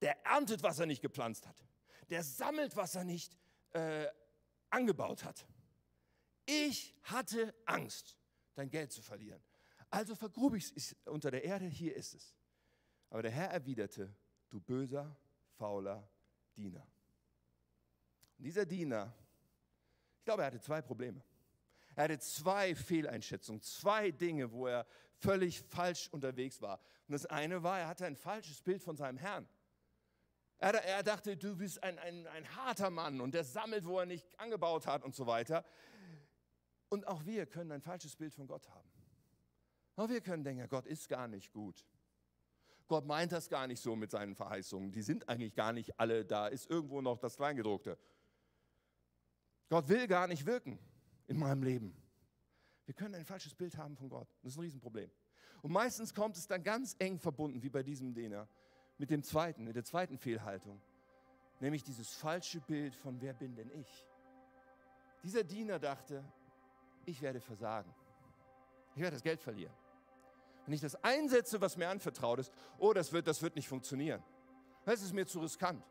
Der 0.00 0.24
erntet, 0.26 0.62
was 0.62 0.78
er 0.78 0.86
nicht 0.86 1.00
gepflanzt 1.00 1.46
hat. 1.46 1.64
Der 2.10 2.22
sammelt, 2.22 2.76
was 2.76 2.94
er 2.94 3.04
nicht 3.04 3.36
äh, 3.72 4.06
angebaut 4.70 5.24
hat. 5.24 5.46
Ich 6.44 6.94
hatte 7.04 7.54
Angst, 7.64 8.16
dein 8.54 8.68
Geld 8.68 8.92
zu 8.92 9.02
verlieren. 9.02 9.42
Also 9.90 10.14
vergrub 10.14 10.54
ich 10.54 10.76
es 10.76 10.96
unter 11.06 11.30
der 11.30 11.44
Erde, 11.44 11.66
hier 11.66 11.94
ist 11.94 12.14
es. 12.14 12.34
Aber 13.10 13.22
der 13.22 13.30
Herr 13.30 13.50
erwiderte: 13.50 14.14
Du 14.50 14.60
böser, 14.60 15.16
fauler 15.56 16.08
Diener. 16.56 16.86
Und 18.38 18.44
dieser 18.44 18.66
Diener, 18.66 19.14
ich 20.18 20.24
glaube, 20.24 20.42
er 20.42 20.46
hatte 20.46 20.60
zwei 20.60 20.82
Probleme. 20.82 21.22
Er 21.96 22.04
hatte 22.04 22.18
zwei 22.18 22.74
Fehleinschätzungen, 22.74 23.62
zwei 23.62 24.10
Dinge, 24.10 24.52
wo 24.52 24.66
er 24.66 24.86
völlig 25.18 25.62
falsch 25.62 26.08
unterwegs 26.12 26.60
war. 26.60 26.78
Und 27.08 27.14
das 27.14 27.24
eine 27.24 27.62
war, 27.62 27.80
er 27.80 27.88
hatte 27.88 28.04
ein 28.04 28.16
falsches 28.16 28.60
Bild 28.60 28.82
von 28.82 28.96
seinem 28.96 29.16
Herrn. 29.16 29.48
Er, 30.58 30.74
er 30.74 31.02
dachte, 31.02 31.38
du 31.38 31.56
bist 31.56 31.82
ein, 31.82 31.98
ein, 31.98 32.26
ein 32.26 32.54
harter 32.54 32.90
Mann 32.90 33.20
und 33.22 33.32
der 33.32 33.44
sammelt, 33.44 33.86
wo 33.86 33.98
er 33.98 34.06
nicht 34.06 34.38
angebaut 34.38 34.86
hat 34.86 35.04
und 35.04 35.14
so 35.14 35.26
weiter. 35.26 35.64
Und 36.90 37.06
auch 37.08 37.24
wir 37.24 37.46
können 37.46 37.72
ein 37.72 37.80
falsches 37.80 38.14
Bild 38.14 38.34
von 38.34 38.46
Gott 38.46 38.68
haben. 38.68 38.90
Auch 39.96 40.10
wir 40.10 40.20
können 40.20 40.44
denken, 40.44 40.68
Gott 40.68 40.86
ist 40.86 41.08
gar 41.08 41.28
nicht 41.28 41.50
gut. 41.50 41.86
Gott 42.88 43.06
meint 43.06 43.32
das 43.32 43.48
gar 43.48 43.66
nicht 43.66 43.82
so 43.82 43.96
mit 43.96 44.10
seinen 44.10 44.34
Verheißungen. 44.34 44.92
Die 44.92 45.02
sind 45.02 45.28
eigentlich 45.30 45.54
gar 45.54 45.72
nicht 45.72 45.98
alle 45.98 46.26
da. 46.26 46.46
Ist 46.46 46.70
irgendwo 46.70 47.00
noch 47.00 47.18
das 47.18 47.36
Kleingedruckte. 47.36 47.98
Gott 49.70 49.88
will 49.88 50.06
gar 50.06 50.26
nicht 50.26 50.44
wirken 50.44 50.78
in 51.26 51.38
meinem 51.38 51.62
Leben. 51.62 51.96
Wir 52.84 52.94
können 52.94 53.14
ein 53.14 53.24
falsches 53.24 53.54
Bild 53.54 53.76
haben 53.76 53.96
von 53.96 54.08
Gott. 54.08 54.28
Das 54.42 54.52
ist 54.52 54.58
ein 54.58 54.62
Riesenproblem. 54.62 55.10
Und 55.62 55.72
meistens 55.72 56.14
kommt 56.14 56.36
es 56.36 56.46
dann 56.46 56.62
ganz 56.62 56.94
eng 56.98 57.18
verbunden, 57.18 57.62
wie 57.62 57.68
bei 57.68 57.82
diesem 57.82 58.14
Diener, 58.14 58.48
mit 58.98 59.10
dem 59.10 59.22
zweiten, 59.22 59.64
mit 59.64 59.74
der 59.74 59.84
zweiten 59.84 60.18
Fehlhaltung. 60.18 60.80
Nämlich 61.60 61.82
dieses 61.82 62.12
falsche 62.12 62.60
Bild 62.60 62.94
von 62.94 63.20
wer 63.20 63.32
bin 63.32 63.54
denn 63.54 63.70
ich? 63.70 64.06
Dieser 65.22 65.42
Diener 65.42 65.78
dachte, 65.78 66.24
ich 67.04 67.20
werde 67.20 67.40
versagen. 67.40 67.92
Ich 68.94 69.02
werde 69.02 69.16
das 69.16 69.22
Geld 69.22 69.40
verlieren. 69.40 69.72
Wenn 70.64 70.74
ich 70.74 70.80
das 70.80 71.02
einsetze, 71.02 71.60
was 71.60 71.76
mir 71.76 71.88
anvertraut 71.88 72.38
ist, 72.40 72.52
oh, 72.78 72.92
das 72.92 73.12
wird, 73.12 73.26
das 73.26 73.42
wird 73.42 73.56
nicht 73.56 73.68
funktionieren. 73.68 74.22
Das 74.84 75.02
ist 75.02 75.12
mir 75.12 75.26
zu 75.26 75.40
riskant. 75.40 75.84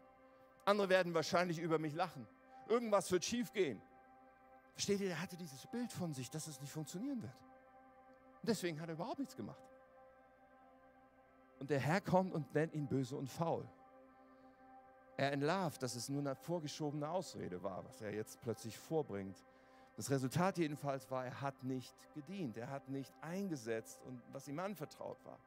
Andere 0.66 0.90
werden 0.90 1.14
wahrscheinlich 1.14 1.60
über 1.60 1.80
mich 1.80 1.94
lachen. 1.94 2.28
Irgendwas 2.68 3.12
wird 3.12 3.24
schief 3.24 3.54
gehen. 3.54 3.82
Versteht 4.76 5.00
ihr, 5.00 5.10
er 5.10 5.22
hatte 5.22 5.38
dieses 5.38 5.66
Bild 5.68 5.92
von 5.92 6.14
sich, 6.14 6.30
dass 6.30 6.48
es 6.48 6.60
nicht 6.60 6.72
funktionieren 6.72 7.22
wird. 7.22 7.34
Und 8.42 8.50
deswegen 8.50 8.80
hat 8.80 8.90
er 8.90 8.96
überhaupt 8.96 9.20
nichts 9.20 9.36
gemacht. 9.36 9.64
Und 11.60 11.70
der 11.70 11.80
Herr 11.80 12.02
kommt 12.02 12.34
und 12.34 12.54
nennt 12.54 12.74
ihn 12.74 12.86
böse 12.86 13.16
und 13.16 13.30
faul. 13.30 13.68
Er 15.16 15.32
entlarvt, 15.32 15.82
dass 15.82 15.96
es 15.96 16.10
nur 16.10 16.20
eine 16.20 16.36
vorgeschobene 16.36 17.10
Ausrede 17.10 17.64
war, 17.64 17.86
was 17.86 18.02
er 18.02 18.14
jetzt 18.14 18.42
plötzlich 18.42 18.78
vorbringt. 18.78 19.42
Das 19.96 20.12
Resultat 20.12 20.58
jedenfalls 20.58 21.10
war, 21.10 21.26
er 21.26 21.40
hat 21.40 21.64
nicht 21.64 21.96
gedient, 22.14 22.58
er 22.58 22.70
hat 22.70 22.90
nicht 22.90 23.14
eingesetzt 23.22 24.02
und 24.04 24.22
was 24.34 24.46
ihm 24.50 24.60
anvertraut 24.60 25.24
war. 25.24 25.40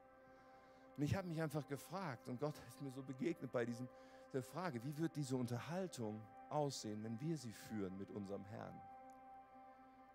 Und 0.96 1.02
ich 1.02 1.14
habe 1.14 1.28
mich 1.28 1.42
einfach 1.42 1.66
gefragt 1.66 2.26
und 2.28 2.40
Gott 2.40 2.54
ist 2.66 2.80
mir 2.80 2.90
so 2.90 3.02
begegnet 3.02 3.52
bei 3.52 3.66
diesem, 3.66 3.86
der 4.32 4.42
Frage, 4.42 4.82
wie 4.84 4.96
wird 4.96 5.14
diese 5.16 5.36
Unterhaltung 5.36 6.20
aussehen, 6.48 7.04
wenn 7.04 7.20
wir 7.20 7.36
sie 7.36 7.52
führen 7.52 7.96
mit 7.98 8.10
unserem 8.10 8.44
Herrn? 8.46 8.80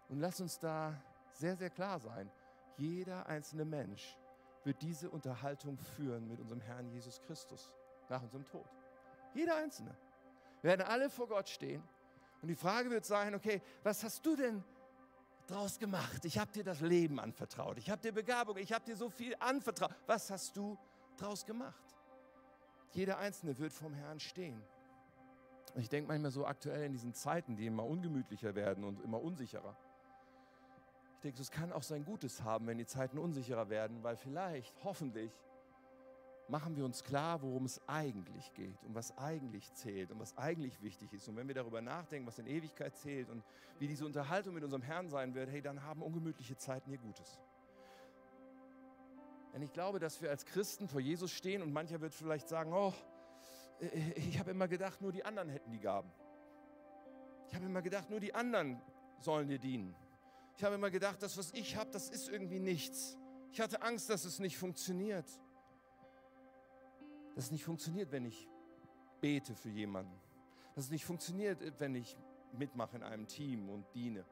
Und 0.10 0.20
lass 0.20 0.40
uns 0.42 0.60
da 0.60 0.94
sehr, 1.32 1.56
sehr 1.56 1.70
klar 1.70 2.00
sein. 2.00 2.30
Jeder 2.78 3.26
einzelne 3.28 3.66
Mensch 3.66 4.18
wird 4.64 4.82
diese 4.82 5.10
Unterhaltung 5.10 5.78
führen 5.78 6.28
mit 6.28 6.40
unserem 6.40 6.62
Herrn 6.62 6.90
Jesus 6.90 7.22
Christus 7.22 7.74
nach 8.10 8.22
unserem 8.22 8.46
Tod. 8.46 8.66
Jeder 9.34 9.56
einzelne. 9.56 9.96
Wir 10.62 10.70
werden 10.70 10.88
alle 10.88 11.10
vor 11.10 11.28
Gott 11.28 11.50
stehen 11.50 11.84
und 12.42 12.48
die 12.48 12.56
Frage 12.56 12.90
wird 12.90 13.06
sein, 13.06 13.36
okay, 13.36 13.62
was 13.84 14.04
hast 14.04 14.26
du 14.26 14.36
denn 14.36 14.64
draus 15.48 15.78
gemacht? 15.78 16.24
Ich 16.24 16.38
habe 16.38 16.52
dir 16.52 16.64
das 16.64 16.82
Leben 16.82 17.20
anvertraut, 17.20 17.78
ich 17.78 17.90
habe 17.90 18.02
dir 18.02 18.14
Begabung, 18.14 18.58
ich 18.58 18.72
habe 18.72 18.86
dir 18.86 18.96
so 18.96 19.10
viel 19.10 19.36
anvertraut. 19.40 19.94
Was 20.08 20.30
hast 20.32 20.56
du 20.56 20.78
draus 21.18 21.46
gemacht? 21.46 21.84
Jeder 22.92 23.18
Einzelne 23.18 23.58
wird 23.58 23.74
vom 23.74 23.94
Herrn 23.94 24.20
stehen. 24.20 24.62
Und 25.74 25.82
ich 25.82 25.90
denke 25.90 26.08
manchmal 26.08 26.32
so 26.32 26.46
aktuell 26.46 26.84
in 26.84 26.92
diesen 26.92 27.14
Zeiten, 27.14 27.56
die 27.56 27.66
immer 27.66 27.86
ungemütlicher 27.86 28.54
werden 28.54 28.84
und 28.84 29.02
immer 29.02 29.22
unsicherer 29.22 29.76
denke, 31.24 31.42
es 31.42 31.52
kann 31.52 31.72
auch 31.72 31.84
sein 31.84 32.06
Gutes 32.06 32.44
haben, 32.44 32.68
wenn 32.68 32.78
die 32.78 32.86
Zeiten 32.86 33.18
unsicherer 33.18 33.70
werden, 33.70 34.04
weil 34.04 34.16
vielleicht, 34.18 34.76
hoffentlich, 34.84 35.32
machen 36.48 36.76
wir 36.76 36.86
uns 36.86 37.04
klar, 37.04 37.42
worum 37.42 37.66
es 37.66 37.82
eigentlich 37.88 38.54
geht 38.54 38.84
und 38.84 38.94
was 38.96 39.18
eigentlich 39.18 39.74
zählt 39.74 40.12
und 40.12 40.20
was 40.20 40.38
eigentlich 40.38 40.82
wichtig 40.82 41.14
ist. 41.14 41.28
Und 41.30 41.38
wenn 41.38 41.48
wir 41.48 41.56
darüber 41.56 41.82
nachdenken, 41.82 42.28
was 42.28 42.38
in 42.40 42.48
Ewigkeit 42.48 42.96
zählt 42.96 43.30
und 43.30 43.44
wie 43.80 43.88
diese 43.88 44.06
Unterhaltung 44.06 44.54
mit 44.54 44.64
unserem 44.64 44.82
Herrn 44.82 45.10
sein 45.10 45.34
wird, 45.34 45.50
hey, 45.50 45.62
dann 45.62 45.84
haben 45.84 46.02
ungemütliche 46.02 46.58
Zeiten 46.58 46.92
ihr 46.92 46.98
Gutes. 46.98 47.40
Denn 49.54 49.62
ich 49.62 49.72
glaube, 49.72 50.00
dass 50.00 50.22
wir 50.22 50.30
als 50.30 50.46
Christen 50.46 50.88
vor 50.88 51.00
Jesus 51.00 51.32
stehen 51.32 51.62
und 51.62 51.72
mancher 51.72 52.02
wird 52.02 52.14
vielleicht 52.14 52.50
sagen, 52.50 52.74
oh, 52.74 52.94
ich 54.16 54.40
habe 54.40 54.52
immer 54.52 54.68
gedacht, 54.68 55.02
nur 55.02 55.12
die 55.12 55.24
anderen 55.24 55.50
hätten 55.50 55.72
die 55.72 55.80
Gaben. 55.80 56.12
Ich 57.48 57.56
habe 57.56 57.66
immer 57.66 57.82
gedacht, 57.82 58.10
nur 58.10 58.20
die 58.20 58.34
anderen 58.34 58.82
sollen 59.20 59.48
dir 59.48 59.60
dienen. 59.60 59.96
Ich 60.56 60.64
habe 60.64 60.76
immer 60.76 60.92
gedacht, 60.92 61.22
das, 61.22 61.38
was 61.38 61.52
ich 61.54 61.76
habe, 61.76 61.90
das 61.92 62.10
ist 62.10 62.30
irgendwie 62.30 62.60
nichts. 62.60 63.18
Ich 63.52 63.60
hatte 63.60 63.82
Angst, 63.82 64.10
dass 64.10 64.26
es 64.26 64.40
nicht 64.40 64.58
funktioniert. 64.58 65.28
Dass 67.36 67.46
es 67.46 67.52
nicht 67.52 67.64
funktioniert, 67.64 68.12
wenn 68.12 68.26
ich 68.26 68.48
bete 69.22 69.56
für 69.56 69.70
jemanden. 69.70 70.20
Dass 70.76 70.86
es 70.86 70.92
nicht 70.92 71.06
funktioniert, 71.06 71.60
wenn 71.80 71.96
ich 71.96 72.18
mitmache 72.58 72.98
in 72.98 73.04
einem 73.04 73.28
Team 73.28 73.70
und 73.70 73.86
diene. 73.94 74.26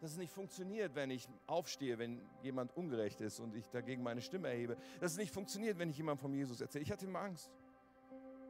Dass 0.00 0.12
es 0.12 0.16
nicht 0.16 0.32
funktioniert, 0.32 0.94
wenn 0.94 1.10
ich 1.10 1.28
aufstehe, 1.46 1.98
wenn 1.98 2.20
jemand 2.42 2.76
ungerecht 2.76 3.20
ist 3.20 3.40
und 3.40 3.54
ich 3.54 3.68
dagegen 3.70 4.02
meine 4.02 4.22
Stimme 4.22 4.48
erhebe. 4.48 4.76
Dass 5.00 5.12
es 5.12 5.18
nicht 5.18 5.32
funktioniert, 5.32 5.78
wenn 5.78 5.90
ich 5.90 5.96
jemandem 5.96 6.20
von 6.20 6.34
Jesus 6.34 6.60
erzähle. 6.60 6.82
Ich 6.82 6.92
hatte 6.92 7.06
immer 7.06 7.20
Angst. 7.20 7.50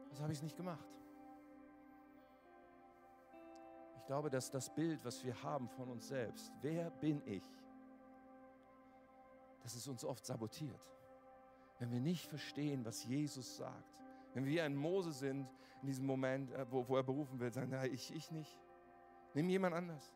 Das 0.09 0.21
habe 0.21 0.33
ich 0.33 0.41
nicht 0.43 0.57
gemacht. 0.57 0.87
Ich 4.05 4.07
glaube, 4.07 4.29
dass 4.29 4.51
das 4.51 4.69
Bild, 4.69 5.03
was 5.03 5.23
wir 5.25 5.41
haben 5.41 5.67
von 5.67 5.89
uns 5.89 6.09
selbst, 6.09 6.51
wer 6.61 6.91
bin 6.91 7.23
ich, 7.25 7.41
dass 9.63 9.73
es 9.73 9.87
uns 9.87 10.05
oft 10.05 10.23
sabotiert. 10.23 10.79
Wenn 11.79 11.91
wir 11.91 11.99
nicht 11.99 12.27
verstehen, 12.27 12.85
was 12.85 13.03
Jesus 13.03 13.57
sagt, 13.57 14.03
wenn 14.35 14.45
wir 14.45 14.63
ein 14.63 14.75
Mose 14.75 15.11
sind 15.11 15.49
in 15.81 15.87
diesem 15.87 16.05
Moment, 16.05 16.51
äh, 16.51 16.67
wo, 16.69 16.87
wo 16.87 16.97
er 16.97 17.01
berufen 17.01 17.39
wird, 17.39 17.55
sagen, 17.55 17.71
nein, 17.71 17.91
ich, 17.91 18.13
ich 18.13 18.29
nicht. 18.29 18.55
Nimm 19.33 19.49
jemand 19.49 19.73
anders. 19.73 20.13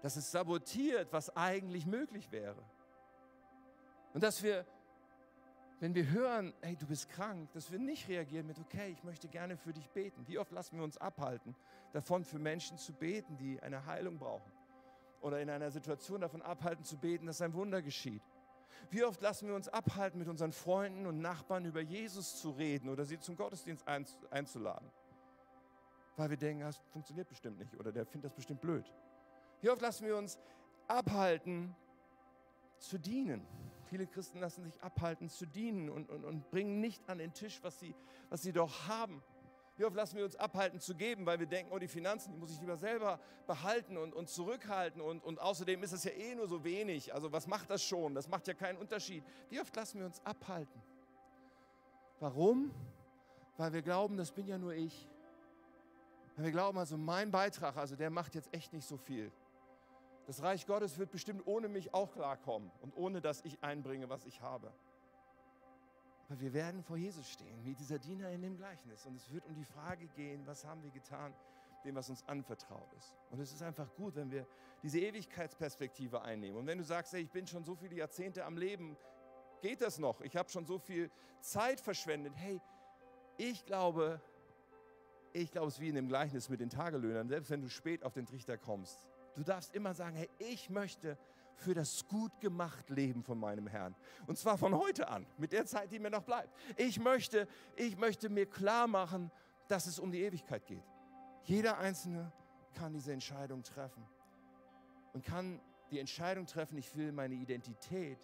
Dass 0.00 0.16
es 0.16 0.30
sabotiert, 0.30 1.12
was 1.12 1.36
eigentlich 1.36 1.84
möglich 1.84 2.32
wäre. 2.32 2.64
Und 4.14 4.22
dass 4.22 4.42
wir 4.42 4.64
wenn 5.80 5.94
wir 5.94 6.10
hören, 6.10 6.52
hey, 6.60 6.76
du 6.76 6.86
bist 6.86 7.08
krank, 7.08 7.50
dass 7.52 7.72
wir 7.72 7.78
nicht 7.78 8.06
reagieren 8.06 8.46
mit, 8.46 8.58
okay, 8.58 8.90
ich 8.90 9.02
möchte 9.02 9.28
gerne 9.28 9.56
für 9.56 9.72
dich 9.72 9.88
beten. 9.90 10.26
Wie 10.28 10.38
oft 10.38 10.52
lassen 10.52 10.76
wir 10.76 10.84
uns 10.84 10.98
abhalten, 10.98 11.56
davon 11.92 12.22
für 12.22 12.38
Menschen 12.38 12.76
zu 12.76 12.92
beten, 12.92 13.38
die 13.38 13.60
eine 13.62 13.86
Heilung 13.86 14.18
brauchen? 14.18 14.52
Oder 15.22 15.40
in 15.40 15.48
einer 15.48 15.70
Situation 15.70 16.20
davon 16.20 16.42
abhalten 16.42 16.84
zu 16.84 16.98
beten, 16.98 17.26
dass 17.26 17.40
ein 17.40 17.54
Wunder 17.54 17.80
geschieht? 17.80 18.22
Wie 18.90 19.04
oft 19.04 19.22
lassen 19.22 19.48
wir 19.48 19.54
uns 19.54 19.68
abhalten, 19.68 20.18
mit 20.18 20.28
unseren 20.28 20.52
Freunden 20.52 21.06
und 21.06 21.20
Nachbarn 21.20 21.64
über 21.64 21.80
Jesus 21.80 22.40
zu 22.40 22.50
reden 22.50 22.90
oder 22.90 23.04
sie 23.06 23.18
zum 23.18 23.36
Gottesdienst 23.36 23.86
einzuladen? 23.88 24.90
Weil 26.16 26.28
wir 26.28 26.36
denken, 26.36 26.62
das 26.62 26.76
funktioniert 26.92 27.28
bestimmt 27.28 27.58
nicht 27.58 27.74
oder 27.78 27.90
der 27.90 28.04
findet 28.04 28.30
das 28.30 28.34
bestimmt 28.34 28.60
blöd. 28.60 28.84
Wie 29.62 29.70
oft 29.70 29.80
lassen 29.80 30.06
wir 30.06 30.16
uns 30.16 30.38
abhalten, 30.88 31.74
zu 32.78 32.98
dienen? 32.98 33.46
Viele 33.90 34.06
Christen 34.06 34.38
lassen 34.38 34.62
sich 34.62 34.80
abhalten 34.82 35.28
zu 35.28 35.46
dienen 35.46 35.90
und, 35.90 36.08
und, 36.10 36.24
und 36.24 36.48
bringen 36.52 36.80
nicht 36.80 37.08
an 37.10 37.18
den 37.18 37.32
Tisch, 37.34 37.58
was 37.62 37.80
sie, 37.80 37.92
was 38.28 38.40
sie 38.40 38.52
doch 38.52 38.86
haben. 38.86 39.20
Wie 39.76 39.84
oft 39.84 39.96
lassen 39.96 40.16
wir 40.16 40.24
uns 40.24 40.36
abhalten 40.36 40.78
zu 40.78 40.94
geben, 40.94 41.26
weil 41.26 41.40
wir 41.40 41.46
denken, 41.46 41.72
oh, 41.72 41.78
die 41.80 41.88
Finanzen, 41.88 42.30
die 42.30 42.38
muss 42.38 42.52
ich 42.52 42.60
lieber 42.60 42.76
selber 42.76 43.18
behalten 43.48 43.96
und, 43.96 44.14
und 44.14 44.28
zurückhalten. 44.28 45.00
Und, 45.00 45.24
und 45.24 45.40
außerdem 45.40 45.82
ist 45.82 45.90
es 45.90 46.04
ja 46.04 46.12
eh 46.12 46.36
nur 46.36 46.46
so 46.46 46.62
wenig. 46.62 47.12
Also 47.12 47.32
was 47.32 47.48
macht 47.48 47.68
das 47.68 47.82
schon? 47.82 48.14
Das 48.14 48.28
macht 48.28 48.46
ja 48.46 48.54
keinen 48.54 48.78
Unterschied. 48.78 49.24
Wie 49.48 49.60
oft 49.60 49.74
lassen 49.74 49.98
wir 49.98 50.06
uns 50.06 50.24
abhalten? 50.24 50.80
Warum? 52.20 52.70
Weil 53.56 53.72
wir 53.72 53.82
glauben, 53.82 54.16
das 54.16 54.30
bin 54.30 54.46
ja 54.46 54.56
nur 54.56 54.74
ich. 54.74 55.08
Weil 56.36 56.44
wir 56.44 56.52
glauben, 56.52 56.78
also 56.78 56.96
mein 56.96 57.32
Beitrag, 57.32 57.76
also 57.76 57.96
der 57.96 58.10
macht 58.10 58.36
jetzt 58.36 58.54
echt 58.54 58.72
nicht 58.72 58.86
so 58.86 58.96
viel. 58.96 59.32
Das 60.26 60.42
Reich 60.42 60.66
Gottes 60.66 60.98
wird 60.98 61.10
bestimmt 61.10 61.46
ohne 61.46 61.68
mich 61.68 61.92
auch 61.94 62.12
klarkommen 62.12 62.70
und 62.82 62.96
ohne 62.96 63.20
dass 63.20 63.44
ich 63.44 63.62
einbringe, 63.62 64.08
was 64.08 64.26
ich 64.26 64.40
habe. 64.40 64.72
Aber 66.28 66.40
wir 66.40 66.52
werden 66.52 66.82
vor 66.82 66.96
Jesus 66.96 67.28
stehen, 67.28 67.64
wie 67.64 67.74
dieser 67.74 67.98
Diener 67.98 68.30
in 68.30 68.42
dem 68.42 68.56
Gleichnis. 68.56 69.04
Und 69.06 69.16
es 69.16 69.32
wird 69.32 69.44
um 69.46 69.54
die 69.54 69.64
Frage 69.64 70.06
gehen, 70.08 70.46
was 70.46 70.64
haben 70.64 70.82
wir 70.82 70.90
getan, 70.90 71.34
dem, 71.84 71.96
was 71.96 72.08
uns 72.08 72.22
anvertraut 72.28 72.92
ist. 72.98 73.16
Und 73.30 73.40
es 73.40 73.52
ist 73.52 73.62
einfach 73.62 73.92
gut, 73.96 74.14
wenn 74.14 74.30
wir 74.30 74.46
diese 74.82 75.00
Ewigkeitsperspektive 75.00 76.22
einnehmen. 76.22 76.58
Und 76.58 76.66
wenn 76.66 76.78
du 76.78 76.84
sagst, 76.84 77.12
hey, 77.12 77.22
ich 77.22 77.30
bin 77.30 77.46
schon 77.46 77.64
so 77.64 77.74
viele 77.74 77.96
Jahrzehnte 77.96 78.44
am 78.44 78.56
Leben, 78.56 78.96
geht 79.60 79.80
das 79.80 79.98
noch? 79.98 80.20
Ich 80.20 80.36
habe 80.36 80.48
schon 80.48 80.66
so 80.66 80.78
viel 80.78 81.10
Zeit 81.40 81.80
verschwendet. 81.80 82.34
Hey, 82.36 82.60
ich 83.36 83.64
glaube, 83.64 84.20
ich 85.32 85.50
glaube, 85.50 85.68
es 85.68 85.80
wie 85.80 85.88
in 85.88 85.94
dem 85.94 86.08
Gleichnis 86.08 86.48
mit 86.48 86.60
den 86.60 86.70
Tagelöhnern. 86.70 87.28
Selbst 87.28 87.50
wenn 87.50 87.60
du 87.60 87.68
spät 87.68 88.04
auf 88.04 88.12
den 88.12 88.26
Trichter 88.26 88.56
kommst, 88.56 89.08
Du 89.34 89.42
darfst 89.42 89.74
immer 89.74 89.94
sagen, 89.94 90.16
hey, 90.16 90.28
ich 90.38 90.70
möchte 90.70 91.16
für 91.54 91.74
das 91.74 92.06
gut 92.08 92.40
gemacht 92.40 92.88
Leben 92.88 93.22
von 93.22 93.38
meinem 93.38 93.66
Herrn. 93.66 93.94
Und 94.26 94.38
zwar 94.38 94.56
von 94.56 94.74
heute 94.74 95.08
an, 95.08 95.26
mit 95.36 95.52
der 95.52 95.66
Zeit, 95.66 95.92
die 95.92 95.98
mir 95.98 96.10
noch 96.10 96.22
bleibt. 96.22 96.54
Ich 96.76 96.98
möchte, 96.98 97.46
ich 97.76 97.96
möchte 97.98 98.28
mir 98.28 98.46
klar 98.46 98.86
machen, 98.86 99.30
dass 99.68 99.86
es 99.86 99.98
um 99.98 100.10
die 100.10 100.22
Ewigkeit 100.22 100.66
geht. 100.66 100.82
Jeder 101.44 101.78
Einzelne 101.78 102.32
kann 102.74 102.92
diese 102.92 103.12
Entscheidung 103.12 103.62
treffen 103.62 104.02
und 105.12 105.24
kann 105.24 105.60
die 105.90 105.98
Entscheidung 105.98 106.46
treffen, 106.46 106.78
ich 106.78 106.94
will 106.96 107.12
meine 107.12 107.34
Identität 107.34 108.18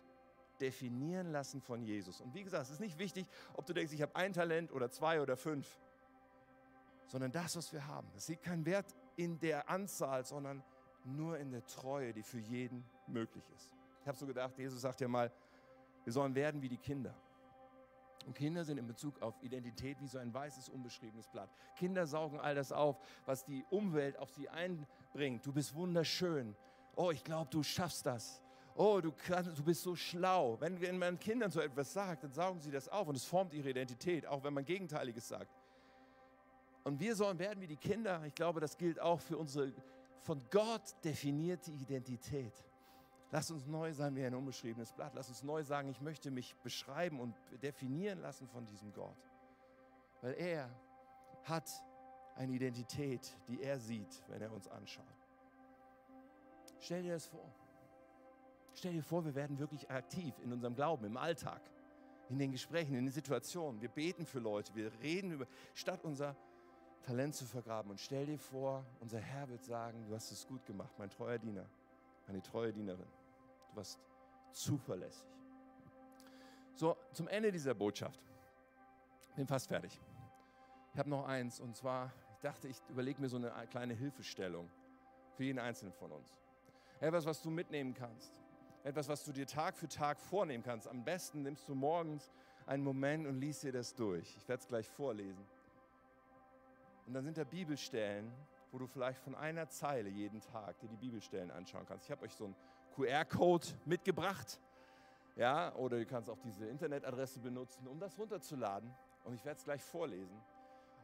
definieren 0.61 1.33
lassen 1.33 1.61
von 1.61 1.83
Jesus. 1.83 2.21
Und 2.21 2.35
wie 2.35 2.43
gesagt, 2.43 2.65
es 2.65 2.71
ist 2.71 2.81
nicht 2.81 2.99
wichtig, 2.99 3.29
ob 3.55 3.67
du 3.67 3.75
denkst, 3.75 3.93
ich 3.93 4.03
habe 4.03 4.15
ein 4.17 4.33
Talent 4.33 4.73
oder 4.73 4.91
zwei 4.91 5.21
oder 5.21 5.37
fünf, 5.37 5.79
sondern 7.07 7.33
das, 7.33 7.57
was 7.57 7.73
wir 7.73 7.87
haben. 7.87 8.09
Es 8.17 8.29
liegt 8.29 8.43
kein 8.43 8.65
Wert 8.65 8.95
in 9.17 9.39
der 9.39 9.69
Anzahl, 9.69 10.25
sondern 10.25 10.63
nur 11.07 11.39
in 11.39 11.51
der 11.51 11.65
Treue, 11.67 12.13
die 12.13 12.23
für 12.23 12.39
jeden 12.39 12.85
möglich 13.07 13.45
ist. 13.55 13.73
Ich 14.01 14.09
habe 14.09 14.19
so 14.19 14.27
gedacht, 14.27 14.59
Jesus 14.59 14.81
sagt 14.81 15.01
ja 15.01 15.09
mal, 15.09 15.33
wir 16.05 16.13
sollen 16.13 16.35
werden 16.35 16.63
wie 16.63 16.69
die 16.69 16.79
Kinder. 16.79 17.15
Und 18.27 18.35
Kinder 18.35 18.65
sind 18.65 18.79
in 18.79 18.87
Bezug 18.87 19.23
auf 19.23 19.41
Identität 19.43 20.01
wie 20.01 20.07
so 20.09 20.19
ein 20.19 20.35
weißes, 20.35 20.69
unbeschriebenes 20.69 21.29
Blatt. 21.29 21.49
Kinder 21.77 22.07
saugen 22.07 22.41
all 22.41 22.57
das 22.57 22.73
auf, 22.73 22.99
was 23.25 23.45
die 23.45 23.65
Umwelt 23.71 24.19
auf 24.19 24.31
sie 24.31 24.49
einbringt. 24.49 25.47
Du 25.47 25.53
bist 25.53 25.75
wunderschön. 25.75 26.57
Oh, 26.97 27.11
ich 27.13 27.23
glaube, 27.23 27.51
du 27.51 27.63
schaffst 27.63 28.05
das. 28.05 28.43
Oh, 28.75 29.01
du, 29.01 29.13
kannst, 29.13 29.57
du 29.57 29.63
bist 29.63 29.83
so 29.83 29.95
schlau. 29.95 30.61
Wenn, 30.61 30.81
wenn 30.81 30.99
man 30.99 31.19
Kindern 31.19 31.51
so 31.51 31.61
etwas 31.61 31.93
sagt, 31.93 32.25
dann 32.25 32.33
saugen 32.33 32.61
sie 32.61 32.71
das 32.71 32.89
auf 32.89 33.09
und 33.09 33.17
es 33.17 33.25
formt 33.25 33.55
ihre 33.55 33.71
Identität, 33.71 34.27
auch 34.27 34.43
wenn 34.43 34.53
man 34.53 34.65
Gegenteiliges 34.65 35.29
sagt. 35.29 35.55
Und 36.85 37.01
wir 37.01 37.17
sollen 37.17 37.39
werden 37.39 37.61
wie 37.61 37.67
die 37.67 37.77
Kinder. 37.77 38.23
Ich 38.27 38.35
glaube, 38.35 38.61
das 38.61 38.77
gilt 38.77 39.01
auch 39.01 39.21
für 39.21 39.39
unsere 39.39 39.73
von 40.23 40.43
Gott 40.51 40.95
definierte 41.05 41.71
Identität. 41.71 42.53
Lass 43.31 43.51
uns 43.51 43.67
neu 43.67 43.93
sein 43.93 44.15
wie 44.15 44.25
ein 44.25 44.35
unbeschriebenes 44.35 44.93
Blatt. 44.93 45.13
Lass 45.15 45.29
uns 45.29 45.43
neu 45.43 45.63
sagen, 45.63 45.89
ich 45.89 46.01
möchte 46.01 46.31
mich 46.31 46.55
beschreiben 46.63 47.21
und 47.21 47.35
definieren 47.63 48.21
lassen 48.21 48.49
von 48.49 48.67
diesem 48.67 48.93
Gott. 48.93 49.17
Weil 50.23 50.35
er 50.35 50.71
hat 51.45 51.69
eine 52.37 52.53
Identität, 52.53 53.37
die 53.49 53.63
er 53.63 53.79
sieht, 53.79 54.23
wenn 54.29 54.43
er 54.43 54.53
uns 54.53 54.69
anschaut. 54.69 55.05
Stell 56.81 57.03
dir 57.03 57.15
das 57.15 57.27
vor. 57.27 57.53
Stell 58.75 58.93
dir 58.93 59.03
vor, 59.03 59.25
wir 59.25 59.35
werden 59.35 59.59
wirklich 59.59 59.91
aktiv 59.91 60.35
in 60.45 60.53
unserem 60.53 60.75
Glauben, 60.75 61.05
im 61.07 61.17
Alltag, 61.17 61.63
in 62.29 62.39
den 62.39 62.53
Gesprächen, 62.53 62.95
in 62.95 63.07
den 63.07 63.13
Situationen. 63.13 63.81
Wir 63.81 63.89
beten 63.89 64.27
für 64.27 64.39
Leute, 64.39 64.75
wir 64.75 64.93
reden 65.01 65.33
über, 65.33 65.47
statt 65.73 66.05
unser 66.05 66.37
Talent 67.03 67.35
zu 67.35 67.45
vergraben. 67.45 67.91
Und 67.91 68.01
stell 68.01 68.27
dir 68.27 68.39
vor, 68.39 68.85
unser 69.01 69.21
Herr 69.21 69.49
wird 69.49 69.65
sagen, 69.65 70.05
du 70.09 70.15
hast 70.15 70.31
es 70.33 70.47
gut 70.47 70.65
gemacht, 70.67 70.93
mein 70.99 71.11
treuer 71.11 71.39
Diener 71.39 71.67
eine 72.29 72.43
treue 72.43 72.73
Dienerin. 72.73 73.07
Du 73.71 73.77
warst 73.77 73.99
zuverlässig. 74.53 75.27
So, 76.75 76.97
zum 77.13 77.29
Ende 77.29 77.53
dieser 77.53 77.75
Botschaft. 77.75 78.21
Bin 79.35 79.47
fast 79.47 79.69
fertig. 79.69 80.01
Ich 80.93 80.99
habe 80.99 81.11
noch 81.11 81.27
eins 81.27 81.61
und 81.61 81.77
zwar, 81.77 82.13
ich 82.33 82.41
dachte, 82.41 82.69
ich 82.69 82.81
überlege 82.89 83.21
mir 83.21 83.29
so 83.29 83.37
eine 83.37 83.53
kleine 83.69 83.95
Hilfestellung 83.95 84.71
für 85.35 85.45
jeden 85.45 85.59
Einzelnen 85.59 85.93
von 85.93 86.11
uns. 86.13 86.41
Etwas, 87.01 87.27
was 87.27 87.43
du 87.43 87.51
mitnehmen 87.51 87.93
kannst. 87.93 88.41
Etwas, 88.83 89.09
was 89.09 89.25
du 89.25 89.33
dir 89.33 89.47
Tag 89.47 89.77
für 89.77 89.89
Tag 89.89 90.19
vornehmen 90.19 90.63
kannst. 90.63 90.89
Am 90.89 91.05
besten 91.05 91.43
nimmst 91.43 91.69
du 91.69 91.75
morgens 91.75 92.31
einen 92.67 92.83
Moment 92.83 93.27
und 93.27 93.39
liest 93.39 93.63
dir 93.63 93.73
das 93.73 93.95
durch. 93.95 94.37
Ich 94.39 94.49
werde 94.49 94.63
es 94.63 94.69
gleich 94.69 94.89
vorlesen. 94.89 95.45
Und 97.07 97.15
dann 97.15 97.25
sind 97.25 97.39
da 97.39 97.45
Bibelstellen, 97.45 98.33
wo 98.73 98.79
du 98.79 98.87
vielleicht 98.87 99.21
von 99.21 99.35
einer 99.35 99.69
Zeile 99.69 100.09
jeden 100.09 100.41
Tag 100.41 100.79
dir 100.81 100.89
die 100.89 100.97
Bibelstellen 100.97 101.51
anschauen 101.51 101.87
kannst. 101.87 102.05
Ich 102.05 102.11
habe 102.11 102.25
euch 102.25 102.35
so 102.35 102.47
einen 102.47 102.57
QR-Code 102.95 103.67
mitgebracht. 103.85 104.61
Ja, 105.37 105.75
oder 105.77 105.99
du 105.99 106.07
kannst 106.07 106.31
auch 106.31 106.39
diese 106.39 106.67
Internetadresse 106.67 107.41
benutzen, 107.41 107.87
um 107.87 108.01
das 108.01 108.19
runterzuladen. 108.19 108.91
Und 109.25 109.35
ich 109.35 109.45
werde 109.45 109.59
es 109.59 109.65
gleich 109.65 109.83
vorlesen. 109.83 110.37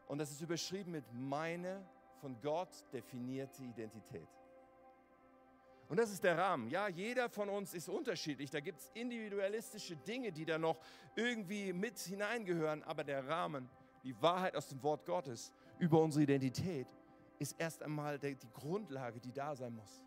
Und 0.08 0.18
das 0.18 0.30
ist 0.30 0.40
überschrieben 0.40 0.92
mit 0.92 1.04
meine 1.12 1.84
von 2.20 2.40
Gott 2.40 2.68
definierte 2.92 3.62
Identität. 3.62 4.28
Und 5.88 5.98
das 5.98 6.10
ist 6.10 6.24
der 6.24 6.38
Rahmen. 6.38 6.70
Ja, 6.70 6.88
jeder 6.88 7.28
von 7.28 7.48
uns 7.50 7.74
ist 7.74 7.88
unterschiedlich. 7.88 8.48
Da 8.48 8.60
gibt 8.60 8.80
es 8.80 8.90
individualistische 8.94 9.96
Dinge, 9.96 10.32
die 10.32 10.46
da 10.46 10.58
noch 10.58 10.80
irgendwie 11.16 11.72
mit 11.72 11.98
hineingehören. 11.98 12.82
Aber 12.84 13.04
der 13.04 13.28
Rahmen, 13.28 13.68
die 14.02 14.20
Wahrheit 14.22 14.56
aus 14.56 14.68
dem 14.68 14.82
Wort 14.82 15.04
Gottes 15.04 15.52
über 15.82 16.00
unsere 16.00 16.22
Identität, 16.22 16.86
ist 17.40 17.56
erst 17.58 17.82
einmal 17.82 18.16
die 18.16 18.36
Grundlage, 18.52 19.18
die 19.18 19.32
da 19.32 19.56
sein 19.56 19.74
muss. 19.74 20.04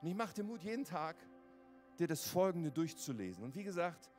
Und 0.00 0.08
ich 0.08 0.14
mache 0.14 0.32
dir 0.32 0.44
Mut, 0.44 0.62
jeden 0.62 0.86
Tag 0.86 1.14
dir 1.98 2.06
das 2.06 2.26
Folgende 2.26 2.72
durchzulesen. 2.72 3.44
Und 3.44 3.54
wie 3.54 3.64
gesagt, 3.64 4.10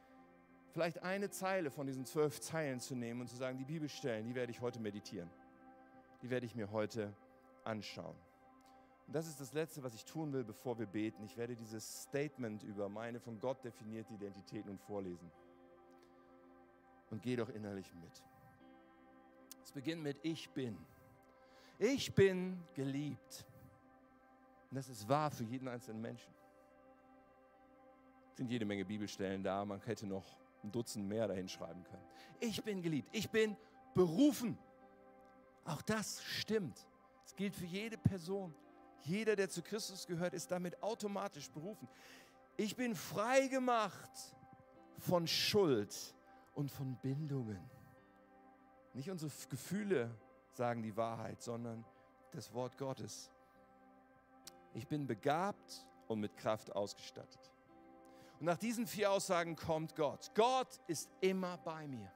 vielleicht 0.71 1.01
eine 1.01 1.31
Zeile 1.31 1.71
von 1.71 1.87
diesen 1.87 2.05
zwölf 2.05 2.39
Zeilen 2.39 2.79
zu 2.79 2.93
nehmen 2.93 3.21
und 3.21 3.27
zu 3.27 3.35
sagen, 3.35 3.57
die 3.57 3.65
Bibelstellen, 3.65 4.27
die 4.27 4.35
werde 4.35 4.51
ich 4.51 4.61
heute 4.61 4.79
meditieren. 4.79 5.31
Die 6.21 6.29
werde 6.29 6.45
ich 6.45 6.53
mir 6.53 6.71
heute 6.71 7.15
anschauen. 7.63 8.15
Und 9.07 9.15
das 9.15 9.27
ist 9.27 9.41
das 9.41 9.53
Letzte, 9.53 9.81
was 9.81 9.95
ich 9.95 10.05
tun 10.05 10.33
will, 10.33 10.43
bevor 10.43 10.77
wir 10.77 10.85
beten. 10.85 11.23
Ich 11.23 11.35
werde 11.35 11.55
dieses 11.55 12.03
Statement 12.03 12.61
über 12.61 12.89
meine 12.89 13.19
von 13.19 13.39
Gott 13.39 13.65
definierte 13.65 14.13
Identität 14.13 14.67
nun 14.67 14.77
vorlesen. 14.77 15.31
Und 17.09 17.23
geh 17.23 17.35
doch 17.35 17.49
innerlich 17.49 17.91
mit. 17.95 18.23
Es 19.69 19.73
beginnt 19.73 20.01
mit 20.01 20.17
Ich 20.23 20.49
bin. 20.49 20.75
Ich 21.77 22.11
bin 22.15 22.59
geliebt. 22.73 23.45
Und 24.71 24.77
das 24.77 24.89
ist 24.89 25.07
wahr 25.07 25.29
für 25.29 25.43
jeden 25.43 25.67
einzelnen 25.67 26.01
Menschen. 26.01 26.33
Es 28.31 28.37
sind 28.37 28.49
jede 28.49 28.65
Menge 28.65 28.83
Bibelstellen 28.83 29.43
da, 29.43 29.63
man 29.63 29.79
hätte 29.81 30.07
noch 30.07 30.25
ein 30.63 30.71
Dutzend 30.71 31.07
mehr 31.07 31.27
dahin 31.27 31.47
schreiben 31.47 31.83
können. 31.83 32.01
Ich 32.39 32.63
bin 32.63 32.81
geliebt, 32.81 33.09
ich 33.11 33.29
bin 33.29 33.55
berufen. 33.93 34.57
Auch 35.65 35.83
das 35.83 36.23
stimmt. 36.23 36.87
Es 37.23 37.35
gilt 37.35 37.55
für 37.55 37.65
jede 37.65 37.99
Person. 37.99 38.55
Jeder, 39.03 39.35
der 39.35 39.49
zu 39.49 39.61
Christus 39.61 40.07
gehört, 40.07 40.33
ist 40.33 40.49
damit 40.49 40.81
automatisch 40.81 41.47
berufen. 41.51 41.87
Ich 42.57 42.75
bin 42.75 42.95
frei 42.95 43.45
gemacht 43.49 44.09
von 44.97 45.27
Schuld 45.27 46.15
und 46.55 46.71
von 46.71 46.97
Bindungen. 47.03 47.78
Nicht 48.99 49.09
unsere 49.09 49.31
Gefühle 49.49 50.13
sagen 50.51 50.83
die 50.83 50.97
Wahrheit, 50.97 51.41
sondern 51.41 51.85
das 52.33 52.53
Wort 52.53 52.77
Gottes. 52.77 53.31
Ich 54.73 54.89
bin 54.89 55.07
begabt 55.07 55.87
und 56.09 56.19
mit 56.19 56.35
Kraft 56.35 56.75
ausgestattet. 56.75 57.49
Und 58.41 58.47
nach 58.47 58.57
diesen 58.57 58.85
vier 58.85 59.09
Aussagen 59.09 59.55
kommt 59.55 59.95
Gott. 59.95 60.29
Gott 60.35 60.81
ist 60.87 61.09
immer 61.21 61.57
bei 61.59 61.87
mir. 61.87 62.11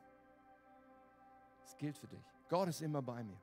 Das 1.61 1.77
gilt 1.77 1.97
für 1.97 2.07
dich. 2.07 2.25
Gott 2.49 2.67
ist 2.67 2.81
immer 2.81 3.01
bei 3.01 3.23
mir. 3.23 3.39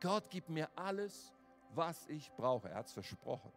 Gott 0.00 0.30
gibt 0.30 0.48
mir 0.48 0.68
alles, 0.76 1.34
was 1.74 2.06
ich 2.06 2.30
brauche. 2.36 2.68
Er 2.68 2.76
hat 2.76 2.86
es 2.86 2.92
versprochen. 2.92 3.50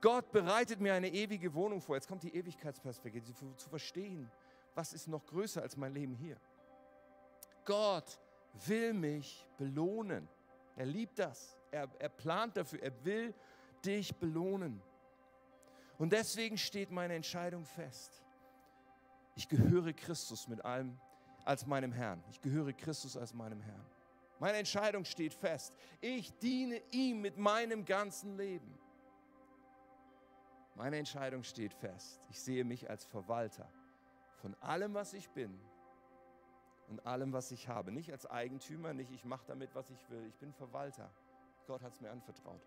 Gott 0.00 0.32
bereitet 0.32 0.80
mir 0.80 0.94
eine 0.94 1.08
ewige 1.08 1.54
Wohnung 1.54 1.80
vor. 1.80 1.94
Jetzt 1.94 2.08
kommt 2.08 2.24
die 2.24 2.34
Ewigkeitsperspektive 2.34 3.32
zu 3.32 3.68
verstehen, 3.68 4.28
was 4.74 4.92
ist 4.92 5.06
noch 5.06 5.24
größer 5.24 5.62
als 5.62 5.76
mein 5.76 5.94
Leben 5.94 6.16
hier. 6.16 6.36
Gott 7.64 8.18
will 8.66 8.92
mich 8.92 9.46
belohnen. 9.56 10.28
Er 10.76 10.86
liebt 10.86 11.18
das. 11.18 11.58
Er, 11.70 11.88
er 11.98 12.08
plant 12.08 12.56
dafür. 12.56 12.82
Er 12.82 13.04
will 13.04 13.34
dich 13.84 14.14
belohnen. 14.14 14.82
Und 15.98 16.12
deswegen 16.12 16.58
steht 16.58 16.90
meine 16.90 17.14
Entscheidung 17.14 17.64
fest. 17.64 18.22
Ich 19.36 19.48
gehöre 19.48 19.92
Christus 19.92 20.48
mit 20.48 20.64
allem 20.64 20.98
als 21.44 21.66
meinem 21.66 21.92
Herrn. 21.92 22.22
Ich 22.30 22.40
gehöre 22.40 22.72
Christus 22.72 23.16
als 23.16 23.32
meinem 23.32 23.60
Herrn. 23.60 23.84
Meine 24.38 24.58
Entscheidung 24.58 25.04
steht 25.04 25.32
fest. 25.32 25.72
Ich 26.00 26.32
diene 26.38 26.80
ihm 26.90 27.20
mit 27.20 27.36
meinem 27.36 27.84
ganzen 27.84 28.36
Leben. 28.36 28.78
Meine 30.74 30.98
Entscheidung 30.98 31.44
steht 31.44 31.72
fest. 31.72 32.26
Ich 32.30 32.40
sehe 32.40 32.64
mich 32.64 32.90
als 32.90 33.04
Verwalter 33.04 33.68
von 34.40 34.54
allem, 34.60 34.94
was 34.94 35.14
ich 35.14 35.30
bin 35.30 35.56
und 36.88 37.06
allem, 37.06 37.32
was 37.32 37.50
ich 37.50 37.68
habe. 37.68 37.92
Nicht 37.92 38.12
als 38.12 38.26
Eigentümer, 38.26 38.92
nicht 38.92 39.10
ich 39.10 39.24
mache 39.24 39.44
damit, 39.46 39.74
was 39.74 39.90
ich 39.90 40.10
will. 40.10 40.24
Ich 40.26 40.36
bin 40.38 40.52
Verwalter. 40.52 41.10
Gott 41.66 41.82
hat 41.82 41.92
es 41.92 42.00
mir 42.00 42.10
anvertraut. 42.10 42.60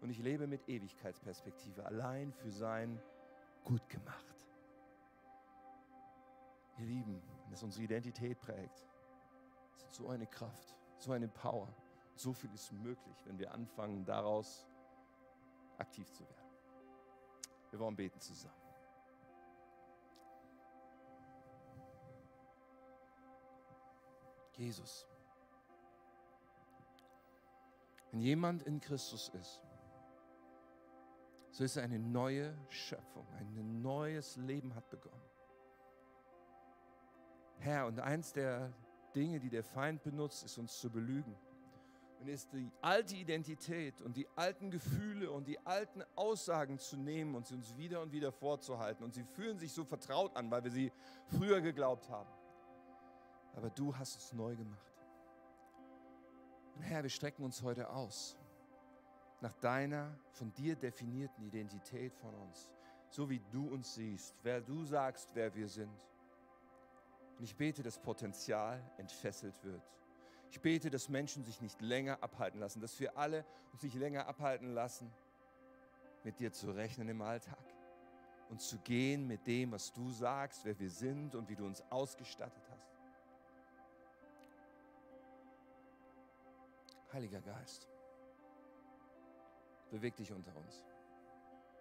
Und 0.00 0.10
ich 0.10 0.18
lebe 0.18 0.46
mit 0.46 0.68
Ewigkeitsperspektive, 0.68 1.84
allein 1.84 2.32
für 2.32 2.50
sein 2.50 3.00
Gut 3.64 3.88
gemacht. 3.88 4.48
Ihr 6.78 6.86
Lieben, 6.86 7.22
wenn 7.44 7.52
es 7.52 7.62
unsere 7.62 7.84
Identität 7.84 8.40
prägt, 8.40 8.84
ist 9.76 9.92
so 9.92 10.08
eine 10.08 10.26
Kraft, 10.26 10.74
so 10.98 11.12
eine 11.12 11.28
Power. 11.28 11.68
So 12.16 12.32
viel 12.32 12.52
ist 12.52 12.72
möglich, 12.72 13.16
wenn 13.24 13.38
wir 13.38 13.52
anfangen, 13.52 14.04
daraus 14.04 14.66
aktiv 15.78 16.10
zu 16.10 16.28
werden. 16.28 16.50
Wir 17.70 17.78
wollen 17.78 17.96
beten 17.96 18.20
zusammen. 18.20 18.61
Jesus. 24.62 25.08
Wenn 28.12 28.20
jemand 28.20 28.62
in 28.62 28.80
Christus 28.80 29.28
ist, 29.30 29.60
so 31.50 31.64
ist 31.64 31.78
eine 31.78 31.98
neue 31.98 32.56
Schöpfung, 32.68 33.26
ein 33.38 33.82
neues 33.82 34.36
Leben 34.36 34.74
hat 34.74 34.88
begonnen. 34.88 35.20
Herr, 37.58 37.86
und 37.86 37.98
eins 37.98 38.32
der 38.32 38.72
Dinge, 39.14 39.40
die 39.40 39.50
der 39.50 39.64
Feind 39.64 40.02
benutzt, 40.02 40.44
ist 40.44 40.56
uns 40.58 40.78
zu 40.78 40.90
belügen, 40.90 41.36
und 42.20 42.28
ist 42.28 42.52
die 42.52 42.70
alte 42.82 43.16
Identität 43.16 44.00
und 44.00 44.16
die 44.16 44.28
alten 44.36 44.70
Gefühle 44.70 45.28
und 45.32 45.48
die 45.48 45.58
alten 45.66 46.04
Aussagen 46.14 46.78
zu 46.78 46.96
nehmen 46.96 47.34
und 47.34 47.48
sie 47.48 47.54
uns 47.54 47.76
wieder 47.76 48.00
und 48.00 48.12
wieder 48.12 48.30
vorzuhalten. 48.30 49.02
Und 49.02 49.12
sie 49.12 49.24
fühlen 49.24 49.58
sich 49.58 49.72
so 49.72 49.84
vertraut 49.84 50.36
an, 50.36 50.48
weil 50.52 50.62
wir 50.62 50.70
sie 50.70 50.92
früher 51.26 51.60
geglaubt 51.60 52.08
haben. 52.08 52.30
Aber 53.54 53.70
du 53.70 53.96
hast 53.96 54.16
es 54.16 54.32
neu 54.32 54.56
gemacht. 54.56 54.92
Und 56.74 56.82
Herr, 56.82 57.02
wir 57.02 57.10
strecken 57.10 57.44
uns 57.44 57.62
heute 57.62 57.90
aus 57.90 58.36
nach 59.40 59.54
deiner 59.54 60.16
von 60.30 60.52
dir 60.54 60.76
definierten 60.76 61.44
Identität 61.44 62.14
von 62.14 62.34
uns, 62.34 62.70
so 63.10 63.28
wie 63.28 63.40
du 63.50 63.68
uns 63.68 63.94
siehst, 63.94 64.36
wer 64.42 64.60
du 64.60 64.84
sagst, 64.84 65.28
wer 65.34 65.54
wir 65.54 65.68
sind. 65.68 66.06
Und 67.38 67.44
ich 67.44 67.56
bete, 67.56 67.82
dass 67.82 67.98
Potenzial 67.98 68.82
entfesselt 68.98 69.62
wird 69.64 69.82
ich 70.52 70.60
bete, 70.60 70.90
dass 70.90 71.08
Menschen 71.08 71.44
sich 71.44 71.62
nicht 71.62 71.80
länger 71.80 72.22
abhalten 72.22 72.60
lassen, 72.60 72.82
dass 72.82 73.00
wir 73.00 73.16
alle 73.16 73.46
uns 73.72 73.82
nicht 73.82 73.94
länger 73.94 74.26
abhalten 74.26 74.74
lassen, 74.74 75.10
mit 76.24 76.38
dir 76.38 76.52
zu 76.52 76.70
rechnen 76.72 77.08
im 77.08 77.22
Alltag 77.22 77.64
und 78.50 78.60
zu 78.60 78.78
gehen 78.80 79.26
mit 79.26 79.46
dem, 79.46 79.72
was 79.72 79.94
du 79.94 80.10
sagst, 80.10 80.66
wer 80.66 80.78
wir 80.78 80.90
sind 80.90 81.34
und 81.34 81.48
wie 81.48 81.56
du 81.56 81.64
uns 81.64 81.82
ausgestattet 81.88 82.62
hast. 82.70 82.71
Heiliger 87.12 87.40
Geist, 87.40 87.88
beweg 89.90 90.16
dich 90.16 90.32
unter 90.32 90.54
uns. 90.56 90.84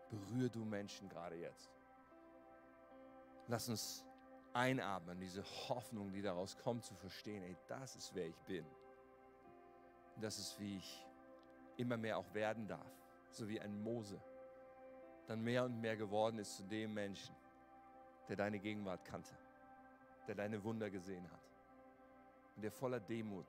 Berühr 0.10 0.50
du 0.50 0.66
Menschen 0.66 1.08
gerade 1.08 1.36
jetzt. 1.36 1.70
Lass 3.48 3.70
uns 3.70 4.06
einatmen, 4.54 5.20
diese 5.20 5.44
Hoffnung, 5.70 6.12
die 6.12 6.22
daraus 6.22 6.58
kommt, 6.58 6.84
zu 6.84 6.96
verstehen, 6.96 7.44
ey, 7.44 7.56
das 7.68 7.96
ist 7.96 8.14
wer 8.14 8.28
ich 8.28 8.40
bin. 8.42 8.66
Und 10.16 10.22
das 10.24 10.38
ist, 10.38 10.60
wie 10.60 10.78
ich 10.78 11.08
immer 11.78 11.96
mehr 11.96 12.18
auch 12.18 12.34
werden 12.34 12.68
darf, 12.68 12.92
so 13.30 13.48
wie 13.48 13.60
ein 13.60 13.82
Mose 13.82 14.22
dann 15.28 15.42
mehr 15.42 15.64
und 15.64 15.80
mehr 15.80 15.96
geworden 15.96 16.40
ist 16.40 16.58
zu 16.58 16.64
dem 16.64 16.94
Menschen, 16.94 17.34
der 18.28 18.36
deine 18.36 18.60
Gegenwart 18.60 19.06
kannte, 19.06 19.34
der 20.28 20.36
deine 20.36 20.62
Wunder 20.62 20.90
gesehen 20.90 21.30
hat 21.32 21.40
und 22.58 22.64
der 22.64 22.72
voller 22.72 23.00
Demut 23.00 23.48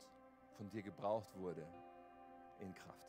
von 0.57 0.69
dir 0.71 0.83
gebraucht 0.83 1.37
wurde 1.37 1.67
in 2.61 2.75
Kraft. 2.75 3.03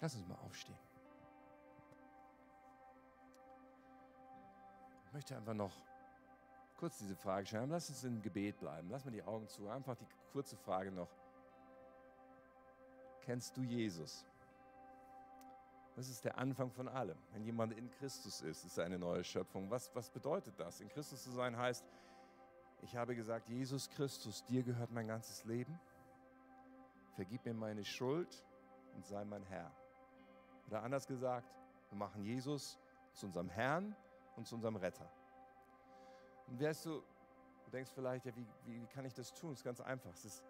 Lass 0.00 0.16
uns 0.16 0.28
mal 0.28 0.36
aufstehen. 0.44 0.76
Ich 5.06 5.12
möchte 5.14 5.34
einfach 5.34 5.54
noch 5.54 5.72
kurz 6.76 6.98
diese 6.98 7.16
Frage 7.16 7.46
stellen. 7.46 7.70
Lass 7.70 7.88
uns 7.88 8.04
im 8.04 8.22
Gebet 8.22 8.58
bleiben. 8.58 8.88
Lass 8.90 9.04
mal 9.04 9.10
die 9.10 9.22
Augen 9.22 9.48
zu. 9.48 9.68
Einfach 9.68 9.96
die 9.96 10.06
kurze 10.32 10.56
Frage 10.56 10.90
noch. 10.90 11.08
Kennst 13.22 13.56
du 13.56 13.62
Jesus? 13.62 14.24
Das 15.96 16.08
ist 16.08 16.24
der 16.24 16.38
Anfang 16.38 16.70
von 16.70 16.88
allem. 16.88 17.16
Wenn 17.32 17.44
jemand 17.44 17.72
in 17.72 17.90
Christus 17.90 18.40
ist, 18.40 18.64
ist 18.64 18.78
er 18.78 18.84
eine 18.84 18.98
neue 18.98 19.22
Schöpfung. 19.22 19.70
Was, 19.70 19.94
was 19.94 20.10
bedeutet 20.10 20.58
das? 20.58 20.80
In 20.80 20.88
Christus 20.88 21.22
zu 21.22 21.30
sein 21.30 21.56
heißt, 21.56 21.84
ich 22.82 22.96
habe 22.96 23.14
gesagt, 23.14 23.48
Jesus 23.48 23.88
Christus, 23.90 24.44
dir 24.44 24.62
gehört 24.62 24.90
mein 24.90 25.06
ganzes 25.06 25.44
Leben. 25.44 25.78
Vergib 27.14 27.44
mir 27.46 27.54
meine 27.54 27.84
Schuld 27.84 28.44
und 28.96 29.06
sei 29.06 29.24
mein 29.24 29.44
Herr. 29.44 29.70
Oder 30.68 30.82
anders 30.82 31.06
gesagt, 31.06 31.48
wir 31.90 31.98
machen 31.98 32.24
Jesus 32.24 32.78
zu 33.12 33.26
unserem 33.26 33.48
Herrn 33.48 33.94
und 34.36 34.46
zu 34.46 34.56
unserem 34.56 34.76
Retter. 34.76 35.08
Und 36.46 36.60
weißt 36.60 36.86
du, 36.86 37.02
du 37.64 37.70
denkst 37.72 37.90
vielleicht, 37.94 38.26
ja, 38.26 38.36
wie, 38.36 38.46
wie, 38.64 38.80
wie 38.82 38.86
kann 38.86 39.04
ich 39.04 39.14
das 39.14 39.32
tun? 39.32 39.52
Es 39.52 39.58
ist 39.58 39.64
ganz 39.64 39.80
einfach. 39.80 40.12
Ist, 40.24 40.42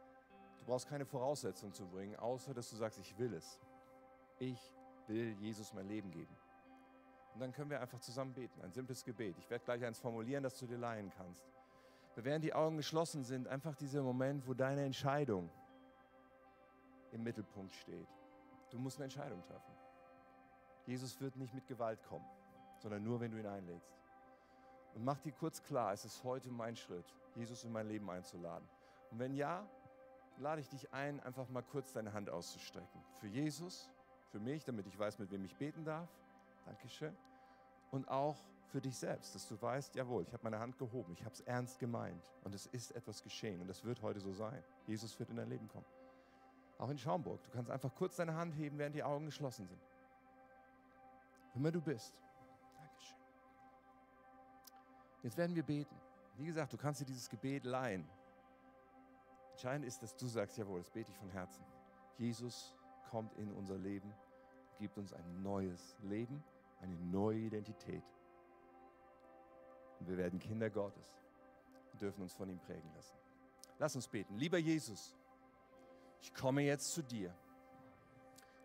du 0.59 0.64
brauchst 0.66 0.88
keine 0.88 1.05
Voraussetzung 1.05 1.72
zu 1.72 1.86
bringen, 1.86 2.16
außer 2.16 2.55
dass 2.55 2.70
du 2.70 2.76
sagst, 2.76 2.99
ich 2.99 3.16
will 3.18 3.34
es. 3.34 3.61
Ich 4.38 4.74
will 5.07 5.36
Jesus 5.40 5.72
mein 5.72 5.86
Leben 5.86 6.11
geben. 6.11 6.34
Und 7.34 7.40
dann 7.40 7.53
können 7.53 7.70
wir 7.70 7.80
einfach 7.80 7.99
zusammen 7.99 8.32
beten, 8.32 8.61
ein 8.62 8.72
simples 8.72 9.05
Gebet. 9.05 9.36
Ich 9.38 9.51
werde 9.51 9.64
gleich 9.64 9.84
eins 9.84 9.99
formulieren, 9.99 10.42
das 10.45 10.59
du 10.59 10.66
dir 10.66 10.78
leihen 10.78 11.11
kannst. 11.11 11.45
Während 12.16 12.45
die 12.45 12.55
Augen 12.55 12.76
geschlossen 12.76 13.24
sind, 13.24 13.49
einfach 13.49 13.74
dieser 13.74 14.03
Moment, 14.03 14.47
wo 14.47 14.55
deine 14.55 14.84
Entscheidung 14.84 15.51
im 17.11 17.24
Mittelpunkt 17.24 17.74
steht. 17.74 18.09
Du 18.70 18.78
musst 18.78 18.99
eine 18.99 19.05
Entscheidung 19.05 19.42
treffen. 19.42 19.72
Jesus 20.86 21.20
wird 21.20 21.34
nicht 21.36 21.55
mit 21.55 21.66
Gewalt 21.66 22.03
kommen, 22.05 22.26
sondern 22.78 23.03
nur, 23.03 23.18
wenn 23.20 23.32
du 23.32 23.38
ihn 23.38 23.47
einlädst. 23.47 23.92
Und 24.95 25.05
mach 25.05 25.18
dir 25.20 25.32
kurz 25.32 25.62
klar, 25.62 25.92
es 25.92 26.05
ist 26.05 26.22
heute 26.24 26.51
mein 26.51 26.76
Schritt, 26.76 27.05
Jesus 27.34 27.64
in 27.64 27.72
mein 27.72 27.88
Leben 27.88 28.09
einzuladen. 28.09 28.66
Und 29.11 29.18
wenn 29.18 29.34
ja, 29.34 29.66
lade 30.38 30.61
ich 30.61 30.68
dich 30.68 30.92
ein, 30.92 31.20
einfach 31.20 31.49
mal 31.49 31.62
kurz 31.62 31.92
deine 31.92 32.12
Hand 32.12 32.30
auszustrecken. 32.30 33.01
Für 33.20 33.26
Jesus, 33.26 33.90
für 34.30 34.38
mich, 34.38 34.64
damit 34.64 34.86
ich 34.86 34.99
weiß, 34.99 35.18
mit 35.18 35.30
wem 35.30 35.45
ich 35.45 35.57
beten 35.57 35.84
darf. 35.84 36.09
Dankeschön. 36.66 37.16
Und 37.90 38.09
auch 38.09 38.36
für 38.66 38.80
dich 38.80 38.97
selbst, 38.97 39.34
dass 39.34 39.47
du 39.47 39.61
weißt, 39.61 39.95
jawohl, 39.95 40.22
ich 40.22 40.32
habe 40.32 40.42
meine 40.42 40.59
Hand 40.59 40.78
gehoben, 40.78 41.12
ich 41.12 41.24
habe 41.24 41.34
es 41.34 41.40
ernst 41.42 41.78
gemeint 41.78 42.22
und 42.42 42.55
es 42.55 42.66
ist 42.66 42.92
etwas 42.92 43.22
geschehen 43.22 43.61
und 43.61 43.68
es 43.68 43.84
wird 43.84 44.03
heute 44.03 44.20
so 44.20 44.32
sein. 44.32 44.62
Jesus 44.86 45.18
wird 45.18 45.30
in 45.30 45.36
dein 45.36 45.49
Leben 45.49 45.68
kommen. 45.68 45.86
Auch 46.78 46.88
in 46.88 46.99
Schaumburg, 46.99 47.42
du 47.45 47.51
kannst 47.51 47.70
einfach 47.70 47.95
kurz 47.95 48.16
deine 48.16 48.34
Hand 48.34 48.55
heben, 48.57 48.78
während 48.78 48.97
die 48.97 49.05
Augen 49.05 49.26
geschlossen 49.26 49.66
sind 49.66 49.80
immer 51.55 51.70
du 51.70 51.80
bist. 51.80 52.14
Jetzt 55.24 55.38
werden 55.38 55.56
wir 55.56 55.62
beten. 55.62 55.96
Wie 56.36 56.44
gesagt, 56.44 56.74
du 56.74 56.76
kannst 56.76 57.00
dir 57.00 57.06
dieses 57.06 57.30
Gebet 57.30 57.64
leihen. 57.64 58.06
Entscheidend 59.52 59.86
ist, 59.86 60.02
dass 60.02 60.14
du 60.14 60.26
sagst, 60.26 60.58
jawohl, 60.58 60.80
das 60.80 60.90
bete 60.90 61.10
ich 61.10 61.16
von 61.16 61.30
Herzen. 61.30 61.64
Jesus 62.18 62.74
kommt 63.10 63.32
in 63.38 63.50
unser 63.52 63.78
Leben, 63.78 64.12
gibt 64.78 64.98
uns 64.98 65.14
ein 65.14 65.42
neues 65.42 65.96
Leben, 66.02 66.44
eine 66.82 66.94
neue 66.96 67.38
Identität. 67.38 68.04
Und 69.98 70.08
wir 70.08 70.18
werden 70.18 70.38
Kinder 70.38 70.68
Gottes 70.68 71.22
und 71.92 72.02
dürfen 72.02 72.20
uns 72.20 72.34
von 72.34 72.50
ihm 72.50 72.58
prägen 72.58 72.92
lassen. 72.94 73.16
Lass 73.78 73.96
uns 73.96 74.06
beten. 74.06 74.36
Lieber 74.36 74.58
Jesus, 74.58 75.14
ich 76.20 76.34
komme 76.34 76.60
jetzt 76.62 76.92
zu 76.92 77.02
dir, 77.02 77.34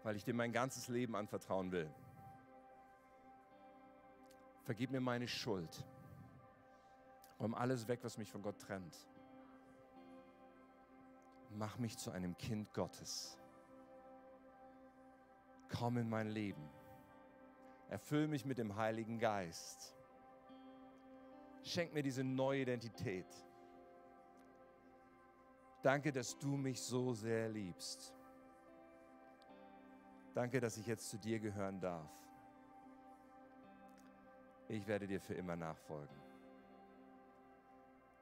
weil 0.03 0.17
ich 0.17 0.25
dir 0.25 0.33
mein 0.33 0.51
ganzes 0.51 0.89
Leben 0.89 1.15
anvertrauen 1.15 1.71
will. 1.71 1.89
Vergib 4.63 4.91
mir 4.91 4.99
meine 4.99 5.27
Schuld. 5.27 5.85
Räum 7.39 7.55
alles 7.55 7.87
weg, 7.87 7.99
was 8.03 8.17
mich 8.17 8.31
von 8.31 8.41
Gott 8.41 8.59
trennt. 8.59 9.07
Mach 11.51 11.77
mich 11.77 11.97
zu 11.97 12.11
einem 12.11 12.37
Kind 12.37 12.73
Gottes. 12.73 13.37
Komm 15.69 15.97
in 15.97 16.09
mein 16.09 16.29
Leben. 16.29 16.69
Erfüll 17.89 18.27
mich 18.27 18.45
mit 18.45 18.57
dem 18.57 18.75
Heiligen 18.75 19.19
Geist. 19.19 19.95
Schenk 21.63 21.93
mir 21.93 22.03
diese 22.03 22.23
neue 22.23 22.61
Identität. 22.61 23.27
Danke, 25.81 26.11
dass 26.11 26.37
du 26.37 26.57
mich 26.57 26.81
so 26.81 27.13
sehr 27.13 27.49
liebst. 27.49 28.13
Danke, 30.33 30.59
dass 30.59 30.77
ich 30.77 30.87
jetzt 30.87 31.09
zu 31.09 31.17
dir 31.17 31.39
gehören 31.39 31.79
darf 31.79 32.19
ich 34.69 34.87
werde 34.87 35.07
dir 35.07 35.19
für 35.19 35.33
immer 35.33 35.55
nachfolgen. 35.55 36.28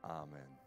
Amen. 0.10 0.67